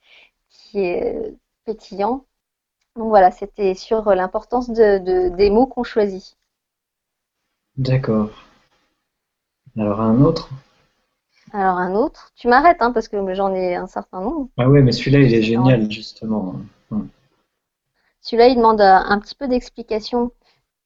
[0.50, 2.26] qui est euh, pétillant.
[2.96, 6.38] Donc voilà, c'était sur l'importance de, de, des mots qu'on choisit.
[7.78, 8.32] D'accord.
[9.78, 10.50] Alors un autre?
[11.52, 12.32] Alors un autre.
[12.36, 14.50] Tu m'arrêtes hein, parce que j'en ai un certain nombre.
[14.58, 16.56] Ah ouais, mais celui-là il est génial justement.
[18.26, 20.32] Celui-là, il demande euh, un petit peu d'explication.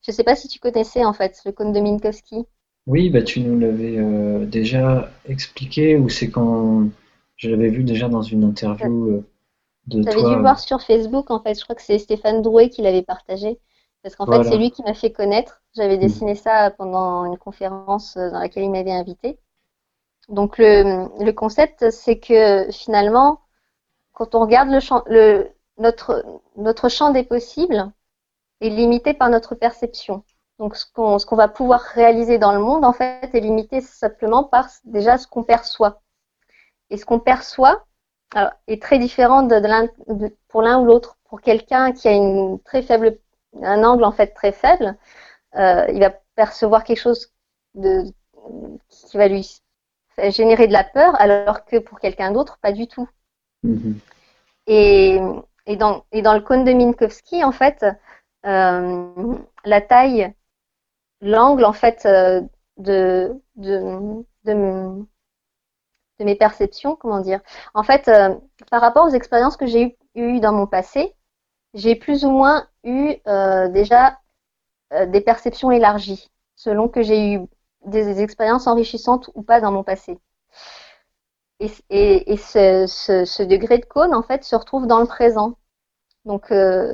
[0.02, 2.45] Je ne sais pas si tu connaissais en fait le cône de Minkowski.
[2.86, 6.90] Oui, bah, tu nous l'avais euh, déjà expliqué, ou c'est quand
[7.38, 9.26] je l'avais vu déjà dans une interview euh,
[9.88, 10.11] de toi.
[10.11, 11.57] J'avais dû le voir sur Facebook en fait.
[11.57, 13.57] Je crois que c'est Stéphane Drouet qui l'avait partagé.
[14.03, 15.61] Parce qu'en fait, c'est lui qui m'a fait connaître.
[15.76, 16.02] J'avais mm.
[16.02, 19.40] dessiné ça pendant une conférence dans laquelle il m'avait invité.
[20.28, 23.40] Donc le, le concept, c'est que finalement,
[24.11, 25.49] quand on regarde le, le,
[25.80, 26.23] notre,
[26.56, 27.91] notre champ des possibles
[28.61, 30.23] est limité par notre perception.
[30.60, 30.85] Donc, ce
[31.26, 35.26] qu'on va pouvoir réaliser dans le monde, en fait, est limité simplement par déjà ce
[35.26, 36.01] qu'on perçoit.
[36.89, 37.85] Et ce qu'on perçoit
[38.68, 41.18] est très différent de, pour l'un ou l'autre.
[41.30, 43.18] Pour quelqu'un qui a une très faible,
[43.61, 44.97] un angle en fait très faible,
[45.56, 47.31] euh, il va percevoir quelque chose
[47.76, 48.03] de,
[48.89, 49.61] qui va lui
[50.30, 53.07] générer de la peur, alors que pour quelqu'un d'autre, pas du tout.
[53.64, 53.93] Mm-hmm.
[54.68, 55.19] Et
[55.69, 57.85] et dans, le cône de Minkowski, en fait,
[58.45, 60.33] euh, la taille,
[61.21, 62.41] l'angle, en fait, euh,
[62.77, 63.35] de,
[66.19, 67.39] mes perceptions, comment dire.
[67.75, 68.35] En fait, euh,
[68.71, 71.13] par rapport aux expériences que j'ai eues dans mon passé,
[71.75, 73.17] j'ai plus ou moins eu
[73.71, 74.19] déjà
[75.05, 77.41] des perceptions élargies, selon que j'ai eu
[77.85, 80.17] des expériences enrichissantes ou pas dans mon passé.
[81.60, 85.56] Et, ce, degré de cône, en fait, se retrouve dans le présent.
[86.26, 86.94] Donc, euh,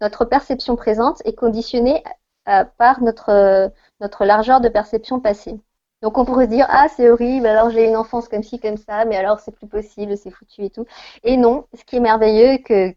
[0.00, 2.02] notre perception présente est conditionnée
[2.44, 3.72] par notre,
[4.20, 5.60] largeur de perception passée.
[6.02, 8.76] Donc on pourrait se dire ah c'est horrible alors j'ai une enfance comme ci comme
[8.76, 10.84] ça mais alors c'est plus possible c'est foutu et tout
[11.22, 12.92] et non ce qui est merveilleux que,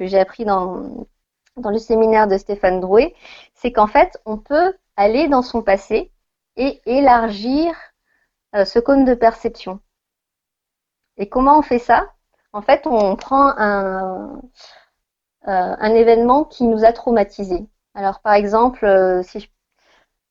[0.00, 1.06] j'ai appris dans,
[1.58, 3.14] dans le séminaire de Stéphane Drouet
[3.54, 6.12] c'est qu'en fait on peut aller dans son passé
[6.56, 7.74] et élargir
[8.54, 9.80] euh, ce cône de perception
[11.16, 12.12] et comment on fait ça?
[12.52, 14.40] En fait, on prend un,
[15.48, 17.66] euh, un événement qui nous a traumatisés.
[17.94, 19.48] Alors, par exemple, euh, si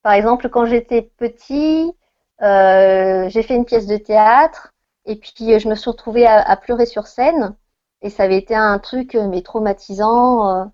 [0.04, 1.94] par exemple, quand j'étais petit,
[2.42, 4.74] euh, j'ai fait une pièce de théâtre
[5.06, 7.56] et puis je me suis retrouvée à, pleurer sur scène
[8.02, 10.72] et ça avait été un truc mais traumatisant.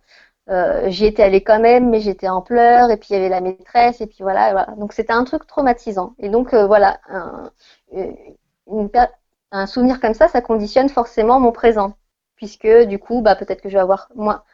[0.87, 3.41] J'y étais allée quand même, mais j'étais en pleurs et puis il y avait la
[3.41, 4.51] maîtresse et puis voilà.
[4.51, 4.75] voilà.
[4.77, 6.15] Donc c'était un truc traumatisant.
[6.19, 6.99] Et donc voilà,
[9.59, 11.97] un souvenir comme ça, ça conditionne forcément mon présent.
[12.35, 14.09] Puisque du coup, bah, peut-être que je vais avoir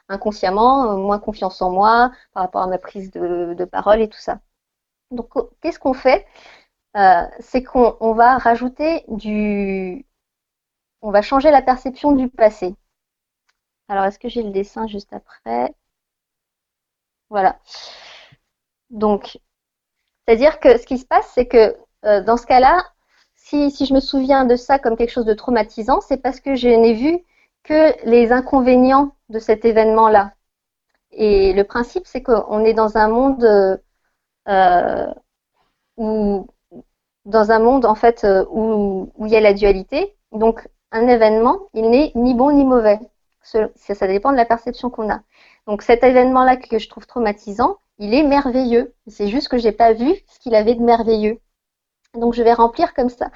[0.10, 4.20] inconsciemment, euh, moins confiance en moi par rapport à ma prise de, parole et tout
[4.20, 4.40] ça.
[5.12, 5.30] Donc,
[5.62, 6.28] qu'est-ce qu'on fait?
[6.98, 10.06] Euh, C'est qu'on va rajouter du.
[11.02, 12.76] On va changer la perception du passé.
[13.90, 15.76] Alors, est-ce que j'ai le dessin juste après?
[17.30, 17.60] Voilà.
[18.90, 19.40] Donc,
[20.28, 21.76] c'est-à-dire que ce qui se passe, c'est que
[22.06, 22.86] euh, dans ce cas-là,
[23.44, 26.68] si, je me souviens de ça comme quelque chose de traumatisant, c'est parce que je
[26.70, 27.20] n'ai vu
[27.64, 30.34] que les inconvénients de cet événement-là.
[31.12, 33.80] Et le principe, c'est qu'on est dans un monde
[34.48, 35.14] euh,
[35.98, 36.48] où,
[37.26, 40.16] dans un monde en fait où, il y a la dualité.
[40.32, 43.00] Donc, un événement, il n'est ni bon ni mauvais.
[43.44, 45.22] Ça, dépend de la perception qu'on a.
[45.68, 48.94] Donc, cet événement-là que je trouve traumatisant, il est merveilleux.
[49.08, 51.40] C'est juste que j'ai pas vu ce qu'il avait de merveilleux.
[52.14, 53.32] Donc je vais remplir comme ça.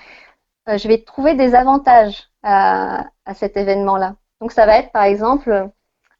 [0.69, 4.15] Euh, je vais trouver des avantages à, cet événement-là.
[4.41, 5.69] Donc ça va être par exemple,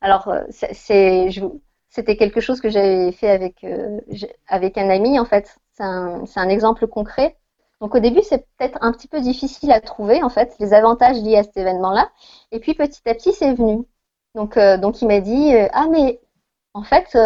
[0.02, 4.00] alors euh, c'était quelque chose que j'avais fait avec, euh,
[4.48, 5.58] avec un ami en fait.
[5.74, 7.38] C'est un, un, exemple concret.
[7.82, 11.18] Donc au début c'est peut-être un petit peu difficile à trouver en fait les avantages
[11.22, 12.10] liés à cet événement-là.
[12.52, 13.86] Et puis petit à petit c'est venu.
[14.36, 16.22] Donc, donc il m'a dit ah mais
[16.74, 17.18] en fait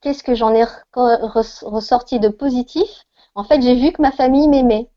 [0.00, 0.64] qu'est-ce que j'en ai
[0.94, 4.88] ressorti de positif en fait, j'ai vu que ma famille m'aimait.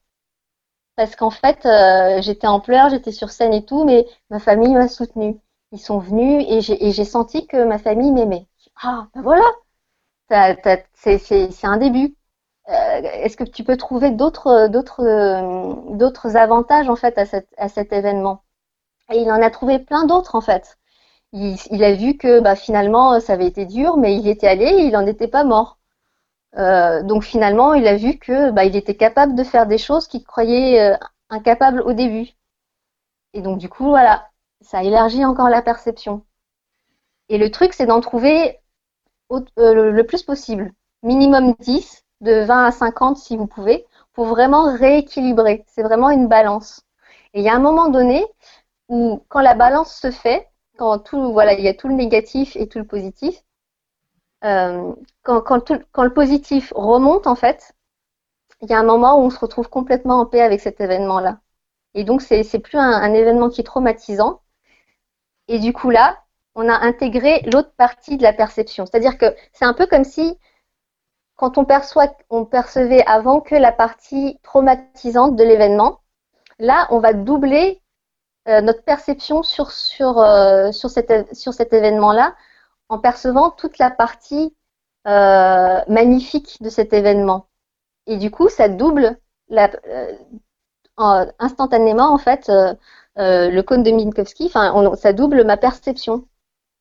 [0.96, 4.74] Parce qu'en fait, euh, j'étais en pleurs, j'étais sur scène et tout, mais ma famille
[4.74, 5.38] m'a soutenue.
[5.72, 8.48] Ils sont venus et j'ai senti que ma famille m'aimait.
[8.82, 9.44] Ah, ben voilà,
[10.94, 12.16] c'est un début.
[12.70, 17.18] Euh, est-ce que tu peux trouver d'autres d'autres avantages en fait
[17.58, 18.44] à, cet événement?
[19.12, 20.78] Et il en a trouvé plein d'autres en fait.
[21.34, 24.66] Il, il, a vu que bah, finalement ça avait été dur, mais il était allé,
[24.66, 25.80] et il n'en était pas mort.
[26.58, 30.08] Euh, donc finalement, il a vu que bah, il était capable de faire des choses
[30.08, 30.98] qu'il croyait euh,
[31.30, 32.30] incapable au début.
[33.34, 34.30] Et donc du coup, voilà,
[34.62, 36.26] ça élargit encore la perception.
[37.30, 38.60] Et le truc, c'est d'en trouver
[39.32, 40.72] euh, le plus possible.
[41.04, 45.66] Minimum 10, de 20 à 50 si vous pouvez, pour vraiment rééquilibrer.
[45.68, 46.82] C'est vraiment une balance.
[47.34, 48.26] Et il y a un moment donné
[48.90, 52.56] où, quand la balance se fait, quand tout, voilà, il y a tout le négatif
[52.56, 53.44] et tout le positif,
[54.44, 54.94] euh,
[55.24, 57.74] quand, le positif remonte, en fait,
[58.62, 61.40] il y a un moment où on se retrouve complètement en paix avec cet événement-là.
[61.94, 64.42] Et donc, c'est plus un, un, événement qui est traumatisant.
[65.48, 66.18] Et du coup, là,
[66.56, 68.86] on a intégré l'autre partie de la perception.
[68.86, 70.38] C'est-à-dire que c'est un peu comme si,
[71.36, 76.02] quand on perçoit, on percevait avant que la partie traumatisante de l'événement,
[76.60, 77.82] là, on va doubler
[78.48, 82.36] euh, notre perception sur, sur, euh, sur, cet, sur cet événement-là
[82.90, 84.56] en percevant toute la partie
[85.08, 87.48] euh, magnifique de cet événement.
[88.08, 89.18] Et du coup, ça double
[89.50, 89.72] la,
[91.40, 92.52] instantanément en fait
[93.18, 94.50] le cône de Minkowski.
[94.50, 96.28] Ça double ma perception.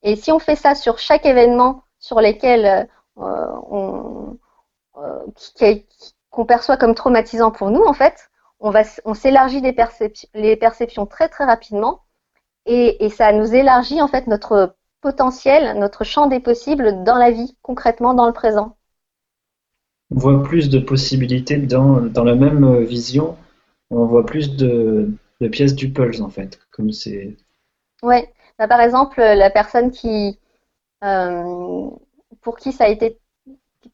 [0.03, 4.37] Et si on fait ça sur chaque événement sur lesquels on,
[6.31, 9.77] qu'on perçoit comme traumatisant pour nous, en fait, on, s'élargit les,
[10.35, 12.01] les perceptions très très rapidement
[12.67, 14.75] et, et, ça nous élargit en fait notre
[15.05, 18.75] potentiel, notre champ des possibles dans la vie, concrètement dans le présent.
[20.11, 23.37] On voit plus de possibilités dans, dans la même vision,
[23.91, 25.11] on voit plus de,
[25.43, 27.37] de pièces du pulse en fait, comme c'est.
[28.03, 30.39] Ouais, bah, par exemple la personne qui
[31.05, 31.91] euh,
[32.41, 33.19] pour qui ça a été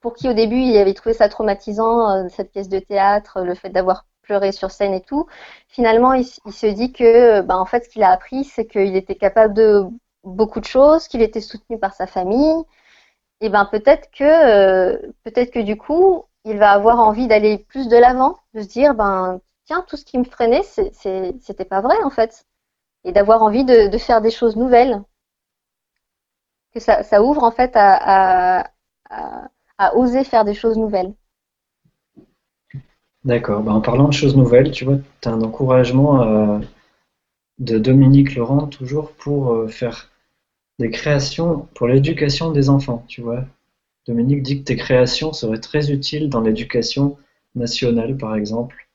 [0.00, 3.56] pour qui au début il avait trouvé ça traumatisant euh, cette pièce de théâtre, le
[3.56, 5.26] fait d'avoir pleurer sur scène et tout.
[5.66, 9.16] Finalement, il, se dit que, ben, en fait, ce qu'il a appris, c'est qu'il était
[9.16, 9.82] capable de
[10.24, 12.64] beaucoup de choses, qu'il était soutenu par sa famille.
[13.40, 17.88] Et ben peut-être que, euh, peut-être que du coup, il va avoir envie d'aller plus
[17.88, 21.96] de l'avant, de se dire, ben tiens, tout ce qui me freinait, c'était pas vrai
[22.02, 22.46] en fait,
[23.04, 25.02] et d'avoir envie de, faire des choses nouvelles.
[26.72, 28.70] Que ça, ouvre en fait à,
[29.08, 31.14] à, oser faire des choses nouvelles.
[33.24, 33.62] D'accord.
[33.62, 36.58] Bah, en parlant de choses nouvelles, tu vois, tu as un encouragement euh,
[37.58, 40.09] de Dominique Laurent toujours pour euh, faire
[40.80, 43.44] des créations pour l'éducation des enfants, tu vois.
[44.06, 47.18] Dominique dit que tes créations seraient très utiles dans l'éducation
[47.54, 48.88] nationale, par exemple.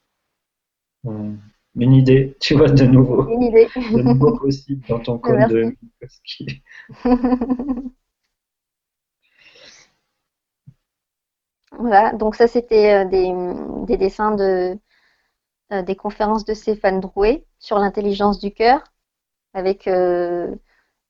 [1.05, 1.31] Euh,
[1.75, 3.29] une idée, tu vois, de nouveau.
[3.29, 3.67] Une idée.
[3.75, 5.75] de nouveau possible dans ton code de
[11.77, 14.79] Voilà, donc ça c'était euh, des, dessins de
[15.73, 18.81] euh, des conférences de Stéphane Drouet sur l'intelligence du cœur,
[19.53, 20.55] avec euh,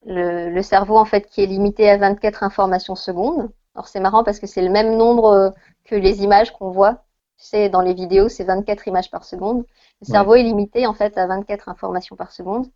[0.06, 3.52] le, cerveau en fait qui est limité à 24 informations secondes.
[3.76, 5.54] Alors c'est marrant parce que c'est le même nombre
[5.84, 7.04] que les images qu'on voit.
[7.38, 9.66] Tu sais, dans les vidéos, c'est 24 images par seconde.
[10.02, 12.68] Le cerveau est limité en fait à 24 informations par seconde.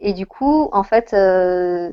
[0.00, 1.92] Et du coup, en fait, ce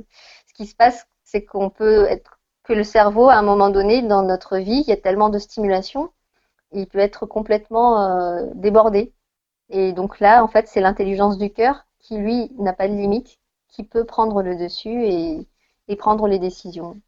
[0.55, 4.23] qui se passe, c'est qu'on peut être que le cerveau, à un moment donné, dans
[4.23, 6.11] notre vie, il y a tellement de stimulation,
[6.73, 9.13] il peut être complètement euh, débordé.
[9.69, 13.39] Et donc là, en fait, c'est l'intelligence du cœur qui, lui, n'a pas de limite,
[13.67, 15.47] qui peut prendre le dessus et,
[15.97, 16.99] prendre les décisions.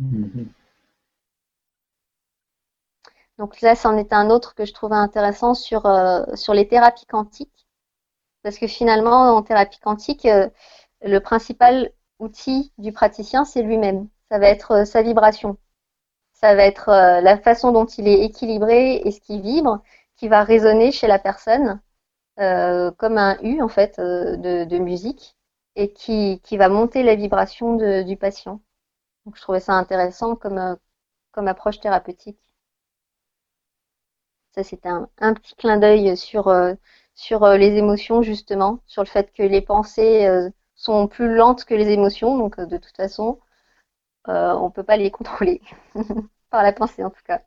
[0.00, 0.46] Mm-hmm.
[3.38, 7.06] Donc là, c'en est un autre que je trouvais intéressant sur, euh, sur les thérapies
[7.06, 7.66] quantiques.
[8.42, 10.48] Parce que finalement, en thérapie quantique, euh,
[11.02, 14.08] le principal outil du praticien, c'est lui-même.
[14.30, 15.56] Ça va être euh, sa vibration.
[16.32, 19.82] Ça va être la façon dont il est équilibré et ce qui vibre
[20.16, 21.80] qui va résonner chez la personne
[22.40, 25.36] euh, comme un U en fait de, musique
[25.76, 28.60] et qui, va monter la vibration du patient.
[29.26, 30.76] Donc je trouvais ça intéressant comme,
[31.32, 32.38] comme approche thérapeutique.
[34.54, 36.52] Ça c'était un, un, petit clin d'œil sur,
[37.14, 41.90] sur les émotions justement, sur le fait que les pensées sont plus lentes que les
[41.90, 43.40] émotions, donc euh, de toute façon,
[44.28, 45.62] euh, on ne peut pas les contrôler,
[46.50, 47.42] par la pensée en tout cas.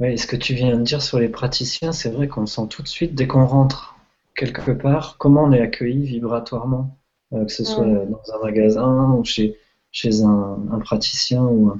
[0.00, 2.82] Oui, ce que tu viens de dire sur les praticiens, c'est vrai qu'on sent tout
[2.82, 3.96] de suite dès qu'on rentre
[4.36, 6.96] quelque part comment on est accueilli vibratoirement,
[7.32, 9.58] euh, que ce soit dans un magasin ou chez,
[9.90, 11.72] chez un, praticien ou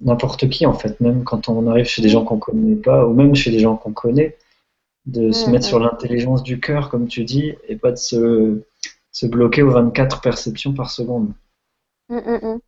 [0.00, 3.06] n'importe qui en fait, même quand on arrive chez des gens qu'on ne connaît pas
[3.06, 4.38] ou même chez des gens qu'on connaît,
[5.04, 8.62] de se mettre sur l'intelligence du cœur, comme tu dis, et pas de se
[9.18, 11.32] se bloquer aux 24 perceptions par seconde.
[12.08, 12.60] Mm, mm,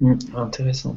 [0.00, 0.18] mm.
[0.36, 0.96] intéressant.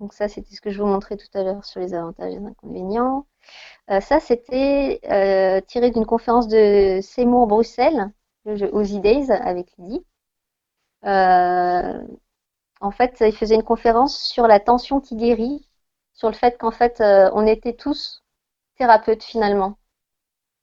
[0.00, 2.38] Donc ça, c'était ce que je vous montrais tout à l'heure sur les avantages et
[2.38, 3.26] les inconvénients.
[3.90, 8.12] Euh, ça, c'était euh, tiré d'une conférence de Seymour Bruxelles,
[8.46, 10.04] le Days avec Lydie.
[11.06, 12.02] Euh,
[12.80, 15.68] en fait, il faisait une conférence sur la tension qui guérit,
[16.14, 18.24] sur le fait qu'en fait, on était tous
[18.76, 19.78] thérapeutes finalement.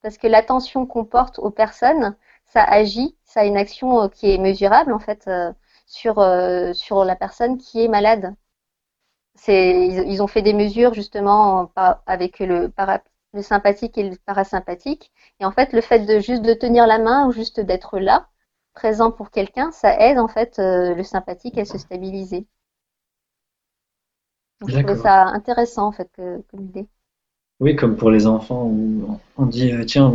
[0.03, 4.37] Parce que l'attention qu'on porte aux personnes, ça agit, ça a une action qui est
[4.37, 5.29] mesurable en fait
[5.87, 6.15] sur,
[6.75, 8.35] sur la personne qui est malade.
[9.47, 11.71] Ils, ils, ont fait des mesures justement
[12.05, 12.71] avec le,
[13.33, 15.11] le sympathique et le parasympathique.
[15.39, 18.27] Et en fait, le fait de juste de tenir la main ou juste d'être là,
[18.73, 22.45] présent pour quelqu'un, ça aide en fait euh, le sympathique à se stabiliser.
[24.59, 26.09] Donc, je trouvais ça intéressant en fait
[26.49, 26.87] comme idée.
[27.61, 30.11] Oui, comme pour les enfants où on dit euh, tiens,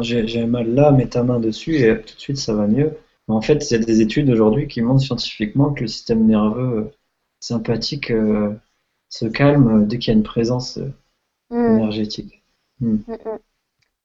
[0.00, 2.96] j'ai mal là, mets ta main dessus et tout de suite ça va mieux.
[3.26, 6.78] en fait, il y a des études aujourd'hui qui montrent scientifiquement que le système nerveux
[6.78, 6.92] euh,
[7.44, 8.12] sympathique
[9.08, 10.78] se calme dès qu'il y a une présence
[11.50, 11.56] mmh.
[11.56, 12.42] énergétique.
[12.80, 12.96] Mm.
[13.06, 13.38] Mm, mm.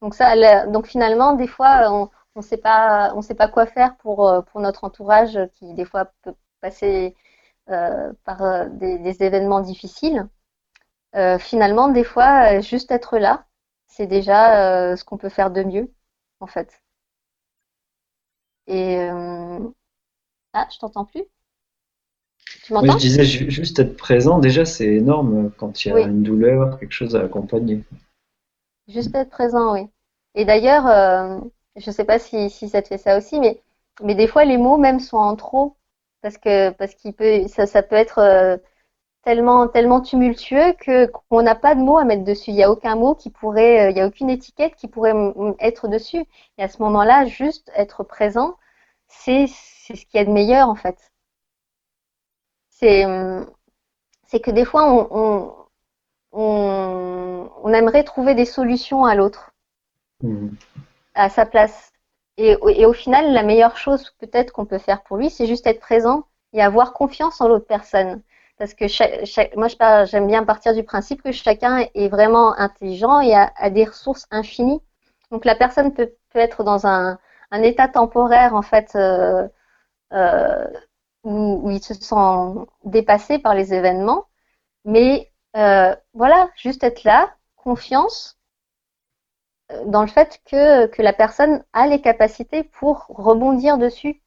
[0.01, 3.97] Donc ça, donc finalement, des fois, on ne sait pas, on sait pas quoi faire
[3.97, 7.15] pour euh, pour notre entourage qui des fois peut passer
[7.69, 10.27] euh, par euh, des, événements difficiles.
[11.39, 13.45] finalement, des fois, juste être là,
[13.87, 15.91] c'est déjà ce qu'on peut faire de mieux,
[16.39, 16.81] en fait.
[18.67, 18.97] Et
[20.53, 21.23] ah, je t'entends plus?
[22.63, 24.39] Tu m'entends Oui, je disais juste être présent.
[24.39, 27.83] Déjà, c'est énorme quand il y a une douleur, quelque chose à accompagner.
[28.87, 29.87] Juste être présent, oui.
[30.35, 31.39] Et d'ailleurs, euh,
[31.75, 33.61] je ne sais pas si, si, ça te fait ça aussi, mais,
[34.01, 35.75] mais des fois les mots même sont en trop
[36.21, 38.57] parce que parce qu'il peut ça, ça peut être euh,
[39.23, 42.51] tellement tellement tumultueux que qu'on n'a pas de mots à mettre dessus.
[42.51, 45.13] Il n'y a aucun mot qui pourrait, euh, il n'y a aucune étiquette qui pourrait
[45.59, 46.25] être dessus.
[46.57, 48.57] Et à ce moment-là, juste être présent,
[49.07, 51.11] c'est c'est ce qu'il y a de meilleur en fait.
[52.79, 53.05] C'est
[54.27, 55.53] c'est que des fois on,
[56.31, 59.51] on, aimerait trouver des solutions à l'autre,
[60.21, 60.49] mmh.
[61.15, 61.91] à sa place.
[62.37, 65.81] Et, au final, la meilleure chose peut-être qu'on peut faire pour lui, c'est juste être
[65.81, 66.23] présent
[66.53, 68.21] et avoir confiance en l'autre personne.
[68.57, 68.85] Parce que
[69.57, 74.25] moi, j'aime bien partir du principe que chacun est vraiment intelligent et a, des ressources
[74.31, 74.81] infinies.
[75.31, 77.17] Donc la personne peut, être dans un,
[77.51, 79.47] état temporaire en fait euh,
[80.13, 80.67] euh,
[81.23, 84.25] où, où, il se sent dépassé par les événements,
[84.85, 88.37] mais euh, voilà, juste être là, confiance
[89.71, 94.21] euh, dans le fait que, que la personne a les capacités pour rebondir dessus.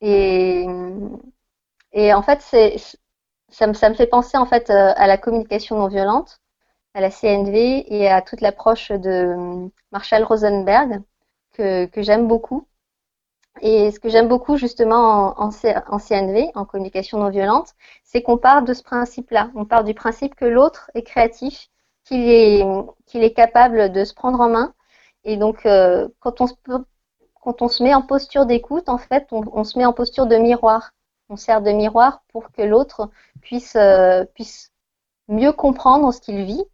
[0.00, 0.66] Et,
[1.92, 2.76] et en fait, c'est,
[3.50, 6.40] ça, me, ça me fait penser en fait euh, à la communication non violente,
[6.94, 11.02] à la CNV et à toute l'approche de Marshall Rosenberg
[11.52, 12.66] que, que j'aime beaucoup.
[13.60, 17.74] Et ce que j'aime beaucoup justement en, CNV, en communication non violente,
[18.04, 19.50] c'est qu'on part de ce principe-là.
[19.54, 21.68] On part du principe que l'autre est créatif,
[22.04, 24.74] qu'il est, capable de se prendre en main.
[25.24, 26.46] Et donc, euh, quand, on
[27.68, 30.92] se, met en posture d'écoute, en fait, on, se met en posture de miroir.
[31.28, 33.10] On sert de miroir pour que l'autre
[33.42, 34.72] puisse, euh, puisse
[35.28, 36.64] mieux comprendre ce qu'il vit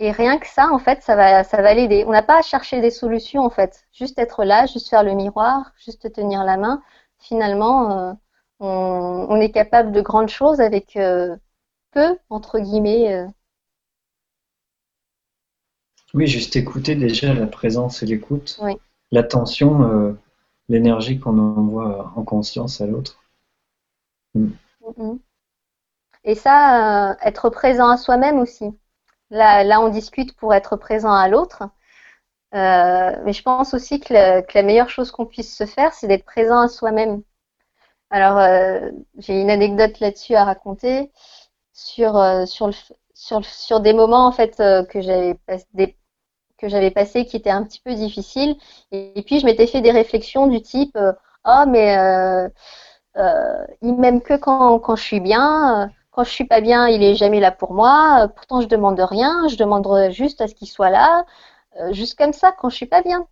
[0.00, 2.04] et rien que ça, en fait, ça va, ça va l'aider.
[2.06, 3.84] On n'a pas à chercher des solutions, en fait.
[3.92, 6.82] Juste être là, juste faire le miroir, juste tenir la main.
[7.18, 8.12] Finalement, euh,
[8.60, 11.36] on, est capable de grandes choses avec euh,
[11.90, 13.12] peu, entre guillemets.
[13.14, 13.26] Euh.
[16.14, 18.58] Oui, juste écouter déjà la présence et l'écoute.
[19.12, 20.16] L'attention,
[20.70, 23.22] l'énergie qu'on envoie en conscience à l'autre.
[24.34, 24.48] Mm.
[26.24, 28.72] Et ça, être présent à soi-même aussi.
[29.30, 31.62] Là, on discute pour être présent à l'autre.
[32.54, 36.24] Euh, mais je pense aussi que la, meilleure chose qu'on puisse se faire, c'est d'être
[36.24, 37.22] présent à soi-même.
[38.10, 41.12] Alors, euh, j'ai une anecdote là-dessus à raconter
[41.72, 42.44] sur, euh,
[43.80, 48.56] des moments en fait que j'avais passé qui étaient un petit peu difficiles.
[48.92, 50.98] Et, puis, je m'étais fait des réflexions du type
[51.46, 51.94] Oh, mais
[53.82, 57.14] il m'aime que quand, quand je suis bien quand je suis pas bien, il est
[57.14, 58.28] jamais là pour moi.
[58.34, 59.48] Pourtant, je demande rien.
[59.48, 61.24] Je demande juste à ce qu'il soit là,
[61.76, 63.28] euh, juste comme ça, quand je suis pas bien.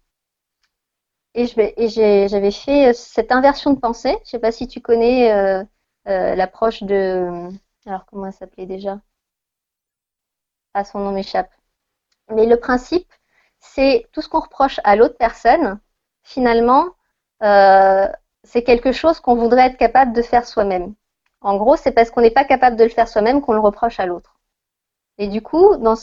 [1.35, 4.17] Et j'avais fait euh, cette inversion de pensée.
[4.25, 5.65] Je sais pas si tu connais euh,
[6.07, 7.51] l'approche de.
[7.87, 9.01] Alors, comment elle s'appelait déjà?
[10.75, 11.51] Ah, son nom m'échappe.
[12.31, 13.13] Mais le principe,
[13.61, 15.81] c'est tout ce qu'on reproche à l'autre personne,
[16.25, 16.87] finalement,
[18.45, 20.95] c'est quelque chose qu'on voudrait être capable de faire soi-même.
[21.41, 24.01] En gros, c'est parce qu'on n'est pas capable de le faire soi-même qu'on le reproche
[24.01, 24.39] à l'autre.
[25.19, 25.97] Et du coup, dans,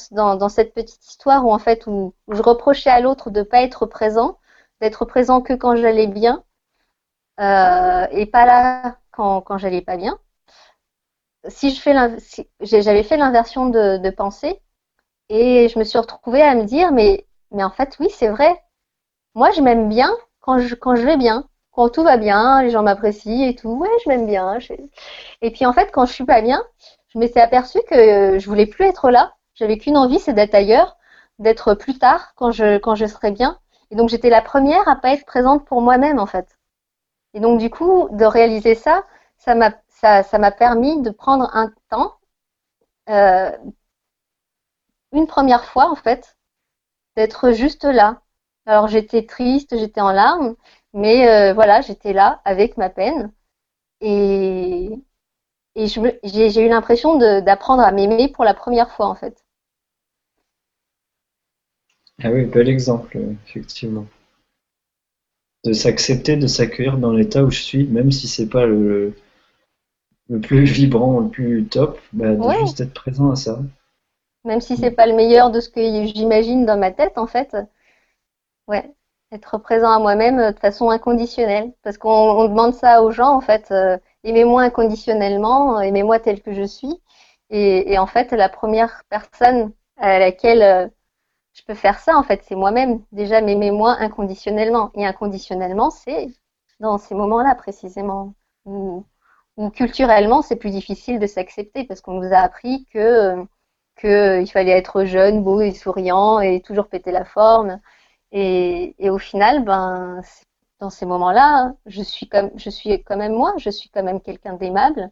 [0.49, 3.85] cette petite histoire où en fait où, je reprochais à l'autre de ne pas être
[3.85, 4.39] présent,
[4.81, 6.43] d'être présent que quand j'allais bien
[7.39, 10.19] euh, et pas là quand, j'allais pas bien.
[11.47, 11.93] Si je fais
[12.61, 14.61] j'avais fait l'inversion de, pensée
[15.29, 18.63] et je me suis retrouvée à me dire mais mais en fait oui c'est vrai.
[19.35, 23.47] Moi je m'aime bien quand je vais bien quand tout va bien, les gens m'apprécient
[23.49, 24.57] et tout, ouais, je m'aime bien.
[25.41, 26.63] Et puis en fait, quand je suis pas bien,
[27.09, 29.33] je m'étais aperçue que je voulais plus être là.
[29.55, 30.97] J'avais qu'une envie, c'est d'être ailleurs,
[31.39, 33.59] d'être plus tard quand je quand je serai bien.
[33.91, 36.57] Et donc j'étais la première à pas être présente pour moi-même en fait.
[37.33, 39.03] Et donc du coup, de réaliser ça,
[39.37, 42.15] ça m'a permis de prendre un temps,
[43.09, 43.51] euh,
[45.13, 46.37] une première fois en fait,
[47.15, 48.21] d'être juste là.
[48.65, 50.55] Alors j'étais triste, j'étais en larmes,
[50.95, 53.31] mais euh, voilà, j'étais là avec ma peine.
[54.01, 54.89] Et,
[55.75, 59.43] et j'ai eu l'impression d'apprendre à m'aimer pour la première fois en fait.
[62.21, 63.17] Ah oui, bel exemple,
[63.47, 64.05] effectivement.
[65.65, 69.15] De s'accepter, de s'accueillir dans l'état où je suis, même si c'est pas le,
[70.29, 73.63] le plus vibrant, le plus top, bah, de juste être présent à ça.
[74.45, 77.53] Même si c'est pas le meilleur de ce que j'imagine dans ma tête, en fait.
[78.67, 78.95] Ouais,
[79.35, 81.73] être présent à moi-même euh, de façon inconditionnelle.
[81.83, 83.71] Parce qu'on demande ça aux gens, en fait.
[83.71, 87.01] Euh, aimez-moi inconditionnellement, aimez-moi tel que je suis.
[87.51, 90.87] Et, en fait, la première personne à laquelle euh,
[91.53, 93.03] je peux faire ça, en fait, c'est moi-même.
[93.11, 94.91] Déjà, m'aimez-moi inconditionnellement.
[94.95, 96.27] Et inconditionnellement, c'est
[96.79, 98.33] dans ces moments-là, précisément,
[98.65, 99.05] où
[99.73, 103.45] culturellement, c'est plus difficile de s'accepter parce qu'on nous a appris que
[103.99, 107.79] qu'il fallait être jeune, beau et souriant et toujours péter la forme.
[108.37, 110.21] Et, au final, ben,
[110.79, 114.19] dans ces moments-là, je suis comme, je suis quand même moi, je suis quand même
[114.19, 115.09] quelqu'un d'aimable,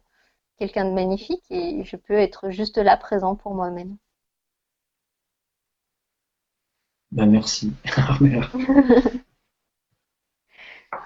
[0.58, 3.96] quelqu'un de magnifique et je peux être juste là présent pour moi-même.
[7.12, 7.72] Ben merci.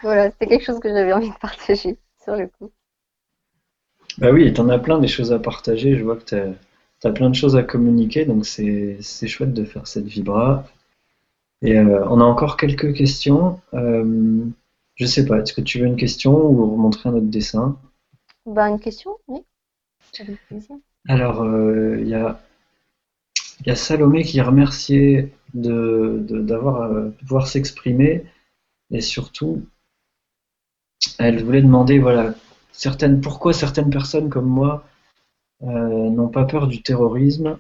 [0.03, 2.73] voilà, c'était quelque chose que j'avais envie de partager sur le coup.
[4.19, 5.97] Bah oui, tu en as plein des choses à partager.
[5.97, 9.87] Je vois que tu as, plein de choses à communiquer, donc c'est chouette de faire
[9.87, 10.65] cette vibra.
[11.63, 13.61] Et euh, on a encore quelques questions.
[13.75, 14.45] Euh,
[14.95, 17.79] je sais pas, est-ce que tu veux une question ou montrer un autre dessin?
[18.47, 19.41] Bah, Une question, oui.
[21.09, 22.41] Alors, euh, il y, a,
[23.67, 28.25] y, a, Salomé qui remerciait de, d'avoir de, pouvoir s'exprimer
[28.91, 29.67] et surtout,
[31.19, 32.35] elle voulait demander voilà,
[32.73, 34.85] certaines, pourquoi certaines personnes comme moi
[35.61, 37.59] n'ont pas peur du terrorisme?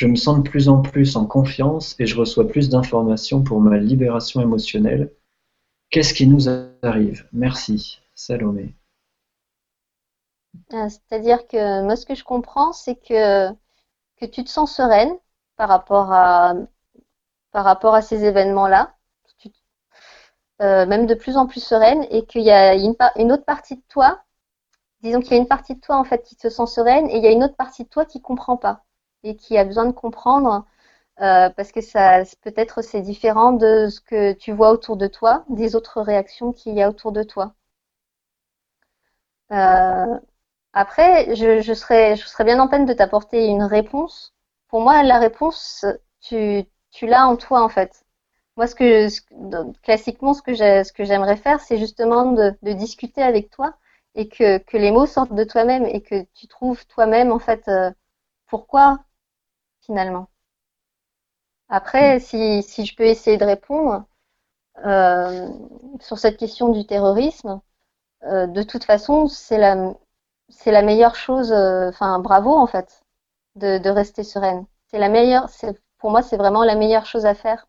[0.00, 3.60] Je me sens de plus en plus en confiance et je reçois plus d'informations pour
[3.60, 5.12] ma libération émotionnelle.
[5.90, 6.48] Qu'est-ce qui nous
[6.82, 7.28] arrive?
[7.34, 8.74] Merci, Salomé.
[10.72, 13.50] Ah, c'est-à-dire que moi, ce que je comprends, c'est que,
[14.16, 15.12] que tu te sens sereine
[15.56, 16.54] par rapport à,
[18.00, 18.96] ces événements-là,
[20.62, 23.82] euh, même de plus en plus sereine, et qu'il y a une, autre partie de
[23.90, 24.22] toi,
[25.02, 27.18] disons qu'il y a une partie de toi en fait qui te sent sereine, et
[27.18, 28.86] il y a une autre partie de toi qui comprend pas
[29.24, 30.66] et qui a besoin de comprendre
[31.20, 35.44] euh, parce que ça peut-être c'est différent de ce que tu vois autour de toi,
[35.50, 37.54] des autres réactions qu'il y a autour de toi.
[39.52, 40.18] Euh,
[40.72, 44.34] après, je, serais, je serais bien en peine de t'apporter une réponse.
[44.68, 45.84] Pour moi, la réponse,
[46.20, 46.64] tu,
[47.02, 48.04] l'as en toi en fait.
[48.56, 49.08] Moi, ce que
[49.82, 53.74] classiquement, ce que j'aimerais faire, c'est justement de, discuter avec toi
[54.14, 57.68] et que, que les mots sortent de toi-même et que tu trouves toi-même en fait
[57.68, 57.90] euh,
[58.48, 59.00] pourquoi
[59.90, 60.28] finalement.
[61.68, 62.20] Après, mm.
[62.20, 64.04] si, si, je peux essayer de répondre
[64.86, 65.48] euh,
[66.00, 67.60] sur cette question du terrorisme,
[68.24, 69.94] euh, de toute façon, c'est la,
[70.50, 73.02] c'est la meilleure chose, euh, enfin bravo en fait,
[73.56, 74.66] de, de rester sereine.
[74.88, 77.68] C'est la meilleure, c'est, pour moi, c'est vraiment la meilleure chose à faire.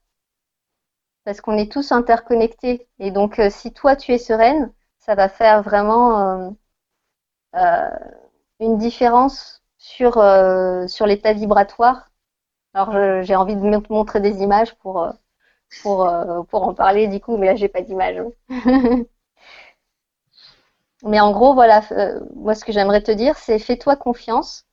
[1.24, 2.88] Parce qu'on est tous interconnectés.
[3.00, 6.56] Et donc, si toi, tu es sereine, ça va faire vraiment
[8.60, 10.14] une différence sur,
[10.88, 12.11] sur l'état vibratoire
[12.74, 15.12] alors j'ai envie de montrer des images pour, euh,
[15.82, 18.22] pour, euh, pour en parler du coup, mais là j'ai pas d'image.
[21.04, 24.66] mais en gros, voilà, euh, moi ce que j'aimerais te dire, c'est fais-toi confiance.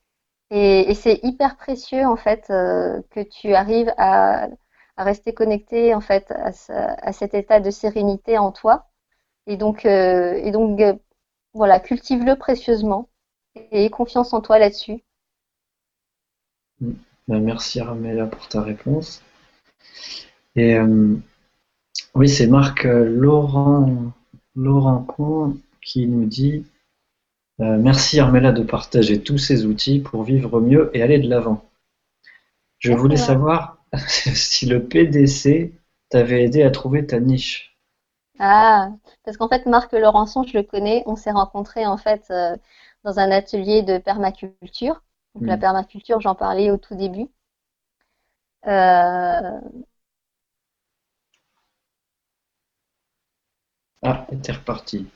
[0.51, 4.47] Et, c'est hyper précieux en fait que tu arrives à,
[4.97, 8.87] rester connecté en fait à, à, cet état de sérénité en toi.
[9.47, 10.79] Et donc, et donc
[11.53, 13.09] voilà, cultive-le précieusement
[13.55, 15.03] et aie confiance en toi là-dessus.
[16.81, 16.93] Mm.
[17.29, 19.21] Ben, merci Armella pour ta réponse.
[20.55, 21.15] Et euh,
[22.15, 24.11] oui, c'est Marc euh, Laurent,
[24.55, 25.05] Laurent
[25.79, 26.65] qui nous dit
[27.59, 31.69] euh, Merci Armella de partager tous ces outils pour vivre mieux et aller de l'avant.
[32.79, 33.77] Je voulais savoir
[34.07, 35.71] si le PDC
[36.09, 37.77] t'avait aidé à trouver ta niche.
[38.39, 38.89] Ah,
[39.23, 41.03] parce qu'en fait, Marc Laurençon, je le connais.
[41.05, 42.33] On s'est rencontrés en fait
[43.03, 45.03] dans un atelier de permaculture.
[45.35, 45.59] Donc, la mm.
[45.59, 47.27] permaculture, j'en parlais au tout début.
[48.67, 49.59] Euh,
[54.01, 55.07] Ah, t'es reparti.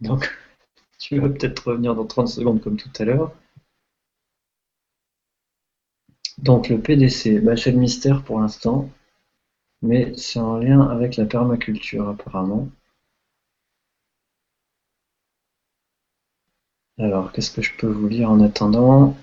[0.00, 0.30] Donc,
[0.98, 3.32] tu vas peut-être revenir dans 30 secondes comme tout à l'heure.
[6.38, 8.90] Donc le PDC, bah, c'est le mystère pour l'instant,
[9.82, 12.68] mais c'est en lien avec la permaculture apparemment.
[16.98, 19.16] Alors, qu'est-ce que je peux vous lire en attendant?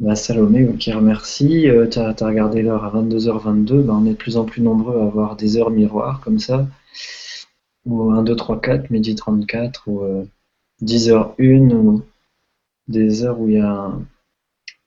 [0.00, 1.68] Bah, Salomé, qui remercie.
[1.68, 3.82] Euh, tu as, regardé l'heure à 22h22.
[3.82, 6.66] Bah, on est de plus en plus nombreux à avoir des heures miroirs comme ça.
[7.86, 10.02] Ou 1, 2, 3, 4, midi 34, ou
[10.82, 12.02] 10h01, euh, ou
[12.88, 13.92] des heures où il y a,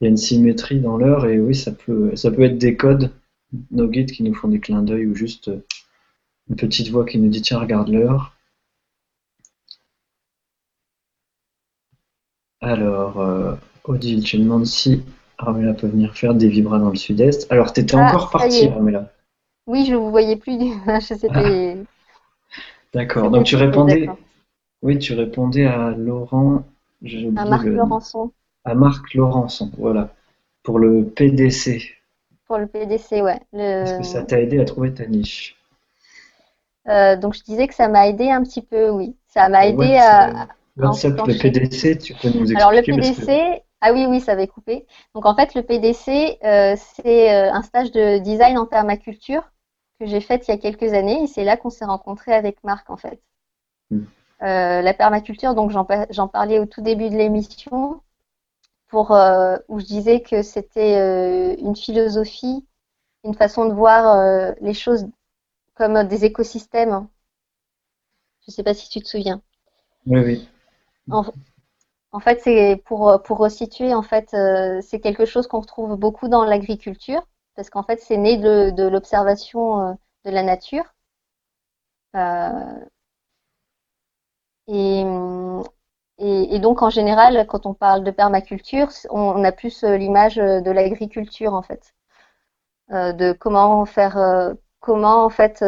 [0.01, 1.25] une symétrie dans l'heure.
[1.27, 3.11] Et oui, ça peut, ça peut être des codes,
[3.71, 5.65] nos guides qui nous font des clins d'œil, ou juste euh,
[6.49, 8.34] une petite voix qui nous dit tiens, regarde l'heure.
[12.65, 15.03] Alors, euh, Odile, tu demandes si
[15.37, 17.45] Armella peut venir faire des vibras dans le sud-est.
[17.51, 19.11] Alors, tu étais ah, encore partie, Armella.
[19.67, 20.57] Oui, je ne vous voyais plus.
[20.87, 21.41] Ah.
[22.91, 23.29] D'accord.
[23.29, 24.09] Donc, tu répondais.
[24.81, 26.63] Oui, tu répondais à Laurent.
[27.35, 28.31] À Marc Laurençon.
[28.63, 30.09] À Marc Laurençon, voilà.
[30.63, 31.83] Pour le PDC.
[32.47, 33.39] Pour le PDC, ouais.
[33.53, 35.55] Est-ce que ça t'a aidé à trouver ta niche?
[36.87, 39.15] Euh, Donc, je disais que ça m'a aidé un petit peu, oui.
[39.27, 44.05] Ça m'a aidé à le PDC, tu peux nous expliquer Alors le PDC, ah oui,
[44.07, 44.87] oui, ça avait coupé.
[45.13, 49.43] Donc en fait, le PDC, euh, c'est euh, un stage de design en permaculture
[49.99, 52.63] que j'ai fait il y a quelques années et c'est là qu'on s'est rencontré avec
[52.63, 53.21] Marc en fait.
[53.91, 54.05] Hmm.
[54.41, 58.01] Euh, la permaculture, donc j'en parlais au tout début de l'émission,
[58.87, 62.65] pour où je disais que c'était une philosophie,
[63.23, 65.07] une façon de voir les choses
[65.75, 67.07] comme des écosystèmes.
[68.41, 69.41] Je ne sais pas si tu te souviens.
[70.05, 70.49] Oui, oui.
[71.09, 76.27] En, fait, c'est pour, pour resituer, en fait, euh, c'est quelque chose qu'on retrouve beaucoup
[76.29, 79.93] dans l'agriculture, parce qu'en fait, c'est né de, l'observation euh,
[80.25, 80.85] de la nature.
[82.15, 82.85] Euh,
[84.67, 85.03] et,
[86.17, 91.53] et, donc, en général, quand on parle de permaculture, on, a plus l'image de l'agriculture,
[91.53, 91.93] en fait,
[92.89, 95.63] de comment faire, comment en fait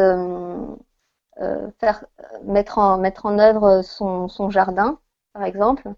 [1.78, 2.04] faire
[2.44, 4.98] mettre en mettre en œuvre son, son jardin
[5.38, 5.88] par exemple,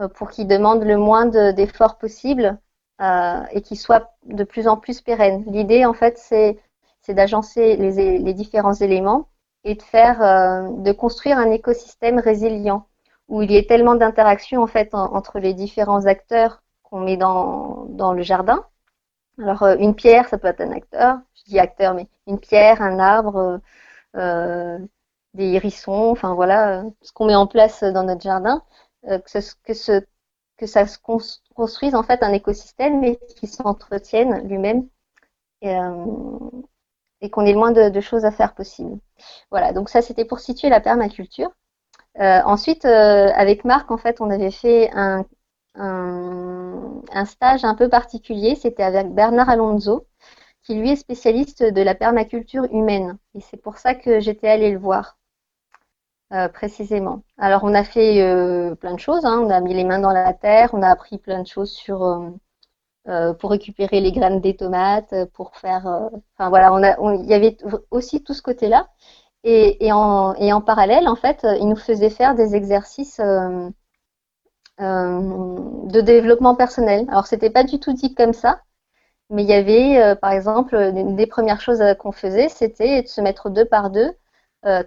[0.00, 2.58] euh, pour qu'il demande le moins d'efforts possible
[3.00, 5.44] euh, et qu'il soit de plus en plus pérenne.
[5.46, 6.58] L'idée, en fait, c'est
[7.08, 9.28] d'agencer les, différents éléments
[9.64, 12.86] et de faire, euh, de construire un écosystème résilient
[13.28, 17.86] où il y ait tellement d'interactions en fait entre les différents acteurs qu'on met dans,
[17.88, 18.64] dans le jardin.
[19.38, 22.98] Alors une pierre, ça peut être un acteur, je dis acteur, mais une pierre, un
[22.98, 23.60] arbre,
[25.34, 28.62] des hérissons, enfin voilà, ce qu'on met en place dans notre jardin.
[29.06, 30.98] Euh, que, ça se
[31.54, 34.88] construise en fait un écosystème et qui s'entretienne lui-même
[35.62, 36.04] et, euh,
[37.30, 38.98] qu'on ait le moins de, choses à faire possible.
[39.50, 41.50] Voilà, donc ça c'était pour situer la permaculture.
[42.20, 45.24] Euh, ensuite, avec Marc, en fait, on avait fait un,
[45.74, 48.56] un stage un peu particulier.
[48.56, 50.06] C'était avec Bernard Alonso,
[50.62, 53.18] qui lui est spécialiste de la permaculture humaine.
[53.34, 55.17] Et c'est pour ça que j'étais allée le voir.
[56.30, 57.22] Euh, précisément.
[57.38, 59.40] Alors on a fait euh, plein de choses, hein.
[59.42, 62.02] on a mis les mains dans la terre, on a appris plein de choses sur
[63.08, 65.86] euh, pour récupérer les graines des tomates, pour faire,
[66.36, 67.56] enfin voilà, on a, il y avait
[67.90, 68.88] aussi tout ce côté-là.
[69.44, 73.72] Et, en, et en parallèle, en fait, il nous faisait faire des exercices de
[76.00, 77.06] développement personnel.
[77.08, 78.60] Alors c'était pas du tout dit comme ça,
[79.30, 83.20] mais il y avait, par exemple, une des premières choses qu'on faisait, c'était de se
[83.22, 84.12] mettre deux par deux,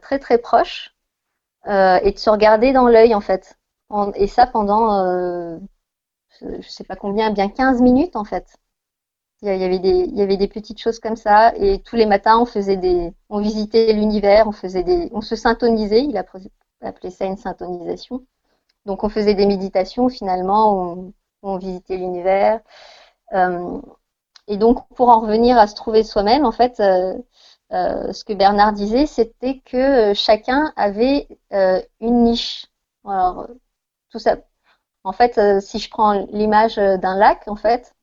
[0.02, 0.96] très très proches,
[1.68, 3.58] euh, et de se regarder dans l'œil en fait.
[4.16, 5.58] et ça pendant, euh,
[6.42, 8.58] je sais pas combien, bien 15 minutes en fait.
[9.44, 12.06] Il y, avait des, il y avait des petites choses comme ça et tous les
[12.06, 16.04] matins on faisait des, on visitait l'univers, on faisait des, on se syntonisait.
[16.04, 16.24] Il a
[16.82, 18.24] appelé ça une syntonisation.
[18.86, 21.14] Donc on faisait des méditations finalement, on,
[21.44, 22.62] on visitait l'univers.
[23.34, 23.82] Euh,
[24.48, 26.80] et donc pour en revenir à se trouver soi-même, en fait,
[27.74, 32.68] euh, ce que Bernard disait, c'était que euh, chacun avait euh, une niche.
[33.06, 33.48] Alors,
[34.12, 34.38] tout ça.
[35.04, 37.96] En fait, si je prends l'image d'un lac, en fait,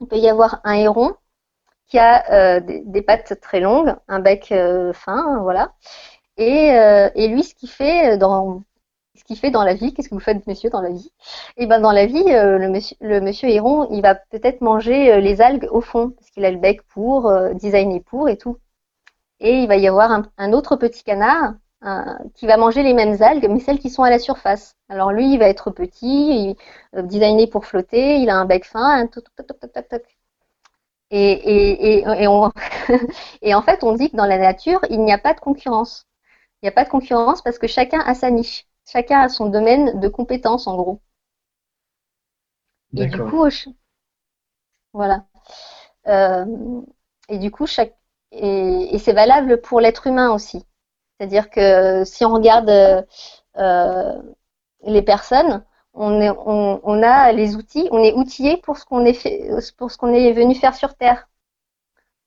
[0.00, 1.14] il peut y avoir un héron
[1.88, 4.54] qui a des, pattes très longues, un bec
[4.94, 5.74] fin, voilà.
[6.38, 8.62] Et, lui, ce qu'il fait dans
[9.16, 11.12] ce qu'il fait dans la vie, qu'est-ce que vous faites, monsieur, dans la vie?
[11.58, 15.20] Et eh ben dans la vie, le, monsieur, le monsieur héron, il va peut-être manger
[15.20, 18.56] les algues au fond, parce qu'il a le bec pour, designer pour et tout
[19.40, 21.54] et il va y avoir un, autre petit canard
[22.34, 24.76] qui va manger les mêmes algues, mais celles qui sont à la surface.
[24.90, 26.56] Alors lui, il va être petit,
[26.94, 29.08] euh, designé pour flotter, il a un bec fin,
[31.10, 32.52] et, et, et, et, on,
[33.42, 36.06] et en fait, on dit que dans la nature, il n'y a pas de concurrence.
[36.62, 38.66] Il n'y a pas de concurrence parce que chacun a sa niche.
[38.86, 41.00] Chacun a son domaine de compétences, en gros.
[42.96, 43.46] Et du coup,
[44.92, 45.24] voilà.
[46.06, 46.44] Euh,
[47.28, 47.96] et du coup, chaque
[48.32, 50.64] et, c'est valable pour l'être humain aussi.
[51.18, 52.70] C'est-à-dire que si on regarde
[53.58, 54.22] euh,
[54.84, 59.14] les personnes, on, est, on, a les outils, on est outillé pour ce qu'on est
[59.14, 61.28] fait, pour ce qu'on est venu faire sur Terre.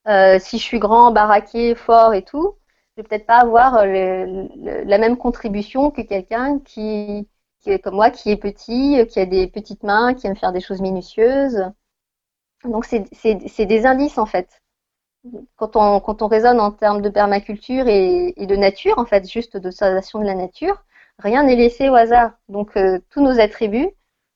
[0.07, 2.55] Euh, si je suis grand, baraqué, fort et tout,
[2.95, 7.27] je vais peut-être pas avoir la même contribution que quelqu'un qui,
[7.61, 10.51] qui est comme moi, qui est petit, qui a des petites mains, qui aime faire
[10.51, 11.63] des choses minutieuses.
[12.65, 14.62] Donc c'est des indices en fait.
[15.55, 19.57] Quand on, quand on raisonne en termes de permaculture et, de nature, en fait, juste
[19.57, 20.83] d'observation de la nature,
[21.19, 22.33] rien n'est laissé au hasard.
[22.49, 23.91] Donc euh, tous nos attributs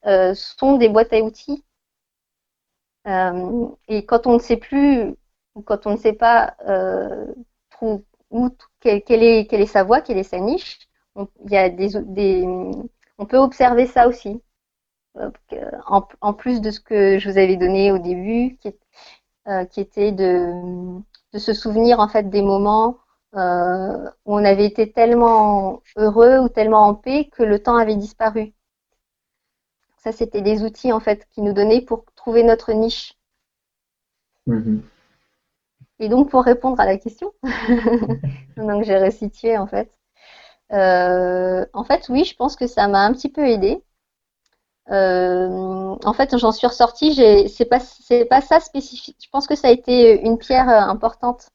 [0.05, 1.64] euh, sont des boîtes à outils.
[3.07, 5.15] Euh, et quand on ne sait plus,
[5.65, 6.55] quand on ne sait pas
[7.81, 8.03] où,
[8.81, 10.80] quelle, est, quelle, est, sa voie, quelle est sa niche,
[11.15, 11.95] on, il y a des,
[13.18, 14.41] on peut observer ça aussi.
[16.22, 18.76] En, plus de ce que je vous avais donné au début, qui,
[19.72, 20.99] qui était de,
[21.34, 22.98] de, se souvenir en fait des moments
[23.36, 27.95] euh, où on avait été tellement heureux ou tellement en paix que le temps avait
[27.95, 28.53] disparu.
[29.98, 33.14] Ça, c'était des outils en fait qui nous donnaient pour trouver notre niche.
[34.48, 34.80] Mm-hmm.
[35.99, 37.34] Et donc pour répondre à la question,
[38.57, 39.91] donc j'ai resitué en fait.
[40.72, 43.84] Euh, en fait, oui, je pense que ça m'a un petit peu aidé.
[44.91, 47.14] Euh, en fait, j'en suis ressortie.
[47.49, 49.18] C'est pas, c'est pas ça spécifique.
[49.23, 51.49] Je pense que ça a été une pierre importante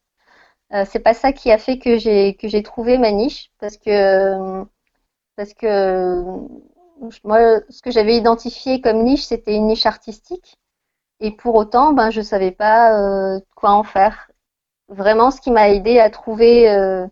[0.73, 3.77] euh, c'est pas ça qui a fait que j'ai que j'ai trouvé ma niche parce
[3.77, 4.65] que
[5.37, 6.23] parce que
[7.25, 10.57] moi ce que j'avais identifié comme niche c'était une niche artistique
[11.21, 12.99] et pour autant ben je savais pas
[13.37, 14.31] euh, quoi en faire.
[14.89, 17.07] Vraiment ce qui m'a aidé à trouver euh,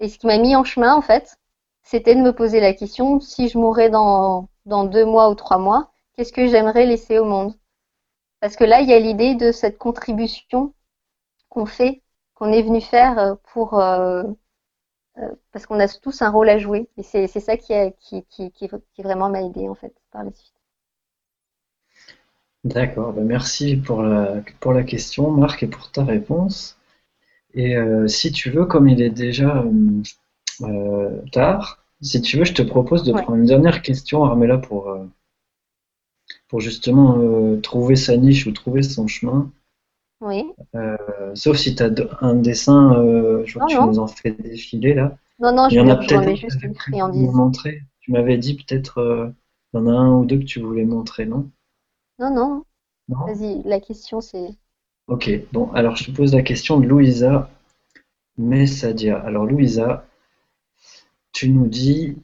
[0.00, 1.36] et ce qui m'a mis en chemin en fait
[1.82, 5.58] c'était de me poser la question si je mourais dans dans deux mois ou trois
[5.58, 7.54] mois qu'est-ce que j'aimerais laisser au monde?
[8.40, 10.74] Parce que là il y a l'idée de cette contribution
[11.48, 12.02] qu'on fait
[12.34, 14.22] qu'on est venu faire euh, pour euh,
[15.18, 16.88] euh, parce qu'on a tous un rôle à jouer.
[16.96, 20.54] Et c'est ça qui, qui, qui, qui, vraiment m'a aidé en fait par la suite.
[22.64, 26.78] D'accord, ben merci pour la, pour la question Marc et pour ta réponse.
[27.52, 27.74] Et
[28.06, 29.64] si tu veux, comme il est déjà
[31.32, 34.94] tard, si tu veux, je te propose de prendre une dernière question, Armella, pour,
[36.48, 39.50] pour justement trouver sa niche ou trouver son chemin.
[40.20, 40.44] Oui.
[40.74, 40.96] Euh,
[41.34, 41.90] sauf si tu as
[42.20, 45.16] un dessin, euh, je vois que tu nous en fais défiler là.
[45.38, 47.32] Non, non, je, Il y en a peut-être juste une friandise.
[47.32, 47.82] Montrer.
[48.00, 49.30] Tu m'avais dit peut-être, euh,
[49.72, 51.50] il y en a un ou deux que tu voulais montrer, non?
[52.18, 52.64] Non, non.
[53.08, 53.26] non?
[53.26, 54.50] Vas-y, la question c'est.
[55.06, 57.50] Ok, bon, alors je te pose la question de Louisa
[58.36, 59.18] Messadia.
[59.18, 60.06] Alors Louisa,
[61.32, 62.16] tu nous dis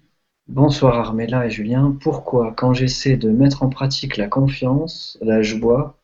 [0.49, 5.99] Bonsoir Armella et Julien, pourquoi quand j'essaie de mettre en pratique la confiance, la joie,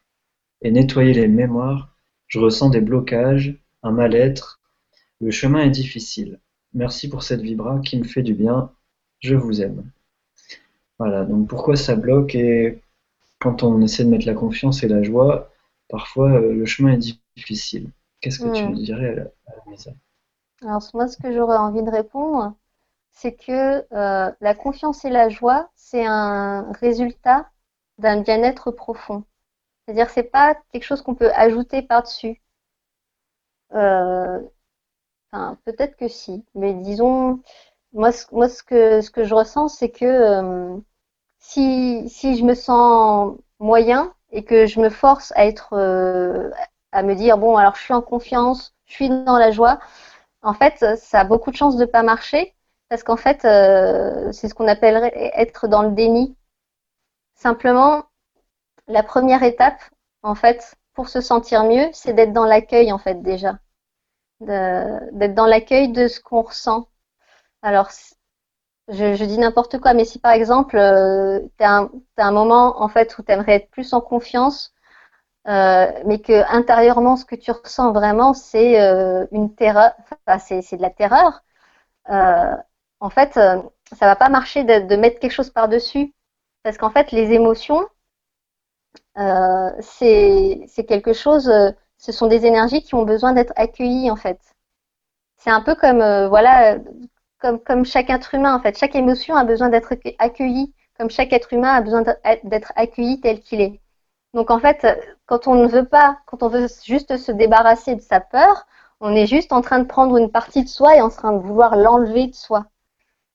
[0.63, 1.95] et nettoyer les mémoires,
[2.27, 4.61] je ressens des blocages, un mal-être?
[5.21, 6.41] Le chemin est difficile.
[6.75, 8.73] Merci pour cette vibra qui me fait du bien.
[9.21, 9.91] Je vous aime.
[10.99, 12.81] Voilà, donc pourquoi ça bloque et
[13.39, 15.51] quand on essaie de mettre la confiance et la joie,
[15.89, 17.91] parfois euh, le chemin est difficile.
[18.21, 18.75] Qu'est-ce que tu hmm.
[18.75, 19.25] dirais à la,
[20.63, 22.55] Alors moi, ce que j'aurais envie de répondre,
[23.13, 27.49] c'est que euh, la confiance et la joie, c'est un résultat
[27.99, 29.25] d'un bien-être profond.
[29.87, 32.43] C'est-à-dire que c'est pas quelque chose qu'on peut ajouter par-dessus.
[33.75, 34.41] Euh,
[35.33, 37.43] enfin, peut-être que si, mais disons,
[37.93, 40.79] moi, ce, moi, ce que ce que je ressens, c'est que euh,
[41.41, 45.75] si si je me sens moyen et que je me force à être
[46.93, 49.79] à me dire bon, alors je suis en confiance, je suis dans la joie,
[50.43, 52.55] en fait, ça a beaucoup de chances de pas marcher
[52.93, 56.37] parce qu'en fait, c'est ce qu'on appellerait être dans le déni.
[57.35, 58.05] Simplement,
[58.87, 59.81] la première étape,
[60.23, 63.57] en fait, pour se sentir mieux, c'est d'être dans l'accueil, en fait, déjà.
[64.41, 66.87] D'être dans l'accueil de ce qu'on ressent.
[67.63, 67.89] Alors,
[68.89, 71.89] je, dis n'importe quoi, mais si par exemple, euh, tu as,
[72.19, 74.75] un moment, en fait, où tu aimerais être plus en confiance,
[75.49, 79.93] euh, mais que intérieurement, ce que tu ressens vraiment, c'est euh, une terreur,
[80.27, 81.43] enfin, c'est de la terreur,
[83.03, 86.15] en fait, ça va pas marcher de, mettre quelque chose par-dessus.
[86.63, 87.87] Parce qu'en fait, les émotions,
[89.19, 94.17] euh, c'est quelque chose, euh, ce sont des énergies qui ont besoin d'être accueillies en
[94.17, 94.39] fait.
[95.37, 96.79] C'est un peu comme, euh, voilà,
[97.41, 98.79] comme chaque être humain en fait.
[98.79, 102.03] Chaque émotion a besoin d'être accueillie, comme chaque être humain a besoin
[102.45, 103.81] d'être accueilli tel qu'il est.
[104.35, 104.87] Donc en fait,
[105.27, 108.67] quand on ne veut pas, quand on veut juste se débarrasser de sa peur,
[109.05, 111.43] On est juste en train de prendre une partie de soi et en train de
[111.43, 112.67] vouloir l'enlever de soi.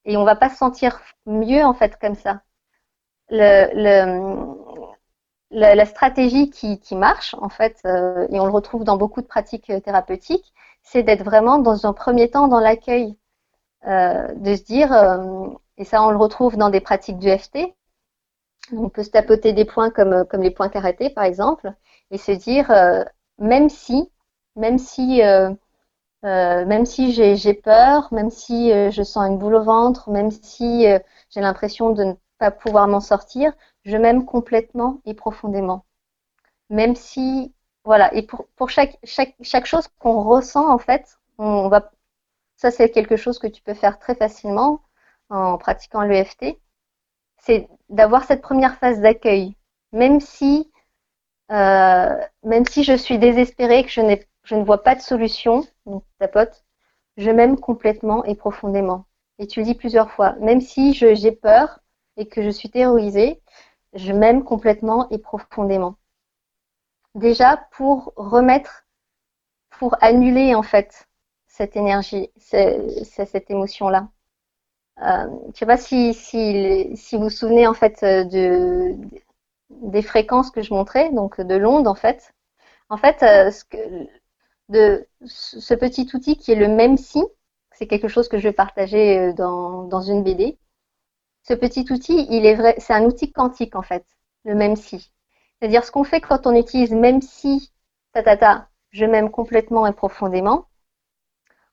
[0.08, 2.42] Et on va pas se sentir mieux en fait comme ça.
[3.30, 3.68] La,
[5.86, 10.54] stratégie qui, marche en fait, euh, et on le retrouve dans beaucoup de pratiques thérapeutiques,
[10.82, 13.18] c'est d'être vraiment dans un premier temps dans l'accueil,
[13.88, 15.48] euh, de se dire, euh,
[15.78, 17.76] et ça on le retrouve dans des pratiques du FT,
[18.74, 21.74] on peut se tapoter des points comme, comme les points karaté par exemple,
[22.12, 23.04] et se dire, euh,
[23.40, 24.12] même si,
[24.56, 25.22] même si,
[26.26, 30.32] euh, euh, même si j'ai peur, même si je sens une boule au ventre, même
[30.32, 30.86] si
[31.30, 33.54] j'ai l'impression de ne pas pouvoir m'en sortir,
[33.86, 35.86] je m'aime complètement et profondément.
[36.70, 37.54] Même si,
[37.86, 41.92] voilà, et pour, pour chaque, chaque, chaque chose qu'on ressent, en fait, on va,
[42.58, 44.82] ça c'est quelque chose que tu peux faire très facilement
[45.30, 46.58] en pratiquant l'EFT,
[47.40, 49.56] c'est d'avoir cette première phase d'accueil.
[49.94, 50.72] Même si,
[51.52, 54.02] euh, même si je suis désespérée, que je,
[54.48, 56.64] je ne vois pas de solution, donc ta pote,
[57.18, 59.06] je m'aime complètement et profondément.
[59.40, 61.80] Et tu le dis plusieurs fois, même si j'ai peur
[62.16, 63.42] et que je suis terrorisée,
[63.94, 65.96] je m'aime complètement et profondément.
[67.14, 68.86] Déjà pour remettre,
[69.70, 71.10] pour annuler en fait
[71.48, 74.08] cette énergie, cette émotion-là.
[75.02, 78.96] Euh, je ne sais pas si, vous vous souvenez en fait euh, de,
[79.70, 82.34] des fréquences que je montrais, donc de l'onde en fait.
[82.90, 83.78] En fait, euh, ce, que,
[84.70, 87.24] de, ce petit outil qui est le même si,
[87.72, 90.58] c'est quelque chose que je vais partager dans, dans une BD.
[91.44, 94.06] Ce petit outil, il est vrai, c'est un outil quantique en fait,
[94.44, 95.12] le même si.
[95.60, 97.72] C'est-à-dire ce qu'on fait quand on utilise même si,
[98.14, 100.68] ta ta ta, je m'aime complètement et profondément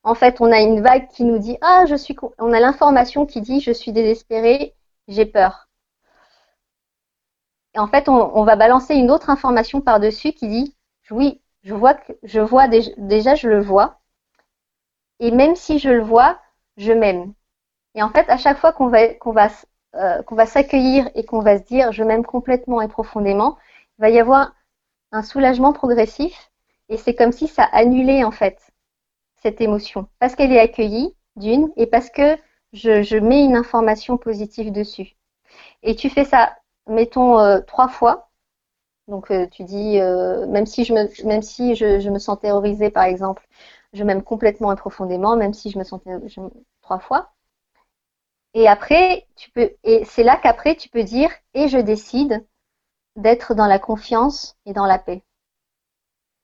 [0.05, 3.27] en fait, on a une vague qui nous dit ah je suis on a l'information
[3.27, 4.75] qui dit je suis désespéré,
[5.09, 5.69] j'ai peur.
[7.75, 10.77] Et en fait, on, va balancer une autre information par-dessus qui dit
[11.11, 14.01] oui, je vois que je vois déjà, je le vois.
[15.21, 16.41] Et même si je le vois,
[16.77, 17.35] je m'aime.
[17.95, 19.49] Et en fait, à chaque fois qu'on va qu'on va
[19.97, 23.59] euh, qu'on va s'accueillir et qu'on va se dire je m'aime complètement et profondément,
[23.99, 24.53] il va y avoir
[25.13, 26.51] un soulagement progressif
[26.89, 28.59] et c'est comme si ça annulait en fait
[29.43, 32.37] cette émotion Parce qu'elle est accueillie, d'une, et parce que
[32.73, 35.17] je, mets une information positive dessus.
[35.83, 36.57] Et tu fais ça,
[36.89, 38.31] mettons, euh, trois fois.
[39.09, 42.91] Donc euh, tu dis, euh, même si, je me, même si je, me sens terrorisée,
[42.91, 43.47] par exemple,
[43.93, 46.01] je m'aime complètement et profondément, même si je me sens
[46.83, 47.33] trois fois.
[48.55, 52.47] Et après, tu peux, et c'est là qu'après tu peux dire, et je décide
[53.17, 55.23] d'être dans la confiance et dans la paix.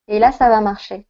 [0.09, 1.07] Et là, ça va marcher.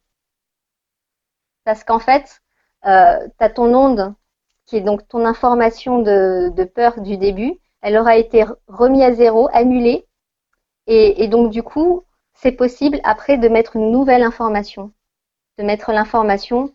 [1.63, 2.41] Parce qu'en fait,
[2.85, 4.13] euh, tu as ton onde,
[4.65, 9.49] qui est donc ton information de, peur du début, elle aura été remise à zéro,
[9.53, 10.07] annulée.
[10.87, 12.03] Et, donc, du coup,
[12.33, 14.91] c'est possible après de mettre une nouvelle information.
[15.57, 16.73] De mettre l'information,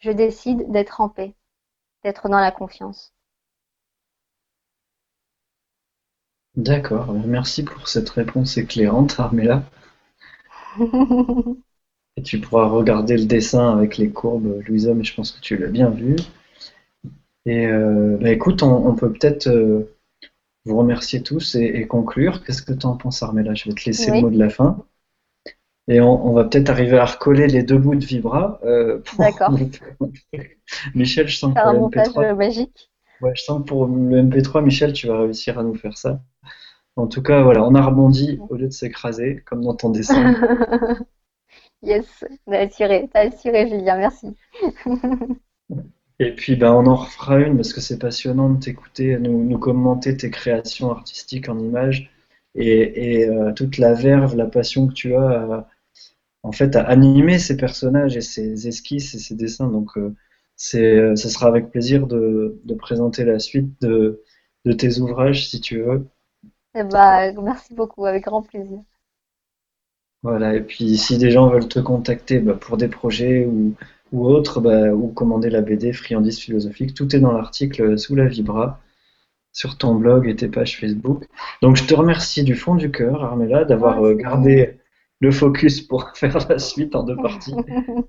[0.00, 1.34] je décide d'être en paix,
[2.02, 3.12] d'être dans la confiance.
[6.56, 9.62] D'accord, merci pour cette réponse éclairante, Armella.
[12.16, 15.56] Et tu pourras regarder le dessin avec les courbes, Louisa, mais je pense que tu
[15.56, 16.16] l'as bien vu.
[17.46, 19.93] Et euh, bah, écoute, on, peut peut-être euh,
[20.64, 22.44] vous remercier tous et, conclure.
[22.44, 23.54] Qu'est-ce que tu en penses, Armella?
[23.54, 24.84] Je vais te laisser le mot de la fin.
[25.86, 28.58] Et on, va peut-être arriver à recoller les deux bouts de Vibra.
[28.64, 29.54] Euh, D'accord.
[30.94, 32.34] Michel, je sens que pour le MP3.
[32.34, 32.90] magique.
[33.20, 36.22] Ouais, je sens que pour le MP3, Michel, tu vas réussir à nous faire ça.
[36.96, 40.34] En tout cas, voilà, on a rebondi au lieu de s'écraser, comme dans ton dessin.
[41.84, 44.34] Yes, t'as assuré, t'as assuré, Julien, merci.
[46.20, 49.58] Et puis ben, on en refera une parce que c'est passionnant de t'écouter, nous, nous
[49.58, 52.10] commenter tes créations artistiques en images
[52.54, 55.68] et, euh, toute la verve, la passion que tu as à,
[56.44, 59.68] en fait à animer ces personnages et ces esquisses et ces dessins.
[59.68, 60.14] Donc euh,
[60.56, 64.22] c'est, euh, ce sera avec plaisir de, présenter la suite de,
[64.64, 66.06] de, tes ouvrages si tu veux.
[66.76, 68.78] Eh ben, merci beaucoup, avec grand plaisir.
[70.22, 73.74] Voilà, et puis si des gens veulent te contacter bah, pour des projets ou,
[74.14, 78.26] ou autres, bah, ou commander la BD Friandise philosophique, tout est dans l'article sous la
[78.26, 78.80] vibra
[79.52, 81.26] sur ton blog et tes pages Facebook.
[81.62, 84.78] Donc je te remercie du fond du cœur, Armella, d'avoir euh, gardé
[85.20, 87.54] le focus pour faire la suite en deux parties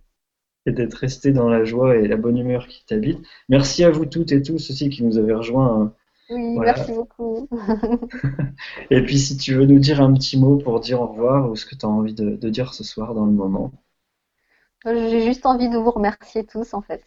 [0.68, 3.20] et d'être resté dans la joie et la bonne humeur qui t'habite.
[3.50, 5.92] Merci à vous toutes et tous aussi qui nous avez rejoints
[6.30, 7.48] oui, merci beaucoup.
[8.90, 11.56] Et puis, si tu veux nous dire un petit mot pour dire au revoir ou
[11.56, 13.72] ce que tu as envie de, dire ce soir dans le moment.
[14.86, 17.04] J'ai juste envie de vous remercier tous, en fait.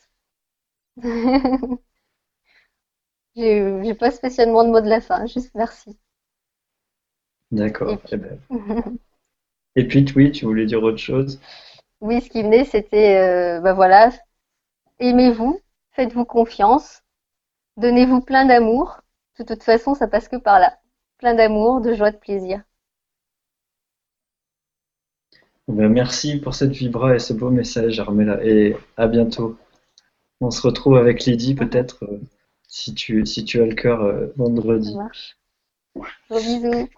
[3.36, 5.96] J'ai pas spécialement de mot de la fin, juste merci.
[7.50, 8.38] D'accord, très bien.
[9.76, 11.40] Et puis, oui, tu voulais dire autre chose?
[12.00, 14.10] Oui, ce qui venait, c'était, ben voilà,
[14.98, 15.60] aimez-vous,
[15.92, 17.02] faites-vous confiance,
[17.76, 19.00] donnez-vous plein d'amour.
[19.38, 20.78] De toute façon, ça passe que par là.
[21.18, 22.62] Plein d'amour, de joie, de plaisir.
[25.68, 29.58] Ben, merci pour cette vibra et ce beau message, Armella, et à bientôt.
[30.40, 32.20] On se retrouve avec Lydie peut-être, euh,
[32.68, 34.92] si, tu, si tu as le cœur euh, vendredi.
[34.92, 35.36] Ça marche.
[36.30, 36.88] Bisous.